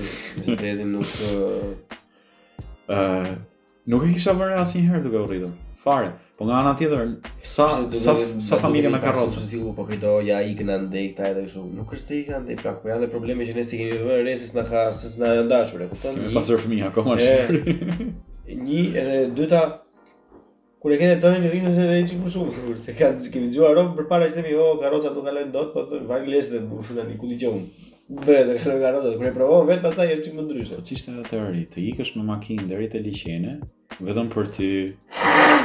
[0.49, 2.01] Mercedesin nuk uh,
[2.89, 3.29] ë uh...
[3.87, 5.53] nuk e kisha vënë herë duke u rritur.
[5.85, 6.11] Fare.
[6.39, 9.31] Po nga ana tjetër, sa sa sa familja me karozë?
[9.31, 11.65] Po sigurisht po këto ja ikën ande këta edhe kështu.
[11.79, 14.57] Nuk është ikën ande, pra ku po janë probleme që ne si kemi vënë rresis
[14.59, 16.19] na ka, s'na janë dashur, e kupton?
[16.19, 18.11] Kemi pasur fëmijë akoma shumë.
[18.49, 19.63] Një edhe dyta,
[20.79, 23.49] Kur e kanë të dhënë dhënë se ai çikun shumë kur se kanë të kemi
[23.51, 26.53] djuar rom përpara që të vi oh karroca do kalojnë dot po thonë vaj lesh
[26.53, 27.65] dhe bufë tani ku dije un
[28.29, 31.41] be të kalojnë karroca kur e provon vet pastaj është më ndryshe po çishte ato
[31.49, 33.57] ri të ikësh me makinë deri te liçene
[34.07, 34.69] vetëm për ty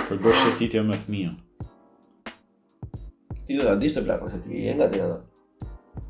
[0.08, 1.38] për bësh shëtitje me fëmijën
[3.46, 5.20] ti do ta dish se bla kur se ti je nga tiana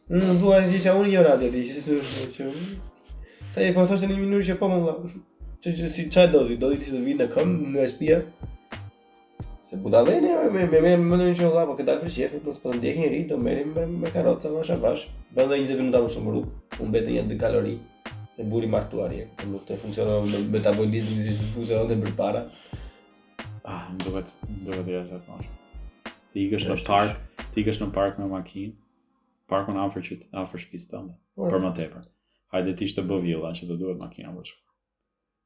[0.09, 2.51] Në në duha si që a unë një radio Dhe i që si së që
[3.53, 4.93] Sa i e po thoshtë e një minuri që po më
[5.59, 8.21] Që që si qaj do t'i do t'i të vinë në këmë, në shpia
[9.69, 12.39] Se po dalë ne me me me më në çola, po që dalë për shefin,
[12.45, 15.01] mos po ndjekin rit, do merrim me me karrocë bash bash.
[15.37, 17.73] Bëndë 20 minuta më shumë rrugë, u mbetën një kalori
[18.37, 22.41] se buri martuari, po nuk të funksionon me metabolizmin si funksionon te përpara.
[23.63, 26.15] Ah, më duhet, më duhet të jesh atë më.
[26.33, 28.73] Ti ikesh në park, ti ikesh në park me makinë.
[29.53, 31.13] Parkun afër çit, afër shtëpisë tonë.
[31.37, 32.09] Po, për më tepër.
[32.55, 34.51] Hajde ti të bëvilla që të duhet makina për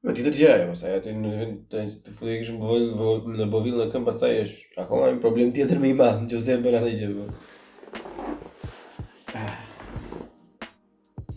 [0.04, 2.92] Po ti të djaja, e ti në vend të futej kishim vol
[3.38, 6.76] në bovill në këmbë pastaj është akoma një problem tjetër më i madh, nëse bën
[6.80, 7.10] atë gjë.
[7.16, 7.24] Po.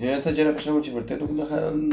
[0.01, 1.85] Ja, ata gjëra për shkakun që vërtet nuk do kanë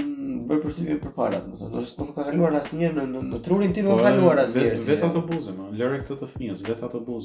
[0.49, 3.83] bërë përshtypje përpara, do të thotë, ose nuk kanë kaluar asnjë në, në trurin tim
[3.85, 4.63] nuk po, kanë kaluar asnjë.
[4.73, 7.17] Vetë vet ato buze, lëre këto të fëmijës, vetë ato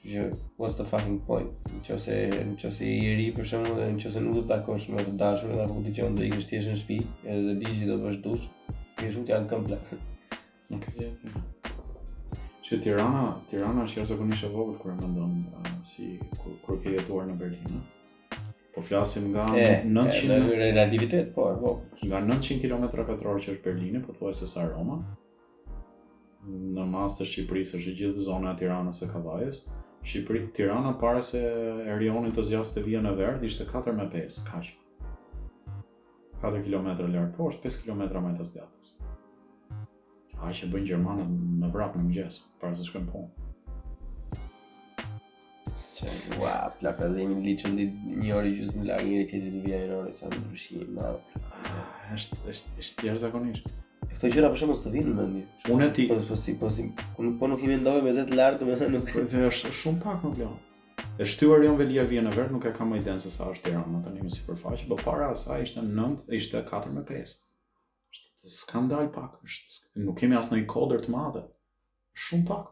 [0.03, 0.23] Jo,
[0.59, 1.47] what's the fucking point?
[1.79, 5.77] Nëse nëse i ri për shembull, nëse nuk do të takosh me të dashurën apo
[5.85, 6.97] dëgjon do i kesh thjesht në shtëpi,
[7.31, 8.49] edhe di që do bësh dush,
[8.99, 9.77] ti shumë janë këmbë.
[12.63, 16.09] Që Tirana, Tirana është jashtëzakonisht e vogël kur e mendon uh, si
[16.41, 17.79] kur, kur ke jetuar në Berlin,
[18.73, 21.73] Po flasim nga e, 900 e, në relativitet, po, po.
[22.01, 24.97] Nga 900 km katror që është Berlini, po thuaj se sa Roma.
[26.49, 29.61] Në masë të Shqipërisë është gjithë zona e Tiranës së Kavajës.
[30.03, 31.39] Shqipëri, Tirana para se
[31.87, 34.71] Erioni të zjasë të vija në verë, ishte 4 me 5, kaq.
[36.43, 38.89] 4 km lërë, po është 5 km më të zgjatës.
[40.43, 41.29] A që bën gjermanët
[41.61, 44.41] në vrap në mëngjes, para se shkojnë punë.
[45.93, 46.11] Që
[46.41, 46.51] ua,
[46.81, 50.33] plak edhe një liçën ditë një orë gjysmë larg njëri të vija në orë sa
[50.35, 51.13] ndryshim, ma.
[51.77, 53.79] Ah, është është është jashtëzakonisht.
[54.23, 55.49] Këto gjëra për shembos të vinë më mirë.
[55.75, 56.03] Unë e di.
[56.09, 56.83] Po, po si, po si.
[57.17, 59.23] po nuk po i mendoj me zë lart, lartë, do të thënë nuk kërkoj.
[59.33, 60.53] Po, është shumë pak më plan.
[61.19, 63.65] E shtyuar Jon Velia vjen në vert, nuk e kam më idenë se sa është
[63.65, 67.35] Tirana tani me sipërfaqe, por para asaj ishte 9 dhe ishte 4.5.
[68.61, 71.43] Skandal pak është, nuk kemi asë në i kodër të madhe,
[72.29, 72.71] shumë pak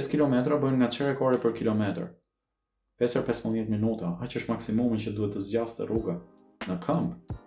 [0.00, 1.86] 5 km bëjnë nga qere kore për km,
[3.04, 6.16] 5-15 er minuta, a që është maksimumin që duhet të zgjasë rruga
[6.70, 7.40] në këmbë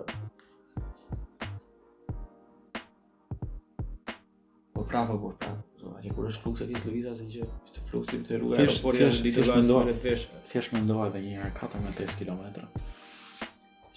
[4.74, 5.54] Po prafë, po prafë.
[6.00, 7.60] Ati kur është fluksi ati s'lëvizë asë një gjithë.
[7.70, 10.42] Ishte fluksi të rrugë e rrëpor janë në ditë vazhë në të veshë.
[10.50, 12.66] Fjesh me ndoha dhe një herë 4 me 5 km.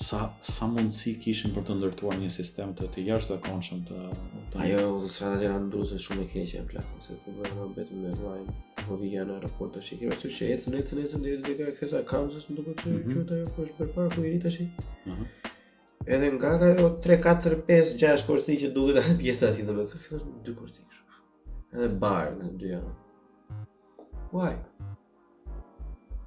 [0.05, 4.01] Sa, sa mundësi kishin për të ndërtuar një sistem të të jashtë zakonshëm të
[4.65, 8.47] Ajo strategjia e ndruzës shumë e keqe në plan, se po bëhen vetëm me vajin.
[8.85, 12.01] Po vi janë raporta që kemi pasur që ecën ecën ecën deri te ka kësa
[12.09, 13.35] kaunës në duket çuat mhm.
[13.37, 14.61] ajo po është përpara ku i tash.
[14.65, 15.27] Ëh.
[16.17, 20.33] Edhe nga do 3 4 5 6 kurti që duket atë pjesa aty domethënë fillon
[20.47, 21.21] dy kurti kështu.
[21.77, 22.95] Edhe bar në dy janë.
[24.33, 24.51] Why?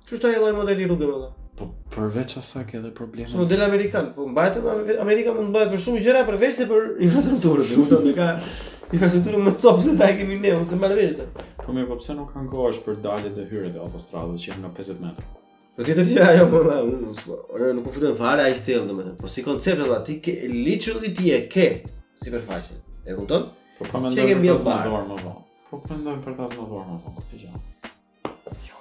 [0.05, 1.19] Çu shtoj lloj modeli rrugë më
[1.57, 3.29] Po përveç asaj ke edhe probleme.
[3.29, 4.57] Si model amerikan, po mbahet
[5.01, 8.27] Amerika mund të bëhet për shumë gjëra përveç se për infrastrukturën, e kupton ne ka
[8.97, 11.25] infrastrukturën më top se sa e kemi ne ose më vështirë.
[11.63, 14.61] Po më po pse nuk kanë kohësh për daljet dhe hyrjet e autostradës që janë
[14.67, 15.25] nga 50 metra?
[15.79, 16.75] Po ti të ajo po na
[17.55, 19.15] ora nuk po futen fare ai shtell domethënë.
[19.23, 21.65] Po si koncept edhe ti ke literally ti e ke
[22.21, 22.77] sipërfaqen.
[23.09, 23.49] E kupton?
[23.81, 25.35] Po pa mendoj për tas më dorë më vonë.
[25.73, 27.15] Po mendoj për tas më dorë më vonë.
[27.17, 27.51] Po ti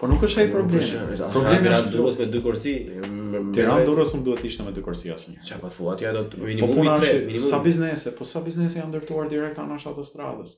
[0.00, 1.04] Po nuk është ai problemi.
[1.32, 2.72] Problemi është durrës me dy kursi.
[3.56, 5.38] Tiranë durës nuk duhet të ishte me dy kursi asnjë.
[5.48, 6.02] Çfarë po thuat?
[6.04, 7.40] Ja do të po minimumi 3, minimumi.
[7.46, 10.52] Sa biznese, po sa biznese janë ndërtuar direkt anash autostradës.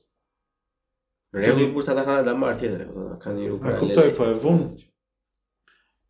[1.39, 3.75] Rëndë kur sa ta kanë dhënë marr tjetër, po, kanë një rrugë.
[3.79, 4.43] Kuptoj po e po.
[4.43, 4.69] vonë.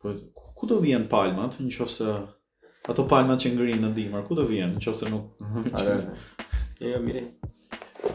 [0.00, 0.14] Po
[0.60, 2.10] ku do vijnë palmat nëse
[2.90, 5.38] ato palmat që ngrihen në dimër, ku do vijnë nëse nuk
[6.82, 7.26] Ja jo, mirë.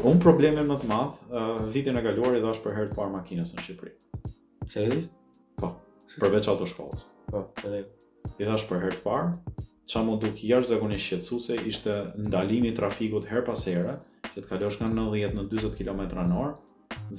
[0.10, 3.12] Un problemi më të madh, uh, vitin e kaluar i dhash për herë të parë
[3.16, 3.94] makinën në Shqipëri.
[4.70, 5.10] Seriozisht?
[5.60, 5.76] Po.
[6.20, 7.04] Përveç ato shkollës.
[7.32, 9.32] Po, edhe po, i thash për herë të parë,
[9.92, 13.98] ça më duk jashtë zakonisht shqetësuese ishte ndalimi i trafikut her pas here,
[14.34, 16.46] që të kalosh nga 90 në 40 km/h,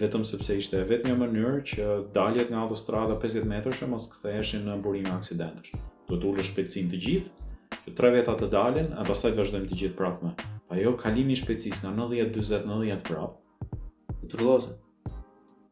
[0.02, 1.86] vetëm sepse ishte vetëm një mënyrë që
[2.16, 5.74] daljet nga autostrada 50 metrësh mos ktheheshin në burim aksidentesh.
[6.09, 7.44] Duhet të ulësh shpejtësinë të gjithë
[7.86, 10.32] që tre veta të dalin, e pastaj të vazhdojmë të gjithë prapë.
[10.74, 13.78] Ajo kalimi i shpejtësisë nga 90 40 90 prapë.
[14.23, 14.74] Të trullosen.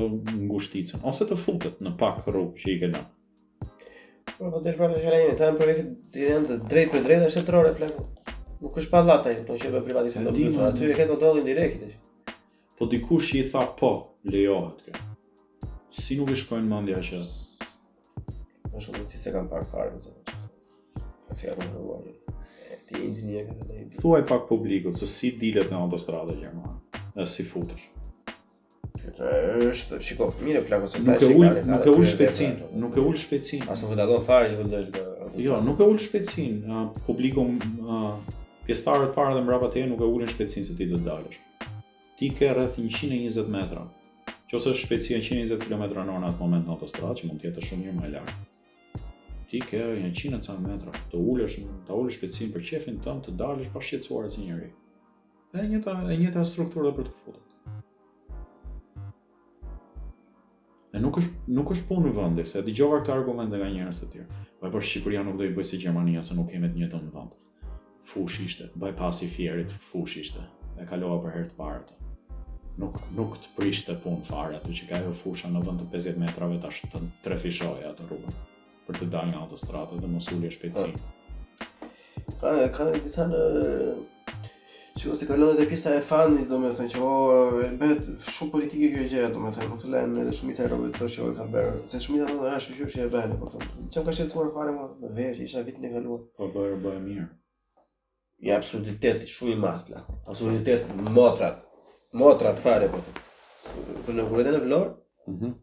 [0.45, 3.05] ngushticën ose të futet në pak rrugë që i kanë.
[4.35, 7.31] Po do të shpara në shalejnë, ta në projekte të janë të drejtë për drejtë,
[7.31, 7.91] është të rore
[8.55, 10.31] Nuk është pa dhata i që për privatit se do
[10.67, 11.81] aty e këtë do dojnë direkt.
[12.79, 13.91] Po dikush që i tha po,
[14.23, 15.01] lejohet kërë.
[15.91, 17.19] Si nuk e shkojnë mandja që...
[18.75, 20.33] Po shumë si se kam parë fare më zonë.
[21.31, 22.07] Si kam në luar.
[22.87, 23.99] Ti e inxinjer këtë të lejtë.
[24.03, 26.75] Thuaj pak publiku, se si dilet në autostrada gjerman,
[27.15, 27.91] e si futesh?
[29.05, 33.19] është, shiko, mire plako, se nuk e ullë nuk e ullë shpecin, nuk e ullë
[33.21, 33.61] shpecin.
[33.71, 35.03] As nuk e dalon fare që vëndojnë
[35.45, 36.57] Jo, nuk e ullë shpecin,
[37.05, 37.45] publiku
[38.65, 41.37] pjestarët para dhe mrapa të e nuk e ullin shpecin se ti do të dalësh.
[42.19, 43.85] Ti ke rrëth 120 metra,
[44.49, 47.69] që ose shpecin 120 km në orë në atë moment në autostrad, që mund tjetë
[47.69, 48.41] shumë një më e lartë
[49.59, 51.57] ikë janë qinë ca metra, të ulesh,
[51.87, 54.77] të ulesh shpejtësinë për qefin tënd, të dalësh pa shqetësuar asnjë njerëz.
[55.53, 57.41] Dhe e njëta e njëjta strukturë për të futur.
[60.95, 64.41] Ne nuk është nuk është punë vende, se dëgjova këtë argument nga njerëz të tjerë.
[64.61, 67.35] Po po Shqipëria nuk do i bëj si Gjermania, se nuk kemi të njëjtën vend.
[68.05, 70.43] Fush ishte, bypass i fierit, fush ishte.
[70.79, 72.01] E kalova për herë të parë
[72.77, 76.17] Nuk nuk të prishte punë fare aty që ka ajo fusha në vend të 50
[76.19, 78.35] metrave tash të trefishoj atë rrugën
[78.95, 81.05] për të dalë nga autostrada dhe mos ulje shpejtësi.
[82.41, 83.39] Ka ka disa në
[84.95, 87.95] Çdo se kanë lëndë pjesa e fanit, domethënë që oh, e
[88.31, 91.73] shumë politike kjo gjë, domethënë, kur thonë edhe shumë të rrobat këto që kanë bërë,
[91.91, 93.83] se shumë ata thonë ashtu që e bëjnë po këtu.
[93.91, 96.23] Çem ka shëzuar fare më me vesh, isha vitin e kaluar.
[96.39, 97.27] Po bëra po, bëhet mirë.
[98.47, 100.17] Ja absurditet i shumë i madh këtu.
[100.31, 100.87] Absurditet
[101.19, 101.59] motrat.
[102.15, 103.03] Motrat fare po.
[104.07, 104.95] Po në kurrë e Vlorë.
[105.33, 105.53] Mhm.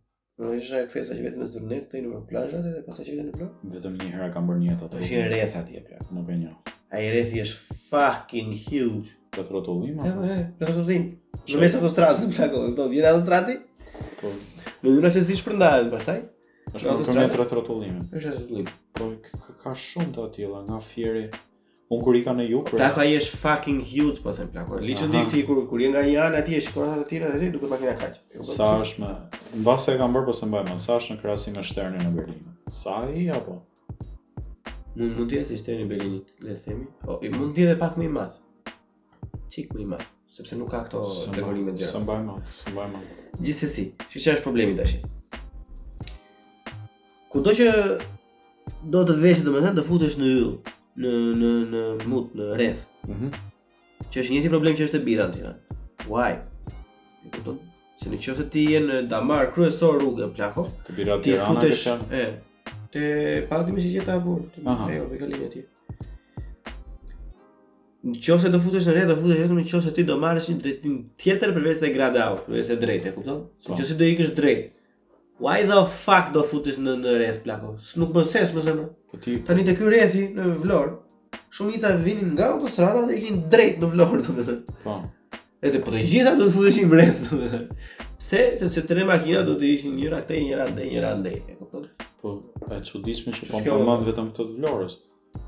[0.40, 3.50] Është kthesa që vetëm në Zurnet, këtej në plazh, edhe pastaj që vjen në plazh.
[3.74, 4.86] Vetëm një herë kam bërë një atë.
[5.02, 6.06] Është rreth atje plazh.
[6.16, 6.70] Nuk e njoh.
[6.96, 9.12] Ai rrethi është fucking huge.
[9.32, 9.42] Ka o apo?
[9.42, 9.58] Po,
[10.30, 10.36] é
[10.70, 11.04] rrotullim.
[11.50, 13.58] Në mes autostradës plako, do vjen autostradi.
[14.22, 14.32] Po.
[14.32, 16.18] Në mënyrë se si shpërndahet pastaj.
[16.72, 18.16] Është autostradë rreth rrotullimit.
[18.16, 18.72] Është rrotullim.
[18.96, 19.10] Po
[19.66, 21.26] ka shumë të tilla nga Fieri
[21.92, 24.78] Un kur i ka në ju për Plako ai është fucking huge po them plako.
[24.80, 27.40] Liçi di ti kur kur je nga një anë atje shikon ato të tjera dhe
[27.42, 28.14] ti duhet të bëhesh kaq.
[28.36, 28.48] Jo, po.
[28.56, 29.10] Sa është më?
[29.64, 32.14] Mbas e kam mbër po se mbaj më sa është në krahasim me shternin në
[32.16, 32.40] Berlin?
[32.80, 33.58] Sa ai apo?
[34.96, 36.16] Mund mund të jesh shternin Berlin,
[36.46, 36.88] le të themi.
[37.04, 38.42] Po i mund të jetë pak më i madh.
[39.52, 40.08] Çik më i madh,
[40.40, 41.92] sepse nuk ka ato kategorime të tjera.
[41.94, 42.40] Sa mbaj më?
[42.64, 43.04] Sa mbaj më?
[43.44, 44.96] Gjithsesi, shiç është problemi tash.
[47.32, 47.68] Kudo që
[48.94, 50.52] do të vesh domethënë do futesh në yll
[51.00, 52.82] në në në mut në rreth.
[53.08, 53.16] Mhm.
[53.16, 53.48] Mm
[54.12, 55.50] që është njëti problem që është e bira në tjera.
[56.10, 56.26] Why?
[57.46, 57.52] Do,
[57.96, 61.62] se në qëse ti je në damar kryesor rrugë e plako, të bira të rana
[61.62, 62.18] të shanë.
[62.18, 65.62] E, të t'i si që t'a aburë, të më fejo, për këllin e
[68.02, 70.96] Në qëse do futesh në redhë, do futesh në qëse ti do marrësh një drejtin
[71.22, 73.36] tjetër përveç të gradë out, përveç të drejtë, e kupton?
[73.46, 73.72] Po.
[73.72, 74.70] Në qëse do ikësh drejtë,
[75.46, 77.76] why the fuck do futesh në, në rreth plako?
[77.78, 80.92] Së nuk më më Po tani te ky rrethi në Vlor,
[81.52, 84.76] shumica vinin nga autostrada dhe ikin drejt në Vlor, domethënë.
[84.86, 84.94] Po.
[85.62, 87.76] Edhe po të gjitha do të futeshin brenda, domethënë.
[88.22, 88.42] Pse?
[88.56, 91.34] Sepse se tre makina do të ishin njëra këtej, njëra atë, njëra atë.
[91.52, 91.84] E kupton?
[92.22, 92.34] Po,
[92.70, 94.98] është çuditshme që po mban vetëm këto të Vlorës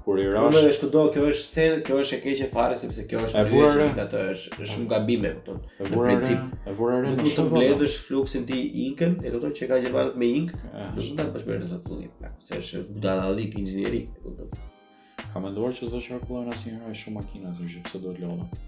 [0.04, 0.44] kur i po, rash.
[0.50, 3.86] Unë shkëdo, kjo është se kjo është e keqe fare sepse kjo është e vura
[4.04, 5.58] ato është shumë gabim e kupton.
[5.80, 7.22] Në princip, e vura rënd.
[7.22, 10.54] Nuk të mbledhësh fluksin ti inkën, e kupton që ka gjëra me ink,
[10.96, 12.10] do të ndal bashkë me zakullin.
[12.20, 14.66] Po, se është dalli i inxhinieri, kupton.
[15.32, 18.60] Ka menduar që zë qarkullojnë asnjëherë ai shumë makina të gjithë, pse do të lodha.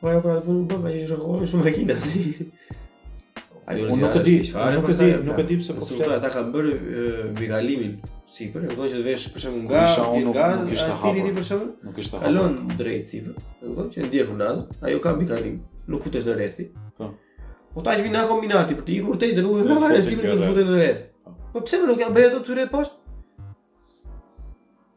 [0.00, 2.24] Po ajo pra do të bëj shumë makina si.
[3.66, 4.36] Ajo nuk e di,
[4.74, 6.70] nuk e di, nuk e di pse po thotë ata kanë bërë
[7.38, 7.92] viralimin
[8.34, 11.68] sipër, do që të vesh për shembull nga vjen nga stili i për shembull.
[11.86, 12.24] Nuk është hapur.
[12.26, 13.36] Kalon drejt sipër.
[13.62, 15.60] Do që ndjekun punaz ajo ka viralim.
[15.92, 16.66] Nuk futesh në rrethi.
[16.98, 17.12] Po.
[17.76, 20.26] Po ta vjen na kombinati për të ikur te dhe nuk e ka fare sipër
[20.32, 21.04] të futen në rreth.
[21.54, 23.14] Po pse më nuk ja bëhet ato tyre poshtë?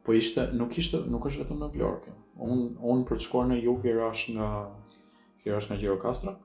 [0.09, 2.17] Po ishte, nuk ishte, nuk është vetëm në Vlorë.
[2.49, 4.49] Un un për të shkuar në Jug i rash nga
[5.45, 6.33] i rash nga Gjirokastra.
[6.33, 6.44] Mhm.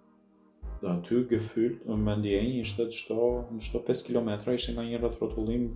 [0.81, 5.01] Dhe aty gefyllt, me ndjenjë, ishte të shto, në shto 5 km, ishte nga një
[5.02, 5.66] rëthrotullim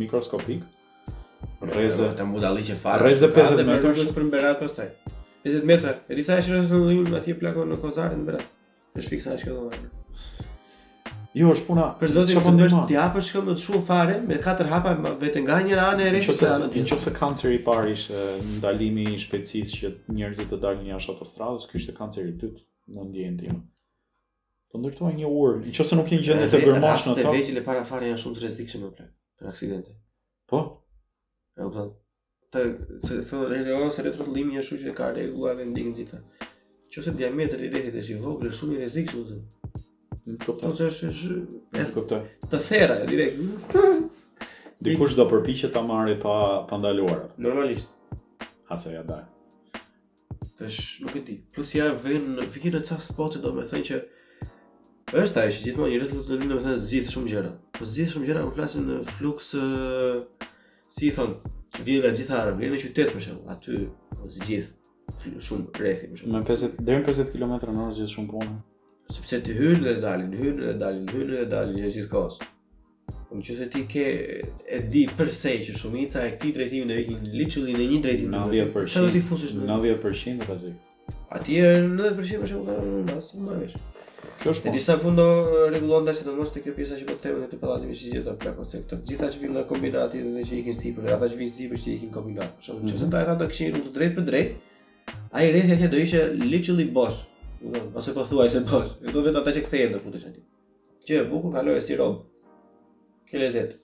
[0.00, 0.64] mikroskopik.
[1.70, 2.08] Reze...
[2.18, 3.60] Të mbudali që farë, reze 50 metrë.
[3.60, 4.88] Dhe mërë të për staj.
[5.46, 8.48] 50 metrë, e disa e shë rëthrotullim në atje plako në kozare në berat.
[8.98, 9.62] E shë fiksa e shkjo
[11.38, 11.86] Jo, është puna.
[12.00, 15.44] Për zotin po të ndesh ti hapësh këmbë të shumë fare me katër hapa vetë
[15.46, 16.96] nga një anë e rreshtë anë tjetër.
[16.96, 18.24] Nëse kanceri i parë ishte
[18.56, 22.64] ndalimi i shpejtësisë që njerëzit të dalin jashtë autostradës, ky ishte kanceri i dytë
[22.96, 23.60] në ndjenjën time.
[24.68, 27.22] Po ndërtoi një urë, nëse nuk kanë gjendje të bërmosh në ato.
[27.22, 29.94] Ato vegjël e para fare janë shumë të rrezikshme për plan, për aksidente.
[30.50, 30.58] Po.
[31.56, 31.86] E kuptoj.
[32.52, 32.64] Të
[33.06, 36.20] të thonë rrezë ose se letra limi është shumë e ka rregulluar vendin gjithë.
[36.98, 39.38] Nëse diametri i rrethit është i vogël, është shumë i rrezikshëm.
[40.34, 40.92] Nuk kuptoj.
[41.78, 42.20] Nuk kuptoj.
[42.52, 43.80] Të thera jo, direkt.
[44.84, 46.34] Dhe kush do përpiqet ta marrë pa
[46.68, 47.88] pa ndaluar Normalisht.
[48.68, 49.24] Ha se ja dal.
[50.60, 51.40] Tash nuk e di.
[51.56, 54.04] Plus ja vjen në fikirë spoti çast spotit, domethënë që
[55.08, 57.52] është ta që gjithmonë njerëz që lindën me thënë zgjidh shumë gjëra.
[57.78, 59.46] Po zgjidh shumë gjëra, u po flasim në fluks
[60.92, 61.32] si i thon,
[61.84, 63.78] vjen nga gjithë Arabia, vjen në qytet për shumë, aty
[64.12, 66.32] po zgjidh shumë rreth për shumë.
[66.34, 68.54] me 50 deri në 50 kilometra në orë zgjidh shumë punë.
[69.16, 72.48] Sepse ti hyn dhe dalin, hyn dhe dalin, hyn dhe dalin në gjithë kohën.
[73.24, 74.04] Po më qesë ti ke
[74.68, 78.44] e di përse që shumica e këtij drejtimi ne vikin literally në një drejtim në
[78.44, 78.92] 90%.
[78.92, 80.72] Sa do ti fusish në 90% atazi?
[81.36, 83.58] Ati e 90% më shumë ka në basë, më
[84.38, 84.72] Kjo është po.
[84.74, 85.24] Disa fundo
[85.70, 88.62] rregullon dashë domos te kjo pjesa që po themi ne të pallatit si gjitha plako
[88.62, 89.00] po, sektor.
[89.06, 92.12] Gjitha që vinë në kombinat i që ikin sipër, ata që vinë sipër që ikin
[92.14, 92.52] kombinat.
[92.58, 93.12] Për shembull, nëse mhm.
[93.14, 94.54] ta ata të kishin rrugë drejt për drejt,
[95.40, 97.22] ai rrethja që do ishte literally boss.
[97.64, 98.92] Do ose po thuaj se boss.
[99.10, 100.44] Do vetë ata që kthehen në futesh aty.
[101.10, 102.20] Që e bukur kaloi si rob.
[103.28, 103.76] Ke lezet.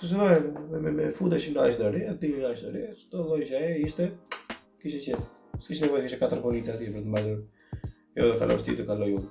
[0.00, 4.10] Funcionoi me me futesh ndaj dorë, aty ndaj dorë, çdo lloj që ai ishte
[4.80, 5.28] kishte qenë.
[5.60, 7.40] Ska që nevoj, ishe 4 korita atje për të mbajtur.
[8.16, 9.30] Jo, dhe kalosh ti, dhe kaloj unë.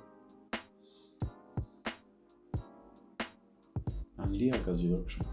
[4.26, 5.26] Anglia ka zgjidhur kështu.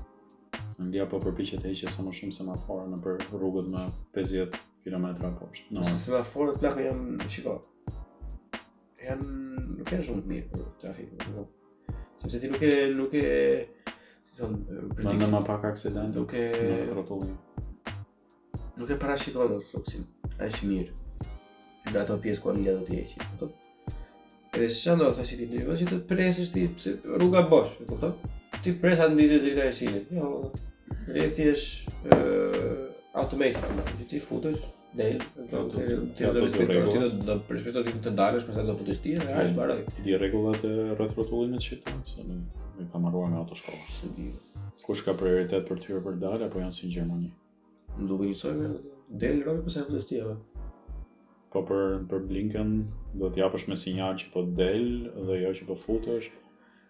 [0.82, 3.86] Anglia po përpiqet të heqë sa më shumë semafore në për rrugët më
[4.18, 4.57] 50
[4.88, 5.69] kilometra poshtë.
[5.78, 7.56] Në semafore të plakë janë, shiko.
[9.07, 9.22] Jan
[9.78, 11.28] nuk janë shumë të mirë për trafik.
[11.30, 11.45] Po.
[12.24, 13.28] Sepse ti nuk e nuk e
[14.34, 16.48] si më në më pak aksidente, nuk e
[16.90, 16.98] në
[18.78, 20.04] Nuk e parashikoj dot fluksin.
[20.38, 21.30] Ai është mirë.
[21.90, 23.94] Nga ato pjesë ku ambient do të heqë, e kupton?
[24.58, 28.14] Edhe s'e ndo sa ti di, vetë të presësh ti pse rruga bosh, e kupton?
[28.64, 30.30] Ti presa të ndizësh vetë ai Jo.
[31.16, 31.66] Le të thësh
[32.12, 32.20] ë
[33.24, 34.68] automatik, ti futesh
[34.99, 38.78] del, ti do të respektosh ti do të respektosh ti të dalësh pse do të
[38.84, 39.95] futesh ti, ai është bardhë.
[40.04, 44.30] Ti rregullat e rreth rrotullit shit, çfarë, se më kam marruar me autoshkolla, se di.
[44.86, 47.34] Kush ka prioritet për të hyrë për dalë apo janë si në Gjermani?
[47.99, 48.68] më duke një sojnë,
[49.19, 50.34] dhe në përse e përse tjeve.
[51.53, 52.74] Po për, për Blinken,
[53.18, 54.86] do t'japësh me sinjal që po del
[55.30, 56.28] dhe jo që po futësh,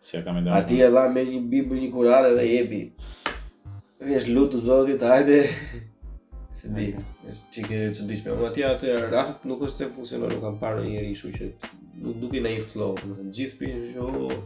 [0.03, 0.51] si e kam e dhe.
[0.57, 2.81] A ti e dha me një bibër një kurale dhe jebi.
[4.07, 5.39] Vesh lutë zotit, hajde.
[6.57, 6.87] Se di,
[7.29, 8.35] është që kërë që dishme.
[8.41, 11.51] Ma ti atë e nuk është se funksionon, nuk kam parë njëri ishu që
[12.01, 12.93] nuk duke në i flow.
[13.37, 14.45] Gjithë për një shumë, oh,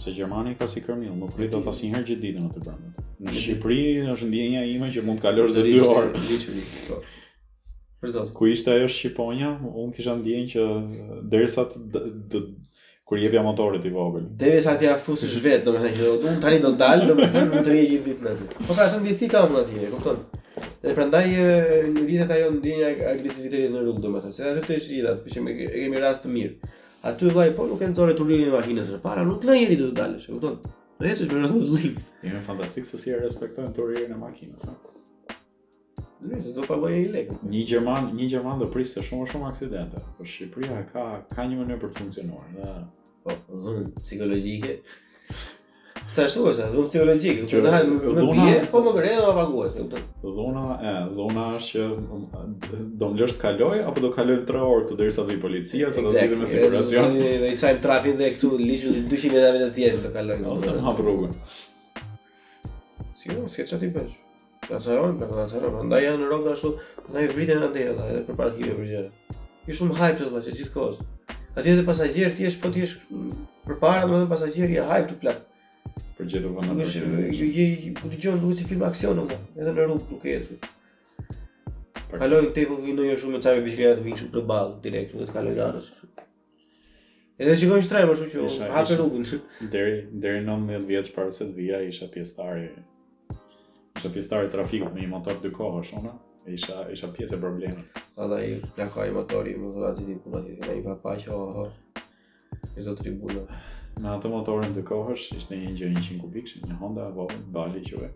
[0.04, 3.06] Se Gjermani ka si Kërmilla, nuk rrit dot asnjëherë gjithë ditën atë brenda.
[3.26, 7.00] Në Shqipëri është ndjenja ime që mund të kalosh dhe 2 orë.
[8.02, 8.32] Për zot.
[8.38, 12.44] Ku ishte ajo Shqiponia, unë kisha ndjenjë që derisa të dë,
[13.10, 14.28] kur jepja motorit i vogël.
[14.42, 17.74] Derisa ti afusësh vet, domethënë që do të tani do të dal, domethënë mund të
[17.74, 18.48] rrihej gjithë ditën aty.
[18.66, 20.22] Po pra, thonë disi kam atje, kupton?
[20.82, 21.22] Dhe prandaj
[21.94, 25.26] në vitet ajo ndjenja e agresivitetit në rrugë, domethënë, se ajo të ishte gjithë, atë
[25.28, 26.70] pishim e kemi rast të mirë.
[27.12, 29.90] Aty vllai po nuk e nxorë turinën e makinës së para, nuk lënë njëri të
[29.92, 30.56] të dalësh, e kupton?
[31.02, 31.94] Do ecësh të rrugë.
[32.26, 34.66] Është fantastik se si e respektojnë turinën e makinës.
[36.32, 37.32] Nëse do pa bëj lek.
[37.54, 40.02] Një gjerman, një gjerman do priste shumë shumë aksidente.
[40.18, 42.52] Po Shqipëria ka ka një mënyrë për të funksionuar.
[42.58, 42.76] në
[43.24, 44.80] po psikologjike.
[46.12, 46.52] Sa është kjo?
[46.74, 50.02] Dhunë psikologjike, që ndahet me me bie, po më gjen edhe avaguese, e kupton?
[50.36, 51.86] Dhuna e dhuna që
[53.00, 56.02] do më lësh të kaloj apo do kaloj 3 orë këtu derisa i policia, sa
[56.04, 57.14] do të jetë me siguracion.
[57.22, 60.48] Dhe i çajm trapin dhe këtu lishu 200 metra vetë të tjerë të kalojnë.
[60.58, 61.38] Ose më hap rrugën.
[63.22, 64.12] Si u sjet çati bash?
[64.68, 66.74] Ka sa orë për ta ndaj janë në rrugë ashtu,
[67.14, 69.40] ndaj vitën atë ata edhe për parkimin për përgjithë.
[69.72, 71.08] Ju shumë hype të bash gjithkohë.
[71.56, 72.90] Atje te pasagjerët ti je po ti je
[73.68, 75.42] përpara, domethënë pasagjeri e hype të plot
[76.18, 77.66] për gjithë vënë në përgjithë.
[77.88, 80.58] i po të gjonë, nuk film aksionu, mo, edhe në rrugë nuk e jetë.
[82.12, 84.46] Kaloj të tepë, po vinë në jo shumë me cajve bishkrija të vinë shumë të
[84.52, 85.92] balë, direkt, nuk të kaloj në arës.
[87.42, 89.30] Edhe që gojnë shtrejmë, shumë që hape rrugën.
[89.76, 89.96] Deri,
[90.26, 92.68] deri në në mëdhë vjetë që parë se të vija, isha pjestari,
[93.98, 96.16] isha pjestari trafiku me i motor të kohë, ona
[96.56, 98.02] isha, isha pjesë e problemet.
[98.22, 100.44] Ata i plakaj motori, më të razit i puna,
[100.76, 103.62] i ka pa që, oh, oh, oh, oh, oh,
[104.00, 108.04] me atë motorin të kohësh, ishte një gjë 100 kubik, një Honda apo Bali që
[108.04, 108.12] ve.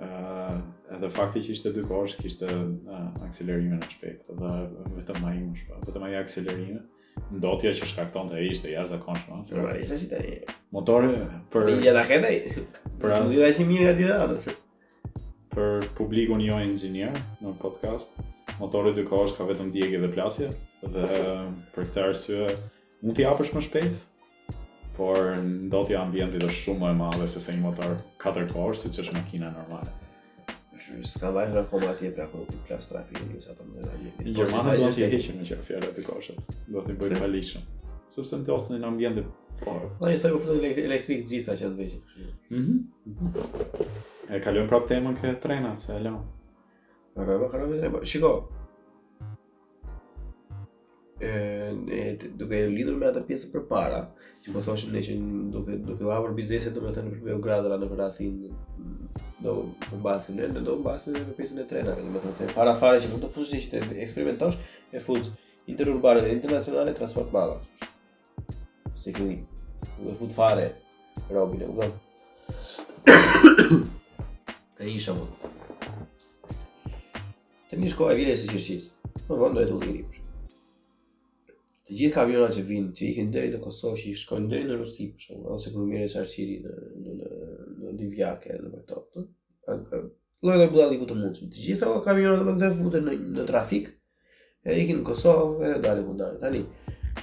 [0.00, 0.56] Uh,
[0.96, 4.54] edhe fakti që ishte dy kohësh, kishte uh, në shpejtë, dhe
[5.00, 6.80] vetëm ma i më shpejt, vetëm ai i
[7.30, 10.20] Ndotja që shkakton të e ishte jashtë dhe Se ishte si të
[10.72, 11.10] motori
[11.52, 11.66] për...
[11.68, 12.36] Një gjitha këtej?
[13.02, 13.10] Pra...
[13.10, 14.36] Së më dhjitha mirë
[15.52, 17.12] Për publiku jo engineer
[17.42, 18.14] në podcast,
[18.62, 20.48] motore dy kohësh ka vetëm diegje dhe plasje,
[20.80, 21.08] dhe
[21.74, 22.50] për këtë arsye,
[23.02, 23.98] mund t'i apësh më shpejt,
[25.00, 25.32] por
[25.68, 29.04] ndotja ambientit është shumë më e madhe se se një motor 4 kohër, si që
[29.06, 29.94] është makina normale.
[31.08, 34.12] Ska vajhë në koma atje për akur për trafi në njësa për mëzër një.
[34.36, 37.64] Gjermana do t'i heqim në qërë fjarë të koshët, do t'i bëjnë valishëm.
[38.10, 38.74] sepse përse në të osën e po.
[38.74, 39.28] po, një ambientit
[39.64, 39.90] përë.
[40.02, 42.02] Në një sërë u fëtë elektrikë gjitha që të veqin.
[42.60, 44.30] Mhm.
[44.34, 46.22] E kalion prap temën ke trenat, se e lanë.
[47.16, 48.59] Në kërë, kërë, kërë, kërë, kërë,
[51.20, 53.98] e, duke lidhur me atë pjesë për para,
[54.40, 55.12] që po thoshin ne që
[55.52, 58.32] duke duke hapur bizneset domethënë për Beogradra në rastin
[59.44, 59.52] do
[59.86, 63.08] të mbasim ne do mbasim edhe për pjesën e trenave, domethënë se para fare që
[63.12, 64.56] mund të fuzosh që të eksperimentosh
[64.92, 65.24] e fuz
[65.68, 67.56] interurbane dhe internacionale transport bala.
[69.00, 70.66] Se do të fut fare
[71.36, 71.96] robin do u dhëmë.
[74.80, 75.12] e isha
[77.70, 78.84] Të një shkoj e vile se qërqis,
[79.28, 79.78] në vëndoj të u
[81.90, 85.08] të gjithë kamionat që vinë, që ikin deri në Kosovë, që shkojnë deri në Rusi,
[85.10, 87.30] për shkak, ose kur merren çarçiri në në në,
[87.82, 90.04] në Divjakë, në për top, të.
[90.46, 91.50] Lloj lloj bllalli ku të mundshëm.
[91.52, 93.90] Të gjitha ato kamionat do të futen në në trafik.
[94.70, 96.38] E ikin në Kosovë, e dalin ku dalin.
[96.44, 96.62] Tani,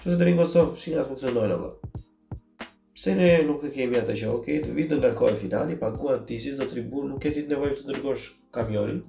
[0.04, 2.68] çu se deri në Kosovë, shina as funksionojnë apo?
[2.98, 6.52] Se ne nuk e kemi atë që, okay, të vitë ndërkohë finali, paguan ti si
[6.60, 9.00] zot tribun, nuk ke ti nevojë të dërgosh kamionin,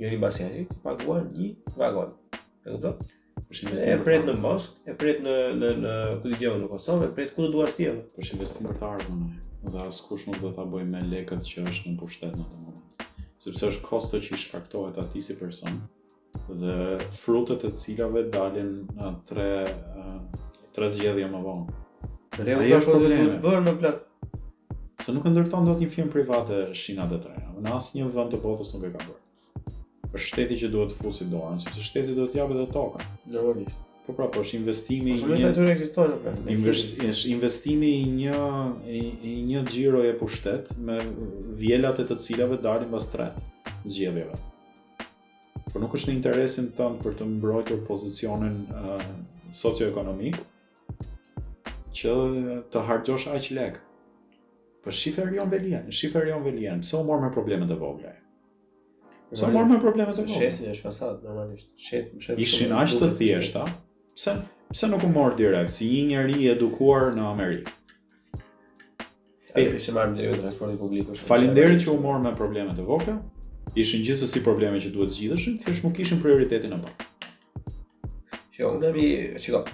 [0.00, 2.16] njëri mbasjeri, paguan një vagon.
[2.66, 2.98] E kupton?
[3.50, 5.92] e pret në Bosk, e pret në në në
[6.22, 8.02] ku di në Kosovë, e pret ku do duash ti atë.
[8.16, 9.28] Për investim për të ardhmen.
[9.66, 13.06] Dhe askush nuk do ta bëj me lekët që është në pushtet në atë moment.
[13.42, 15.78] Sepse është kosto që i shkaktohet atij si person
[16.46, 19.48] dhe frutet e cilave dalin në tre
[20.76, 21.76] tre zgjedhje më vonë.
[22.44, 24.00] Leo ka shumë të bërë në plan.
[25.06, 27.38] Se nuk e ndërton dot një firmë private shinat e tre.
[27.62, 29.22] Në asnjë vend të botës nuk e ka bërë
[30.12, 33.04] për shteti që duhet të fusi dorën, sepse shteti duhet të japë edhe tokën.
[33.34, 33.82] Logjikisht.
[34.06, 35.52] Po pra, po është investimi po, i një.
[35.54, 36.32] Shumë ekzistojnë apo?
[36.52, 38.42] Invest, investimi i një
[38.94, 40.98] i, e një xhiroje pushtet me
[41.58, 43.32] vjelat e të cilave dalin pas tre
[43.84, 44.36] zgjedhjeve.
[45.72, 49.02] Por nuk është në interesin tënd për të mbrojtur pozicionin uh,
[49.58, 50.38] socio-ekonomik
[51.96, 52.14] që
[52.72, 53.82] të harxhosh aq lek.
[54.86, 58.14] Po shifë Rion Velian, shifë Velian, pse u morën me problemet e vogla?
[59.34, 60.38] Sa marrë me probleme të kohë?
[60.38, 61.66] Shesin e është fasad, normalisht.
[61.82, 63.64] Shet, Ishin ashtë të thjeshta,
[64.14, 64.34] pse,
[64.70, 67.72] pse nuk u morë direkt, si një njeri edukuar në Amerikë?
[69.56, 71.16] E, e kështë marrë më direkt transporti publiko.
[71.26, 73.16] Falinderit që u morë me probleme të vokë,
[73.82, 77.12] ishin si probleme që duhet zgjidhëshin, thjesht nuk ishin prioritetin e parë.
[78.52, 79.08] Shiko, unë nëmi,
[79.42, 79.64] shiko.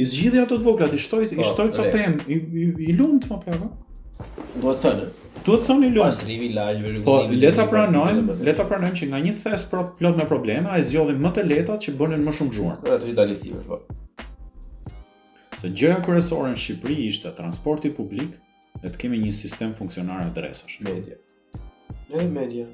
[0.00, 2.38] I zgjidhja të të vogla, ati shtojt, i shtojt po, sa pëhem, i,
[2.88, 3.70] i, lumë të më plako.
[4.62, 5.12] Do të thënë,
[5.42, 6.04] Duhet të thoni lumë.
[6.04, 10.20] Pastrimi lajë Po, le ta pranojmë, le ta pranojmë që nga një thes pro, plot
[10.20, 12.76] me probleme, a e zjodhin më të leta që bënin më shumë gjuar.
[12.84, 13.80] Dhe të vitalisive, po.
[15.58, 18.38] Se gjëja kryesore në Shqipëri ishte transporti publik
[18.84, 20.78] dhe të kemi një sistem funksionar adresash.
[20.86, 21.18] Media.
[22.12, 22.68] Në e media,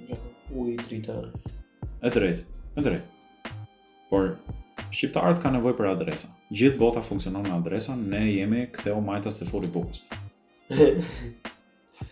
[0.69, 1.19] i drita.
[2.05, 2.45] E drejt,
[2.77, 3.53] e drejt.
[4.13, 4.35] Por,
[4.91, 6.29] Shqiptarët ka nevoj për adresa.
[6.53, 10.05] Gjithë bota funksionon me adresa, ne jemi ktheu majtës të furi bukës.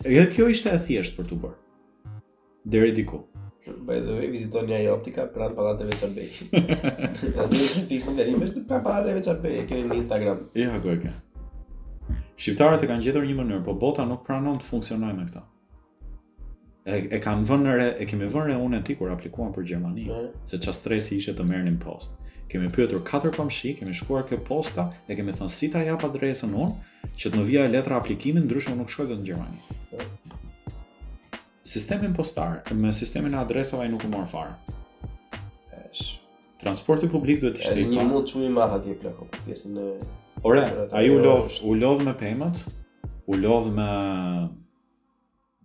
[0.04, 2.12] Edhe kjo ishte e thjesht për të bërë.
[2.72, 3.20] Deri diku.
[3.86, 6.28] By the way, vizitoni ai optika pranë pallateve të Çarbej.
[7.42, 10.42] Atë nuk ti s'e di, më për pallateve të Çarbej në Instagram.
[10.58, 11.14] Ja, kjo e ka.
[12.36, 15.44] Shqiptarët e kanë gjetur një mënyrë, por bota nuk pranon të funksionojë me këtë
[16.86, 20.28] e, e kanë vënë re, e kemi vënë unë aty kur aplikuan për Gjermani, mm.
[20.50, 24.84] se çfarë stresi ishte të një post Kemi pyetur katër komshi, kemi shkuar kë posta
[25.08, 28.70] dhe kemi thënë si ta jap adresën unë që të më vija letra aplikimin ndryshe
[28.78, 30.04] nuk shkoj dot në Gjermani.
[31.66, 34.54] Sistemin postar, me sistemin e adresave ai nuk u mor farë
[35.90, 36.04] Esh,
[36.62, 39.88] transporti publik duhet të ishte një mund shumë i madh aty plako, pjesën e
[40.46, 42.62] Ora, ai u lodh, u lodh me pejmët
[43.26, 43.88] u lodh me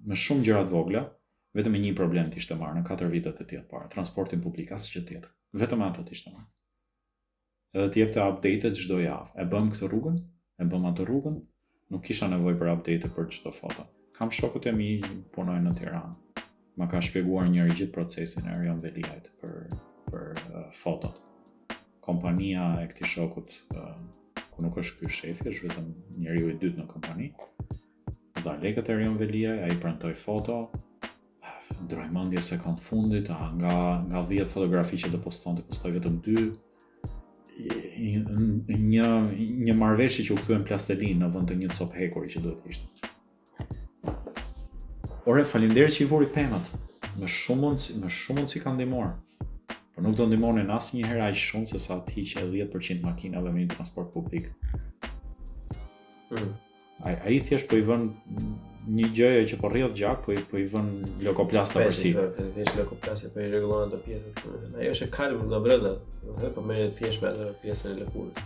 [0.09, 1.01] me shumë gjëra të vogla,
[1.57, 4.87] vetëm një problem të ishte marrë në katër vitet e tjera para, transportin publik as
[4.89, 5.29] gjë tjetër.
[5.63, 6.47] Vetëm ato të ishte marrë.
[7.75, 9.27] Edhe të jepte update çdo javë.
[9.39, 10.15] E bëm këtë rrugën,
[10.63, 11.37] e bëm atë rrugën,
[11.93, 13.85] nuk kisha nevojë për update për çdo foto.
[14.17, 14.89] Kam shokut e mi
[15.35, 16.45] punojnë në Tiranë.
[16.79, 19.55] Ma ka shpjeguar njëri gjithë procesin e rion veliajt për
[20.11, 21.19] për uh, fotot.
[22.07, 23.95] Kompania e këtij shokut uh,
[24.55, 25.89] ku nuk është ky shefi, është vetëm
[26.25, 27.29] njeriu i dytë në kompani
[28.43, 30.57] dha lekët e rion velia, a i prantoj foto,
[31.03, 33.75] ah, droj mandje se kanë fundit, a nga,
[34.07, 36.45] nga 10 fotografi që të poston, të postoj vetëm 2,
[37.61, 39.09] një,
[39.67, 42.41] një, marveshi që u këtu e në plastelin në vënd të një copë hekori që
[42.45, 43.09] duhet ishtë.
[45.29, 46.71] Ore, falimderi që i vori pëmët,
[47.21, 48.87] me shumën si, me shumën si kanë
[49.93, 52.65] por nuk do ndimor në asë një hera i shumë se sa ti që e
[52.65, 54.47] 10% makina dhe me një transport publik.
[56.31, 56.53] Mm
[57.03, 58.03] ai ai thjesht po i vën
[58.97, 60.87] një gjë që po rrjedh gjak, po i po i vën
[61.25, 62.11] lokoplasta për si.
[62.15, 64.43] Po, po, po i vën lokoplasta për i rregullon ato pjesët.
[64.43, 65.93] Ajo po, është kalb nga brenda,
[66.41, 68.45] do po merr thjesht me ato pjesën e lëkurës.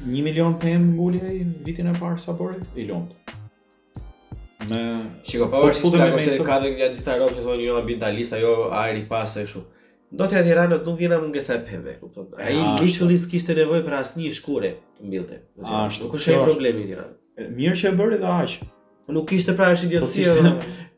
[0.00, 2.60] 1 milion pem nguli ai vitin e parë sa bori?
[2.78, 3.32] I lont.
[4.70, 4.82] Me
[5.26, 8.52] Shiko pa vërtet se ka se ka dhënë gjithë rrobë që thonë jo ambientalist, ajo
[8.82, 9.80] ajri pas ashtu kështu.
[10.12, 12.28] Do të Tiranë nuk vjen më ngjesa e pemëve, kupton?
[12.36, 12.52] Ai
[12.84, 15.40] literally s'kishte nevojë për asnjë shkure të mbillte.
[15.64, 16.08] Ashtu.
[16.12, 17.18] kush e ai problemi i Tiranës.
[17.40, 18.56] Mirë që e bërë edhe aq.
[19.06, 20.50] Po nuk kishte pra ashi diçka.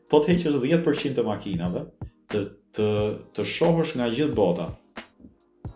[0.09, 1.83] Po po të heqësh 10% të makinave,
[2.33, 2.41] të
[2.77, 2.87] të
[3.35, 4.65] të shohësh nga gjithë bota.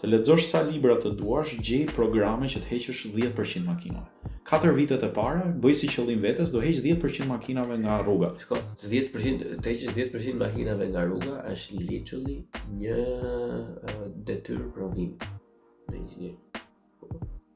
[0.02, 4.36] Të lexosh sa libra të duash, gjej programe që të heqësh 10% të makinave.
[4.50, 8.30] Katër vitet e para, bëj si qëllim vetes, do heq 10% makinave nga rruga.
[8.44, 12.40] Shko, 10% të heqësh 10% të makinave nga rruga është literally
[12.82, 15.16] një detyrë provim.
[15.92, 16.34] Në një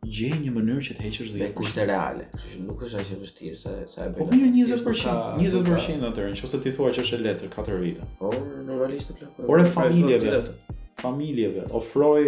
[0.04, 2.28] gjej një mënyrë që të heqësh dhe kushte reale.
[2.34, 4.20] Kështu që nuk është aq e vështirë sa sa e bëjnë.
[4.20, 8.08] Po mirë 20%, 20% atëherë, nëse ti thua që është e lehtë katër vite.
[8.20, 9.48] Po normalisht të plotë.
[9.50, 10.42] Por e familjeve,
[11.04, 12.26] familjeve ofroj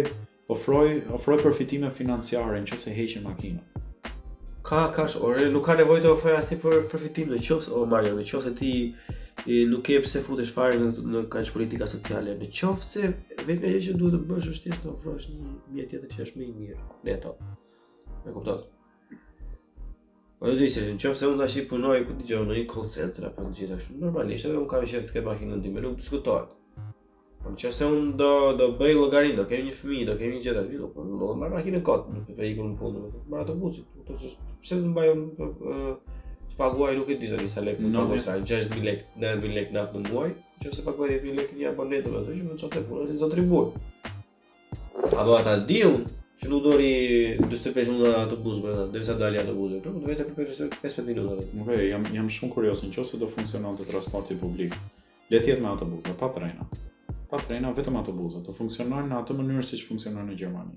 [0.52, 3.60] ofroj ofroj përfitime financiare nëse heqin makinën.
[4.66, 8.16] Ka ka shorë, nuk ka nevojë të ofrojë asnjë për përfitim në qoftë o Mario,
[8.18, 8.70] në qoftë ti
[9.46, 13.10] e nuk ke pse futesh fare në në kaç politika sociale në qoftë se
[13.46, 16.48] vetëm ajo që duhet të bësh është të ofrosh një jetë tjetër që është më
[16.50, 17.14] i mirë, le
[18.28, 18.58] E kuptat?
[20.38, 22.64] Po do të në qofë se unë të ashtë i punoj, ku të në një
[22.72, 25.58] call center, apo në gjitha normalisht, edhe unë kam i shefë të këtë makinë në
[25.64, 26.48] dime, nuk diskutohet.
[27.44, 28.30] Po në qofë unë do,
[28.60, 31.54] do bëj logarin, do kemi një fëmi, do kemi një gjitha të po, do marrë
[31.60, 33.68] makinë në kotë, në për ikur në punë, në marrë të të që
[34.10, 34.28] pëse
[34.74, 34.78] të
[35.14, 35.70] unë po, po,
[36.50, 39.68] të paguaj nuk e di tani sa lek, nuk është ai 6000 lek, 9000 lek
[39.78, 40.28] nat në muaj,
[40.66, 43.16] nëse paguaj 10000 lek një abonent apo ashtu, më çon te punë, ti
[45.16, 46.02] A do ata diun
[46.40, 46.88] që nuk dori
[47.40, 51.36] 25 minuta autobus për atë, derisa dalja autobus këtu, do vetë për 15 minuta.
[51.62, 54.76] Ok, jam jam shumë kurioz nëse do funksionon të transporti publik.
[55.32, 56.66] Le të jetë me autobus, pa trena.
[57.30, 60.76] Pa trena vetëm autobusa, do funksionojnë në atë mënyrë siç funksionon në Gjermani.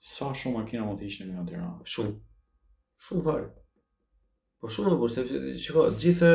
[0.00, 1.74] Sa shumë makina mund të hiqni nga Tirana?
[1.94, 2.14] Shumë.
[3.04, 3.48] Shumë varë.
[4.62, 5.26] Po shumë më përse,
[5.66, 6.30] shiko, gjithë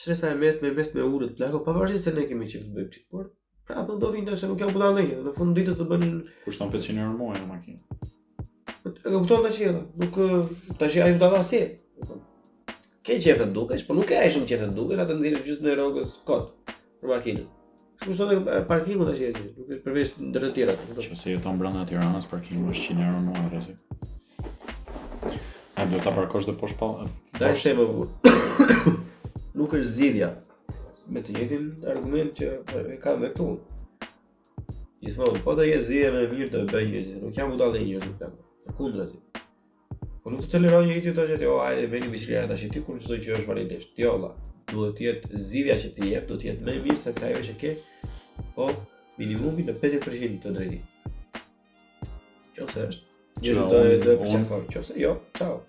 [0.00, 3.08] shresa e mes me mes me urët plako, pavarëgjit se ne kemi qiftë bëjtë qiftë,
[3.14, 3.32] por
[3.66, 6.02] Pra, po do do vinë se nuk janë budalë ndonjë, në fund ditës të bën
[6.46, 7.98] kushton 500 euro muaj në makinë.
[8.92, 10.18] E kupton tash edhe, nuk
[10.82, 11.62] tash ai vdava si.
[13.04, 16.12] Ke qefën dukes, po nuk e ai shumë qefën dukes, atë nxirë gjithë në rrogës
[16.28, 17.46] kot për makinën.
[18.04, 20.76] Kushton edhe parkingun tash edhe, nuk është përveç ndër të tjera.
[21.08, 25.38] Shumë se jeton brenda Tiranës, parkingu është 100 euro në rreth.
[25.84, 27.08] A ta parkosh dhe poshtë pallat?
[27.40, 28.34] më
[29.58, 30.32] Nuk është zgjidhja
[31.12, 32.48] me të njëjtin argument që
[32.94, 33.48] e kam me këtu.
[35.04, 37.84] Gjithmonë, po të jetë zije me mirë të bëjë njëzje, nuk jam u dalë e
[37.84, 38.36] njëzje, nuk jam,
[38.68, 39.18] në kundra ti.
[40.24, 42.70] Po nuk të të lëron njëjti të gjithë, jo, ajde, me një bisikleta, të ashtë
[42.72, 44.30] ti kur qdo që është validisht, ti jo, olla,
[44.72, 47.58] duhet të jetë zidhja që ti jetë, duhet të jetë me mirë, sepse ajo që
[47.60, 47.74] ke,
[48.56, 48.70] po
[49.20, 50.80] minimumi në 50% të drejti.
[52.56, 53.14] Qo se është,
[53.44, 55.60] njëzje të e dhe për qafarë, qo se jo, qao.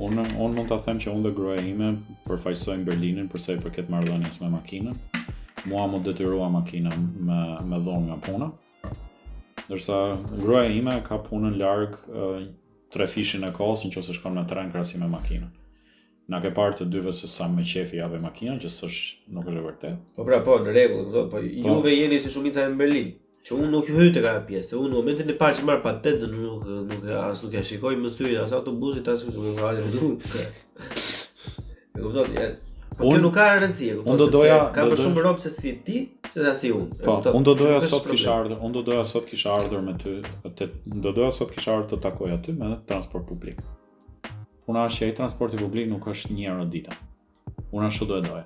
[0.00, 1.90] Unë un mund ta them që unë dhe gruaja ime
[2.24, 4.96] përfajsojnë Berlinin për sa i përket me makinën.
[5.68, 8.46] Mua më detyrua makina me me dhonë nga puna.
[9.68, 9.98] Ndërsa
[10.44, 12.40] gruaja ime ka punën larg uh,
[12.92, 15.50] tre fishin e që nëse shkon me tren krahasim me makinën.
[16.30, 19.58] Na ke parë të dyve se sa me qefi jave makinën që s'është nuk është
[19.60, 19.96] e vërtet.
[20.16, 23.10] Po pra po, në regullë, po, po, po, juve jeni si shumica e në Berlin.
[23.48, 24.74] Që unë nuk hyu te kjo pjesë.
[24.76, 27.94] Unë në momentin e parë që marr patent, unë nuk nuk as nuk e shikoj
[28.02, 30.26] më syrin as autobusit as kusht nuk vaje më duk.
[32.02, 32.36] kupton?
[33.00, 34.12] Po unë nuk ka rëndësi, e kupton?
[34.14, 36.02] Unë do doja ka më shumë rrobë se si ti,
[36.34, 37.00] se si unë.
[37.06, 40.18] Po, unë do doja sot kisha ardhur, unë do doja sot kisha ardhur me ty,
[40.20, 43.64] do doja sot kisha ardhur të takoj aty me transport publik.
[44.68, 47.00] Puna është ai transporti publik nuk është një herë ditë.
[47.72, 48.44] Unë ashtu do e doja.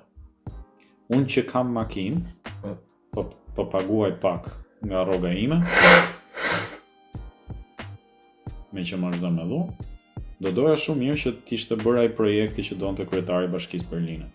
[1.13, 2.77] Unë që kam makinë, po
[3.15, 3.25] po,
[3.57, 4.49] po paguaj pak
[4.87, 5.57] nga rroga ime.
[8.73, 9.59] Me që më është me dhu.
[10.43, 13.87] Do doja shumë mirë që t'ishtë bërë ai projekti që do në të kretari bashkisë
[13.91, 14.27] Berlinë.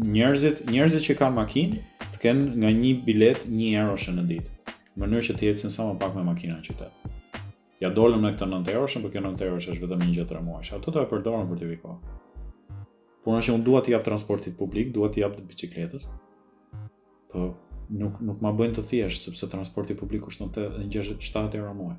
[0.00, 1.80] Njerëzit, njerëzit që kanë makinë,
[2.14, 4.76] të kenë nga një bilet një euro shë në ditë.
[5.00, 7.16] Mënyrë që t'jetë sinë sa më pak me makina në qytetë.
[7.82, 10.42] Ja dolëm në këtë 9 euro shën, për kjo 9 euro është vetëm një gjëtëra
[10.44, 12.16] muaj ato të e përdojnë për të vikohë.
[13.24, 16.04] Por në që unë duha t'i japë transportit publik, duha t'i japë të bicikletës,
[17.32, 17.48] për po,
[17.90, 21.96] nuk nuk ma bën të thjesht sepse transporti publik kushton 67 euro muaj.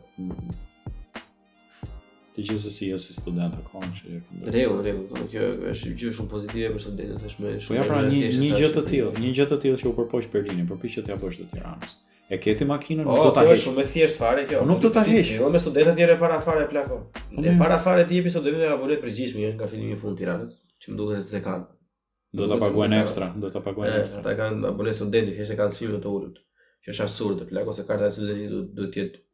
[2.39, 4.19] Ti je se si je si student apo kon që je.
[4.53, 7.55] Dhe u dhe do të jesh gjë është gjë shumë pozitive për studentët është më
[7.55, 7.71] shumë.
[7.73, 10.29] Po ja pra një një gjë të tillë, një gjë të tillë që u përpoq
[10.35, 11.97] Berlinin, përpiqet ja bësh të Tiranës.
[11.97, 12.05] Ëh.
[12.29, 13.49] E ke ti makinën, nuk po, do ta hesh.
[13.49, 14.59] Po, është shumë e thjeshtë fare kjo.
[14.63, 15.31] Po nuk do ta hesh.
[15.39, 16.99] Jo me studentët dhe para fare plako.
[17.31, 20.29] Dhe po para fare ti jepi studentëve apo le përgjithësimi nga fillimi i fundit i
[20.29, 21.65] radhës, që më duket se kanë.
[22.39, 24.21] Do ta paguajnë ekstra, do ta paguajnë ekstra.
[24.21, 26.43] Ata kanë abonë studentë, fjesë kanë shifrën të ulët.
[26.85, 29.25] Që është absurde plako se karta e studentëve duhet të jetë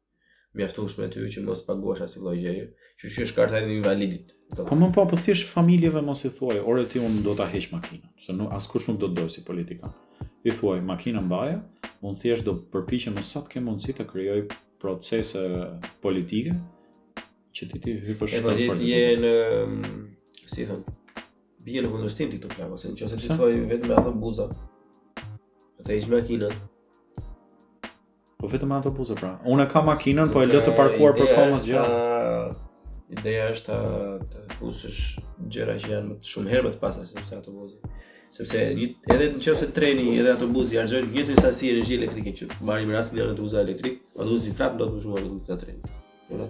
[0.54, 2.64] mjaftuar me ty që mos paguash as vëllai gjë.
[3.00, 4.30] Që çu është karta e invalidit.
[4.54, 7.72] Po më po po thjesht familjeve mos i thuaj, orë ti un do ta hesh
[7.74, 9.90] makinën, se nuk askush nuk do të dojë si politika.
[10.46, 11.56] I thuaj makinën mbaje,
[12.04, 14.40] unë thjesht do përpiqem më sa të kem mundësi të krijoj
[14.82, 15.44] procese
[16.04, 16.52] politike
[17.56, 18.60] që ti ti hyrësh në transport.
[18.60, 19.32] Edhe ti je në
[19.70, 20.04] mm,
[20.52, 20.82] si thon
[21.64, 25.22] bie në kundërshtim ti këto plagos, nëse ti thua vetëm ato buzat.
[25.80, 26.56] Ata ishin makinën.
[28.40, 29.32] Po vetëm ato buzat pra.
[29.54, 32.02] Unë kam makinën, po e lë të parkuar për kohë të gjatë.
[33.14, 33.76] Ideja është
[34.32, 35.00] të të fusësh
[35.52, 37.80] gjëra që janë shumë herë më të pasta se ato buzat
[38.34, 38.60] sepse
[39.14, 43.20] edhe në qëse treni edhe autobuzi arzojnë gjithë një stasi energi elektrike që marrim rastin
[43.20, 45.92] dhe në të buza elektrik, autobuzi prapë do të përshumë në të treni.
[46.28, 46.48] Po, po.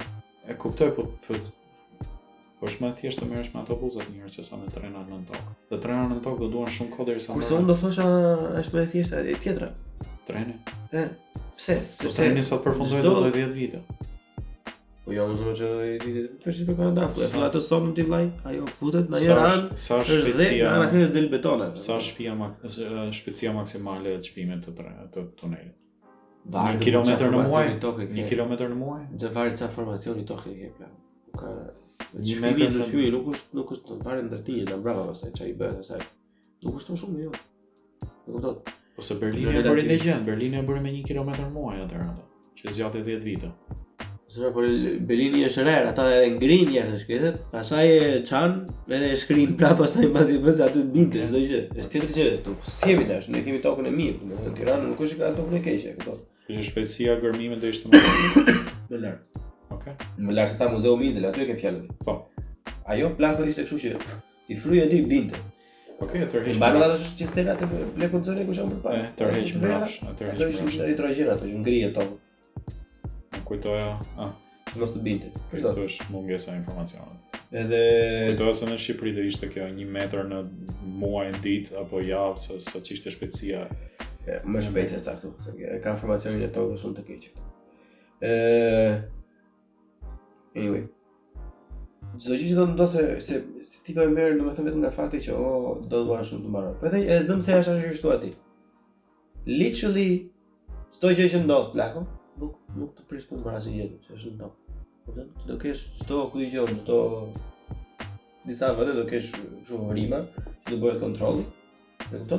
[0.52, 1.38] E kuptoj, po për...
[1.42, 1.50] Po,
[2.60, 5.16] Por është më thjesht të merresh me ato buzat njëherë që sa me trenat në
[5.28, 5.50] tokë.
[5.68, 7.32] Dhe trenat në tokë do duan shumë kohë derisa.
[7.36, 8.06] Kurse unë do thosha
[8.62, 9.68] është më thjeshta e tjetra.
[10.24, 10.54] Treni.
[10.96, 11.02] Ë,
[11.58, 11.76] pse?
[11.98, 13.82] Sepse treni sot përfundoi do të 10 vite.
[15.04, 17.24] Po jam jo, mësuar që ai di të përsëritë për kanë dashur.
[17.34, 19.64] Po ato son ti vllai, ajo futet në një ran.
[19.82, 21.74] Sa shpejtësia, ana kthehet del betonat.
[21.82, 25.74] Sa shtëpia maksimale e çpimit të pra- të tunelit.
[26.54, 27.64] Varë kilometër në muaj,
[28.14, 29.00] një kilometër në muaj.
[29.12, 30.96] Në çfarë ca formacioni toke ke plan?
[31.40, 31.52] Ka
[32.24, 35.34] një metër në shkuri, nuk është nuk është të varet ndër ti, ta mbrapa pastaj
[35.36, 36.00] çai bëhet asaj.
[36.64, 37.32] Nuk është shumë jo.
[38.26, 38.56] Do të
[39.02, 42.16] ose Berlini e bëri në gjend, Berlini e bëri me 1 kilometër në muaj atëherë.
[42.58, 43.52] Që zgjat 10 vite.
[44.34, 44.66] Sa pra, për
[45.06, 49.52] Belini është rer, ata edhe ngrin njërë të shkëtet, Asaj e qanë edhe e shkrin
[49.60, 51.60] prapë pastaj mbas i bëz aty binte, çdo gjë.
[51.78, 54.56] Është tjetër gjë, do të kemi dash, ne kemi tokën e mirë, do të thotë
[54.58, 56.16] Tirana nuk është ka tokën e keqe këto.
[56.48, 58.00] Kjo shpejtësia gërmime do ishte më
[58.90, 59.38] më lart.
[59.76, 59.94] Okej.
[60.26, 61.86] Më lart se sa muzeu Mizel, aty e ke fjalën.
[62.02, 62.16] Po.
[62.90, 64.18] Ajo plako ishte kështu që
[64.50, 65.38] i fryi aty binte.
[66.00, 66.58] Okej, okay, tërheq.
[66.58, 67.70] Mbanë ato çistera të
[68.00, 68.96] bleku zonë kush apo pa.
[69.14, 70.40] Tërheq brash, atëherë.
[70.42, 72.18] Do ishin shtëri trajera, do ngrihet tokën
[73.44, 74.02] kujtoja, a?
[74.24, 74.32] Ah,
[74.78, 75.30] mos të binte.
[75.50, 77.06] Kujtoj është, është mungesa e
[77.54, 77.80] Edhe
[78.32, 80.40] kujtoja se në Shqipëri do ishte kjo 1 metër në
[80.98, 83.66] muaj në ditë apo javë, sa sa çishte shpejtësia.
[84.48, 87.28] Më shpejt se sa këtu, se ka informacionin e tokës shumë të keq.
[88.24, 89.04] Ëh.
[90.56, 90.86] Anyway.
[92.18, 94.90] Çdo gjë që do të ndodhte se se ti po e merr domethënë vetëm nga
[94.94, 96.74] fakti që oh do të bëhen shumë të mbarë.
[96.82, 98.32] Po thënë e zëm se është ashtu ashtu aty.
[99.46, 100.08] Literally
[100.96, 102.04] çdo gjë që ndodh plaku,
[102.40, 104.78] nuk nuk të pris për mrazi jetë, që është në top.
[105.08, 105.44] Kërëtën?
[105.50, 106.98] Do kesh qëto ku i gjohë, qëto...
[108.44, 109.30] Disa vëdhe do kesh
[109.68, 111.44] shumë vërima, që do bëhet kontrolë,
[112.10, 112.38] dhe këto.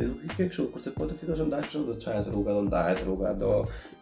[0.00, 2.34] E nuk i ke këshu, kurse po të fitosh ndaj shumë, do të qajnë të
[2.34, 3.54] rruga, do ndaj të rruga, do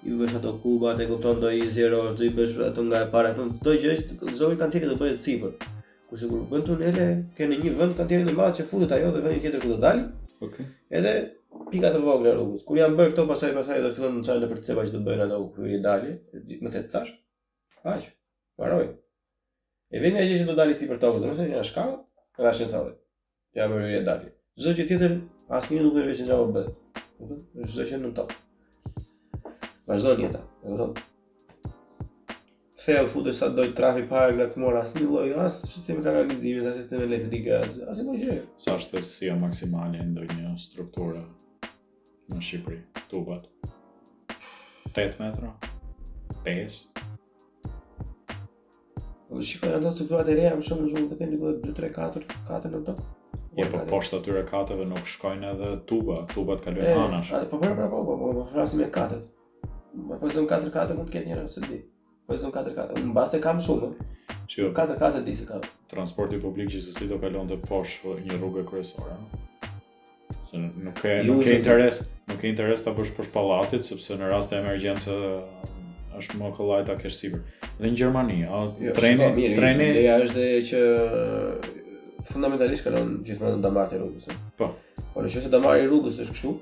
[0.07, 3.11] i vësh ato kuba, të kupton, do i zero, do i bësh ato nga e
[3.15, 3.33] para.
[3.39, 5.59] do të gjë është, do zoi kanë tjeri do bëhet sipër.
[6.09, 9.25] Kurse kur bën tunele, kanë një vend kanë tjeri në madh që futet ajo dhe
[9.27, 10.07] vjen tjetër ku do dalë.
[10.39, 10.65] Okej.
[10.65, 10.69] Okay.
[11.03, 11.15] Edhe
[11.73, 12.65] pika të vogla rrugës.
[12.69, 15.01] Kur janë bërë këto pasaj pasaj do fillon të çajë për të cepa që do
[15.07, 16.17] bëjnë ato kur i dalin,
[16.65, 17.13] më të tash.
[17.95, 18.09] Aq.
[18.63, 18.89] Varoj.
[19.97, 21.97] E vjen ajo që do dalë sipër tokës, më thënë në shkallë,
[22.37, 23.01] ka shën sa vetë.
[23.61, 24.33] Ja më vjen dalë.
[24.59, 25.17] Çdo gjë tjetër
[25.61, 27.05] asnjë nuk e vjen se çfarë bëhet.
[27.23, 28.43] Do të është zgjënë në tokë.
[29.89, 30.43] Vazhdon jeta.
[30.65, 30.95] E kupton?
[32.89, 35.05] kthej alfu dhe sa doj trafi pa e gracmor asni
[35.37, 40.53] as sistemi ka as sistemi elektrik e as asni sa është të sija maksimalje një
[40.59, 41.21] struktura
[42.33, 42.79] në Shqipëri,
[43.13, 43.45] tubat,
[44.97, 45.51] 8 metra
[46.47, 46.79] 5
[49.37, 52.25] në Shqipëri në do e reja më shumë në gjumë këtë e 2, 3, 4
[52.49, 57.33] 4 në do të Po poshtë atyre katëve nuk shkojnë edhe tuba, tubat kalojnë anash.
[57.51, 61.13] Po përra, po përra, po përra, po përra, po përra, me 4 po përra, po
[61.13, 61.79] përra, po përra, po
[62.29, 63.87] Po e zëm 4-4, në base kam shumë,
[64.53, 65.63] Shio, 4-4 disi kam.
[65.89, 69.15] Transporti publik që sësi do kalon të posh një rrugë e kryesore,
[70.51, 74.29] Se nuk ke, nuk ke interes, nuk ke interes të bësh për shpalatit, sepse në
[74.29, 75.79] rast e emergjensë, um,
[76.21, 77.43] është më këllaj të akesh siber.
[77.81, 79.79] Dhe në Gjermani, a jo, treni, shumë, mirë, treni...
[79.85, 80.85] Mirë, ideja është dhe që
[82.33, 84.39] fundamentalisht kalon në gjithë më në damart e rrugës, e?
[84.61, 84.71] Po.
[85.17, 86.59] Por në që se damarë i rrugës është këshu,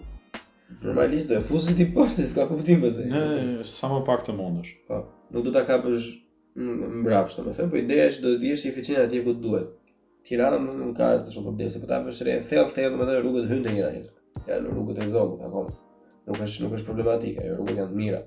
[0.82, 3.12] Normalisht do e fuzit i poshtë, s'ka kuptim për të i poshtë.
[3.12, 4.72] Ne, sa më pak të mundësh.
[4.88, 4.98] Pa.
[4.98, 6.06] Po nuk do ta kapësh
[6.56, 9.68] mbrapsht, domethënë, po ideja është do të jesh eficient atje ku duhet.
[10.26, 13.50] Tirana nuk ka të shumë problem, se po ta vesh rreth thell thell, domethënë rrugët
[13.50, 14.14] hyn te njëra tjetër.
[14.50, 15.64] Ja në rrugët e zonës apo
[16.26, 18.22] nuk është nuk është problematike, ajo rrugët janë mira.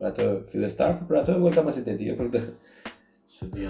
[0.00, 2.44] Për atë fillestar, për atë lloj kapaciteti, jo për të
[3.32, 3.64] Se di.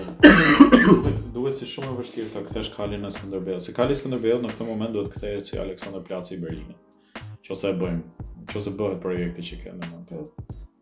[1.31, 4.67] Duhet si shumë e vështirë ta kthesh Kalin në Skënderbeu, se Kali Skënderbeu në këtë
[4.67, 7.21] moment duhet kthehet si Aleksandër Placi i Berlinit.
[7.47, 10.25] Qose e bëjmë, qose bëhet projekti që kemë ne.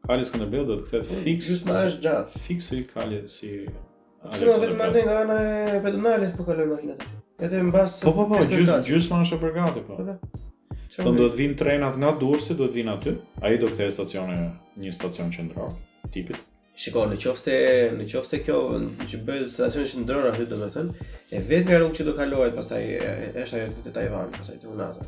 [0.07, 1.49] Kali Skanderbeu do të thotë fix.
[1.53, 2.33] Just na është gjat.
[2.47, 3.53] Fixi Kali si
[4.23, 4.43] Alex.
[4.43, 7.05] Po vetëm ndaj nga ana e Pedonales po kalon makinat.
[7.43, 9.99] Edhe mbas Po po po, just just na është përgatë po.
[9.99, 10.15] Po.
[10.15, 10.39] po.
[10.97, 13.13] po do të do të vinë trenat nga Durrësi, do të vinë aty.
[13.43, 14.43] Ai do të kthehet stacionin
[14.85, 15.71] një stacion qendror
[16.15, 16.41] tipit.
[16.83, 17.55] Shikoj në qofse,
[17.99, 21.07] në kjo që bëhet stacioni qendror aty domethënë,
[21.37, 22.83] e vetmja rrugë që do kalohet pastaj
[23.45, 25.05] është ajo te Taiwan, pastaj te Unaza,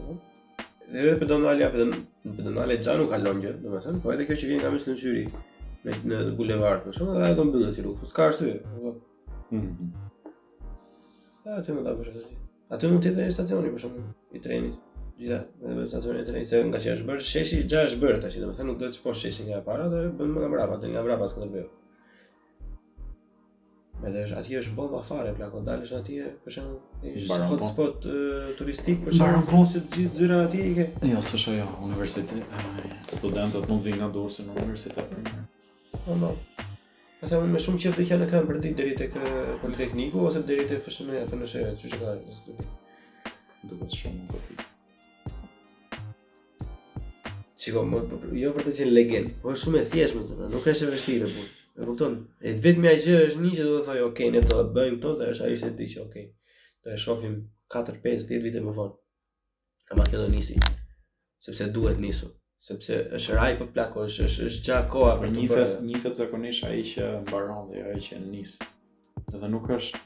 [0.93, 1.93] edhe pedonale apo pedon
[2.39, 5.25] pedonale xha nuk kalon gjë, domethënë, po edhe kjo që vjen nga mes në qyri,
[5.89, 8.57] në në bulevard, për shkak do ato mbyllë ti rrugë, s'ka arsye.
[8.75, 8.93] Po.
[9.59, 9.93] Mhm.
[11.45, 12.25] Ja, ti më dash atë.
[12.77, 14.81] Atë mund të në stacioni për shkak i trenit.
[15.15, 18.39] Gjitha, edhe me stacionin e trenit, se nga që është bërë, sheshi gja bërë, tash,
[18.43, 21.05] dhe nuk do të shpo sheshi nga para, dhe bëndë më nga mrapa, dhe nga
[21.07, 21.69] mrapa s'këtë bëjo.
[24.03, 26.81] Edhe është aty është bomba fare, pra kur aty për shembull,
[27.21, 28.07] është hotspot
[28.59, 30.87] turistik për shkak të të gjithë zyra aty i ke.
[31.13, 32.35] Jo, s'është ajo, universitet.
[33.15, 35.47] studentët mund të vinë nga dorësi në universitet për mirë.
[35.95, 36.33] Po do.
[36.35, 36.77] Po.
[37.23, 39.19] Për shembull, më shumë çfarë do të kanë kanë për ditë deri tek
[39.63, 42.61] politekniku ose deri tek FSM, FSM është çu çka është.
[43.71, 44.63] Duhet të shohim këtë.
[47.65, 47.87] Çiko,
[48.45, 50.97] jo për të qenë legend, është po shumë e thjeshtë më thënë, nuk është e
[50.97, 51.47] vështirë punë.
[51.57, 51.61] Po.
[51.79, 52.15] E kupton?
[52.47, 55.13] E vetmja gjë është një që do të thoj, ok, ne do të bëjmë këto,
[55.21, 56.15] dhe është ajo që di që ok.
[56.87, 57.33] Do e shohim
[57.75, 58.97] 4, 5, 10 vite më vonë.
[59.91, 60.49] Ka kjo do
[61.45, 62.31] Sepse duhet nisur
[62.65, 65.67] sepse është raj për plako, është është është gjatë koha për të bërë.
[65.89, 68.55] Njifet zakonisht ai që mbaron dhe ai që nis.
[69.35, 70.01] Edhe nuk është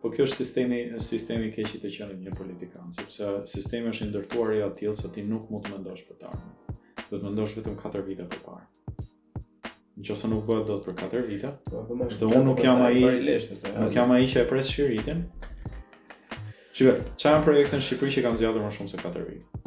[0.00, 0.78] Po kjo është sistemi,
[1.10, 5.26] sistemi keq i të qenit një politikan, sepse sistemi është ndërtuar jo atill se ti
[5.28, 6.32] nuk mund të mendosh për ta.
[7.10, 8.62] Do të mendosh vetëm 4 vite përpara
[9.98, 11.78] në qëse nuk bëhet do të për 4 vite, dhe
[12.30, 13.04] unë nuk jam aji,
[13.80, 15.24] nuk jam aji që e presë shiritin,
[16.78, 19.64] Shqipe, që janë projekte në Shqipëri që i kanë zjadur më shumë se 4 vite?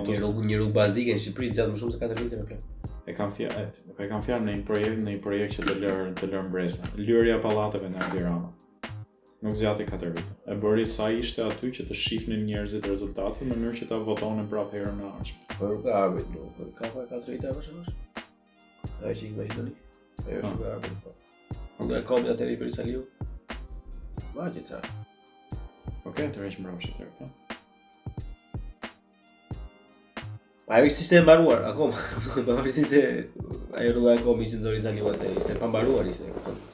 [0.00, 2.94] Një rrugë një rrugë bazike në Shqipëri zjadur më shumë se 4 vite në plan.
[3.10, 3.64] E kam fjarë,
[4.02, 6.90] e kam fjarë në një projekt, në një projekt që të lërë, të lërë mbresa.
[6.98, 8.50] Lyria palateve në Albirama
[9.42, 10.32] nuk zgjati katër vite.
[10.44, 14.48] E bëri sa ishte aty që të shihnin njerëzit rezultatin në mënyrë që ta votonin
[14.52, 15.40] prapë herën e ardhshme.
[15.56, 16.44] Po ka arbit, do.
[16.58, 17.96] Po ka pa katër vite apo çfarë?
[19.06, 19.74] Ai që i bëj tani.
[20.26, 21.04] Ai është nuk ka arbit.
[21.04, 21.60] Po.
[21.80, 21.96] Nuk
[22.28, 23.04] e atë libër i Saliu.
[24.36, 24.82] Vajtë ta.
[26.10, 27.32] Okej, të rish mbrapsht atë, po.
[30.70, 31.94] A e ishte e mbaruar, akoma.
[32.34, 33.00] koma Pa më se
[33.92, 36.24] rruga e komi që nëzori zani vate Ishte pa mbaruar ishte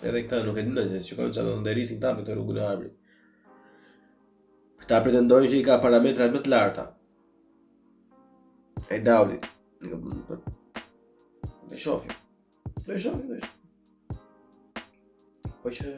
[0.07, 1.53] Edhe këta nuk e dina që që kërën që në
[1.91, 2.95] këta me të rrugën e arbrit
[4.83, 6.85] Këta pretendojnë që i ka parametrat më të larta
[8.91, 9.43] E daudit
[9.81, 10.11] Në po.
[11.87, 12.11] shofi
[12.85, 13.29] Në shofi, në shofi
[15.65, 15.89] Po që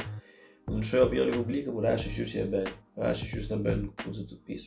[0.70, 2.72] Unë shoj opinionin publik, por ai është qyrë e bën.
[2.99, 4.66] Ai është qyrë që bën ku të pis.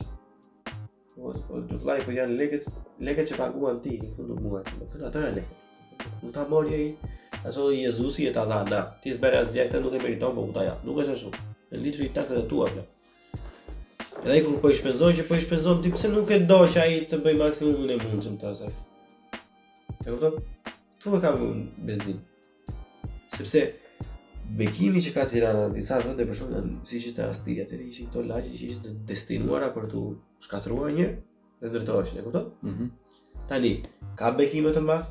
[1.15, 2.69] Po po do të like po janë lekët,
[3.09, 4.73] lekët që paguan ti në fund të muajit.
[4.85, 6.17] Do të ato janë lekët.
[6.21, 6.87] Nuk ta mori ai.
[7.43, 8.83] Ato Jezusi e ta dha.
[9.01, 10.83] Ti s'bën asgjë, ti nuk e meriton, po u ta jap.
[10.85, 11.33] Nuk është ashtu.
[11.71, 12.89] Në litri taksat të tua, plak.
[14.23, 16.79] Edhe kur po i shpezoj që po i shpezoj, ti pse nuk e do që
[16.79, 18.69] ai të bëj maksimumin e mundshëm të asaj.
[19.99, 20.37] E kupton?
[21.03, 22.21] Tu e ka vënë bezdin.
[23.35, 23.63] Sepse
[24.61, 27.89] bekimi që ka Tirana në disa vende për shkak të siç ishte rasti atë që
[27.89, 30.05] ishin këto lagje që ishin destinuara për të
[30.47, 31.09] shkatruar një
[31.59, 32.47] dhe ndërtohesh, e kupton?
[32.63, 32.71] Mhm.
[32.71, 33.69] Mm Tani
[34.19, 35.09] ka bekime të mbath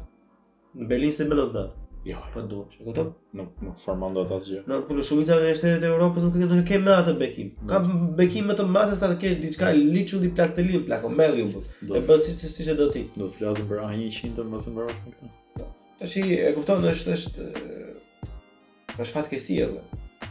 [0.81, 1.75] në Berlin se më lodhat.
[2.05, 2.67] Jo, jo, po do.
[2.81, 3.13] E kupton?
[3.33, 4.63] Nuk nuk formando ata asgjë.
[4.69, 7.53] Në kulturë shumica e shteteve të Evropës nuk do të kemë më atë bekim.
[7.71, 7.79] Ka
[8.19, 11.53] bekim më të madh se sa të kesh diçka liçulli plastelin plako mellium.
[11.83, 13.05] E bën si si e do ti.
[13.15, 15.15] Do të flasim për A100 të mos e me këtë.
[15.61, 15.69] Po.
[16.03, 19.87] Tash e kupton është, është është Në shfatë ke si edhe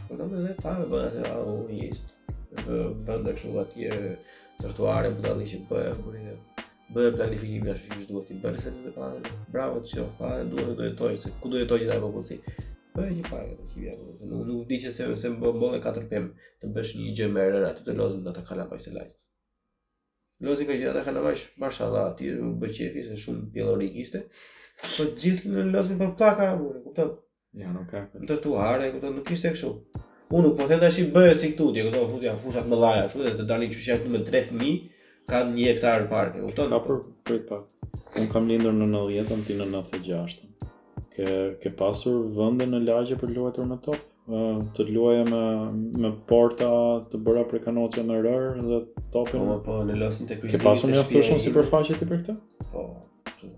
[0.09, 3.93] po të nëmë pa me bëna të alë unë i isë Në bëndë dhe atje
[4.61, 6.35] Sërtuare, budali që po më
[6.95, 9.07] bëhe planifikimi ashtu siç duhet të bëhet, të ka
[9.53, 12.37] bravo të qof, pa duhet të jetoj se ku do të jetoj dalë popullsi.
[12.97, 14.11] Bëhe një parë të kivja po.
[14.27, 16.27] Në nuk di që se se bë bolle pem,
[16.61, 19.13] të bësh një gjë më rëra, të të lozim do ta kalapaj se lajt.
[20.41, 22.31] Lozi që gjithë ata kanë mash mashallah aty,
[22.61, 24.23] bë qefi se shumë pjellorik ishte.
[24.95, 27.11] Po gjithë në lozin për plaka, e kupton?
[27.61, 28.07] Ja, nuk ka.
[28.17, 29.69] Në të tuare, e nuk ishte kështu.
[30.33, 33.23] Unë po the tash i bëhe si këtu, ti e kupton, fushat më dhaja, kështu
[33.27, 34.81] dhe të dalin qyshja këtu me 3 fëmijë,
[35.31, 36.97] ka një hektar parke, u Ka për
[37.29, 37.67] për pak.
[38.19, 40.49] Unë kam lindur në 90-ën, ti në 96-ën.
[41.11, 41.27] Ke,
[41.63, 44.01] ke pasur vëndën në lagje për luajtur në top?
[44.75, 45.41] Të luajë me,
[46.03, 46.67] me porta,
[47.11, 48.79] të bëra për kanocja në rërë dhe
[49.13, 51.97] topin Po, po, në losin të kuizimit Ke pasur një aftur shumë si për faqet
[52.03, 52.35] për këta?
[52.75, 52.83] Po,
[53.41, 53.49] që...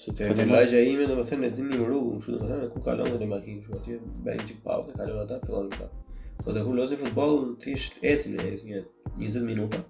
[0.00, 2.34] te të, të lagje e imi dhe me thënë e një më rrugë, më shu
[2.34, 5.40] dhe thënë, ku ka lëndë dhe makinë, shu atje, bëjnë që pavë dhe kalon lëndë
[5.76, 5.88] të
[6.42, 8.84] Po dhe ku losin futbol, të e
[9.20, 9.82] 20 minuta,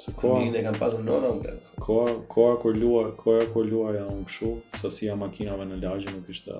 [0.05, 1.53] Se koha që kanë pasur nona unë.
[1.85, 4.51] Koha, koha kur luar, koha kur luaj ajo kështu,
[4.81, 6.57] sasi ja makinave në lagje nuk ishte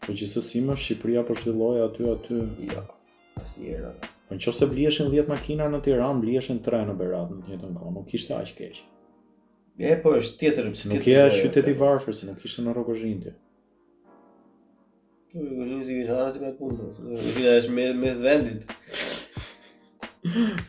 [0.07, 2.85] Po që sësime, Shqipëria përshvilloj aty, aty Ja,
[3.43, 3.93] asë njërë,
[4.31, 7.69] Në që se blieshin 10 makina në Tiran, blieshin 3 në Berat në të njëtë
[7.71, 8.79] në kohë, nuk ishte aq keq.
[9.85, 10.71] E, po është tjetër...
[10.81, 13.35] Se nuk ishte aqë qyteti varfër, se nuk ishte në rogo zhindje.
[15.37, 18.75] Rogo zhindje, si kështë arashtë ka të punë, rogo zhindje është me, mes vendit.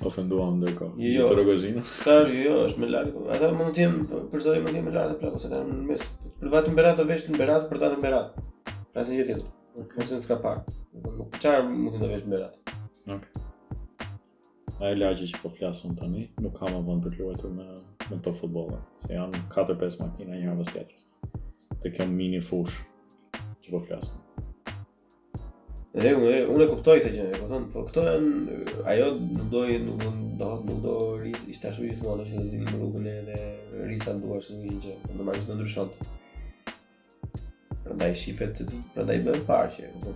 [0.10, 1.62] Ofenduam në dërko, jo, gjithë rogo jo.
[1.64, 1.86] zhindje.
[1.96, 4.82] Ska, jo, jo, është me lakë, ata mund të jemë, po, për zori mund të
[4.82, 6.04] jemë me lakë, plako, se ka në mes,
[6.42, 8.42] për vatë pra, në Berat, do veshtë në Berat, për vatë në Berat.
[8.96, 9.48] Pra se një tjetër,
[9.80, 10.02] okay.
[10.02, 10.42] mund të në s'ka
[11.46, 12.76] qarë mund të në veshtë në Berat.
[13.06, 13.22] Ok.
[14.82, 17.66] Ai lagji që po flasëm tani, nuk kam më vend për të luajtur me
[18.10, 21.06] me të futbollin, se janë 4-5 makina një avës tjetërës.
[21.82, 22.76] Te kjo mini fush
[23.64, 24.18] që po flasëm.
[25.96, 28.60] E, unë, unë e kuptoj të gjë, e kupton, po këto janë
[28.94, 30.14] ajo në doj, nuk të
[30.44, 33.40] dohet, nuk do rrit, ishte ashtu që mëllë, në rrugën e dhe
[33.88, 35.96] rrisa në duash në një gjë, në do ndryshon.
[37.86, 40.16] Prandaj shifet prandaj të, rëndaj parë që,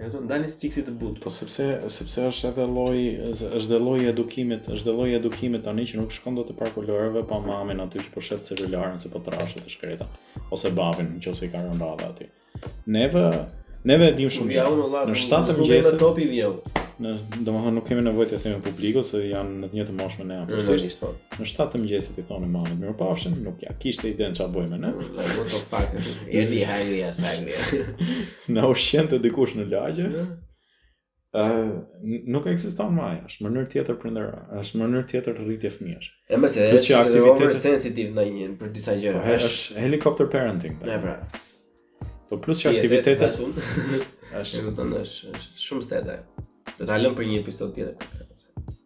[0.00, 1.18] E kupton, ndani stiksi të but.
[1.20, 6.00] Po sepse sepse është edhe lloji është edhe lloji edukimit, është lloji edukimit tani që
[6.00, 9.60] nuk shkon dot të parkolorëve pa mamën aty që po shef celularën se po trashë
[9.66, 10.06] të shkreta
[10.56, 12.30] ose babin nëse i ka rënë baba aty.
[12.96, 13.26] Neve,
[13.88, 14.58] Ne vetë dim shumë.
[15.08, 16.52] Në shtatë të mëngjesit topi vjeu.
[17.00, 17.14] Në,
[17.46, 20.40] domethënë nuk kemi nevojë të themi publikut se janë në të njëjtën moshë me ne
[20.42, 20.90] apo si.
[21.00, 21.14] Po.
[21.40, 24.80] Në shtatë të mëngjesit i thonë mamit, më pafshin, nuk ja kishte iden çfarë bëjmë
[24.84, 24.92] ne.
[25.00, 26.04] Do të fakë.
[26.34, 27.82] Jeni hajë asaj.
[28.52, 30.10] Na u shënte dikush në lagje.
[31.32, 31.48] Ë,
[32.34, 34.30] nuk e eksiston më ajo, është mënyrë tjetër prindër,
[34.60, 36.08] është mënyrë tjetër të rritje fëmijësh.
[36.34, 39.20] Është një aktivitet sensitive ndaj njëri për disa gjëra.
[39.24, 40.74] Po, është helicopter parenting.
[40.90, 41.14] Ne pra.
[42.30, 43.34] Po plus që aktivitetet...
[44.40, 44.70] është...
[44.76, 46.14] të është shumë stede.
[46.78, 48.18] Do t'a lëmë për një episod tjetër.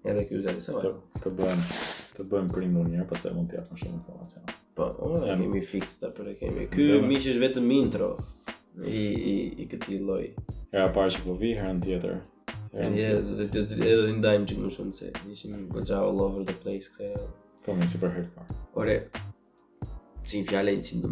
[0.08, 0.92] Edhe kjo zemi se vajtë.
[1.24, 1.64] Të bëjmë,
[2.16, 4.44] të bëjmë për një njërë, pas e mund t'jatë më shumë informacion.
[4.74, 6.64] Po, o, e kemi fix të për e kemi.
[6.72, 10.24] Ky mi që është vetëm intro i, i, i këti loj.
[10.80, 12.16] a parë që po vi, herën tjetër.
[12.72, 13.10] E
[13.52, 17.76] do të ndajmë më shumë se ishim goxha all over the place po, Si Po
[17.76, 18.48] më sipër hetë.
[18.80, 18.98] Ore.
[20.26, 21.04] Sin fjalën tim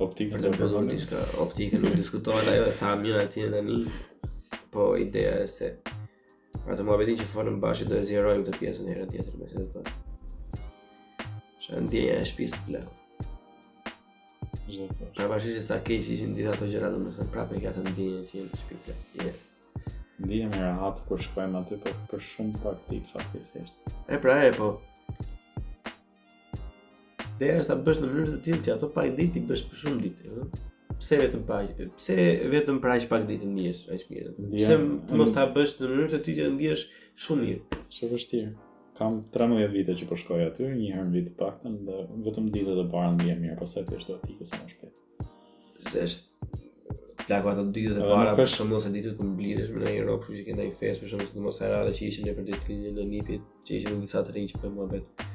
[0.00, 3.82] Optikën e përdojnë një shka Optikën nuk diskutojnë ajo e tha mjën ati edhe një
[4.72, 8.06] Po ideja e se A pra të mua betin që fornë më bashkë do e
[8.08, 11.30] zirojnë të pjesën njërë tjetër Me se dhe për
[11.64, 12.98] Shë në tjenja e shpisë të plehë
[15.18, 17.58] Pra bashkë që sa kej që ishin në gjitha të gjera dhe mësën Pra për
[17.60, 21.18] e këta në tjenja e si e në shpisë të plehë Ndijem e rahatë kur
[21.24, 24.76] shkojmë aty, po për shumë praktikë faktisisht E pra e, po
[27.42, 29.78] Ideja është ta bësh në mënyrë të tillë që ato pa ditë ti bësh për
[29.80, 30.58] shumë ditë, ëh.
[31.02, 31.56] Pse vetëm pa
[31.98, 32.16] Pse
[32.52, 34.34] vetëm pra aq pra pak ditë ndihesh aq mirë?
[34.52, 34.76] Pse
[35.18, 36.84] mos ta bësh në mënyrë të tillë që ndihesh
[37.24, 37.80] shumë mirë?
[37.88, 38.52] Është vështirë.
[39.00, 42.50] Kam 13 vite që po shkoj aty, një herë në vit të paktën, dhe vetëm
[42.54, 44.92] ditët e para ndihem mirë, pas sa ti është aty që shpejt.
[45.90, 46.20] Zësh
[47.30, 50.62] Ja ato ditët e para për shkak të ditëve të mbledhjes në Europë, që kanë
[50.66, 52.98] ai festë për shkak të mos e rradhë që ishin në për ditë të lindjes
[53.02, 55.30] së nipit, që ishin në disa të rinj që po morën vetë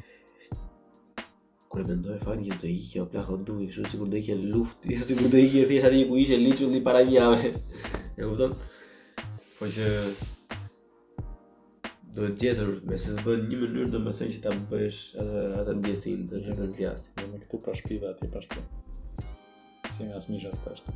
[1.70, 4.94] kur e mendoj fakt të jo, do ikë plaho duj, kështu sikur do ikë luftë,
[4.94, 7.50] jo sikur do ikë thjesht aty ku ishte literally para njave.
[8.18, 8.54] E kupton?
[9.60, 9.88] Po që
[12.18, 15.44] do të tjetër, nëse të bën një mënyrë do të thënë që ta bësh atë
[15.64, 17.12] atë ndjesinë të të zgjasë.
[17.22, 19.28] Ne me këtu pa shpiva aty pa shpiva.
[19.98, 20.96] Si më asmi jashtë pa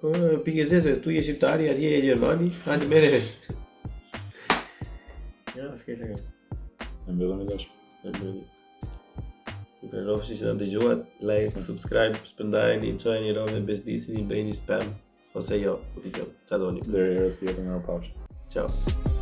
[0.00, 0.10] Po
[0.46, 3.34] pikë zezë, tu je shqiptari, atje e gjermani, ha hani merresh.
[5.58, 6.16] Ja, s'ke çka.
[7.10, 7.66] Ne bëvëm dash.
[8.06, 8.38] Ne bëvëm.
[9.82, 14.18] Në rovë që që të gjuhat, like, subscribe, shpëndaj, një qoj një rovë në besdisin,
[14.18, 14.92] një bëj një spam,
[15.42, 16.86] ose jo, u të gjuhat, që do një.
[16.92, 17.98] Dhe rërës tjetë në rovë
[18.56, 19.16] Ciao.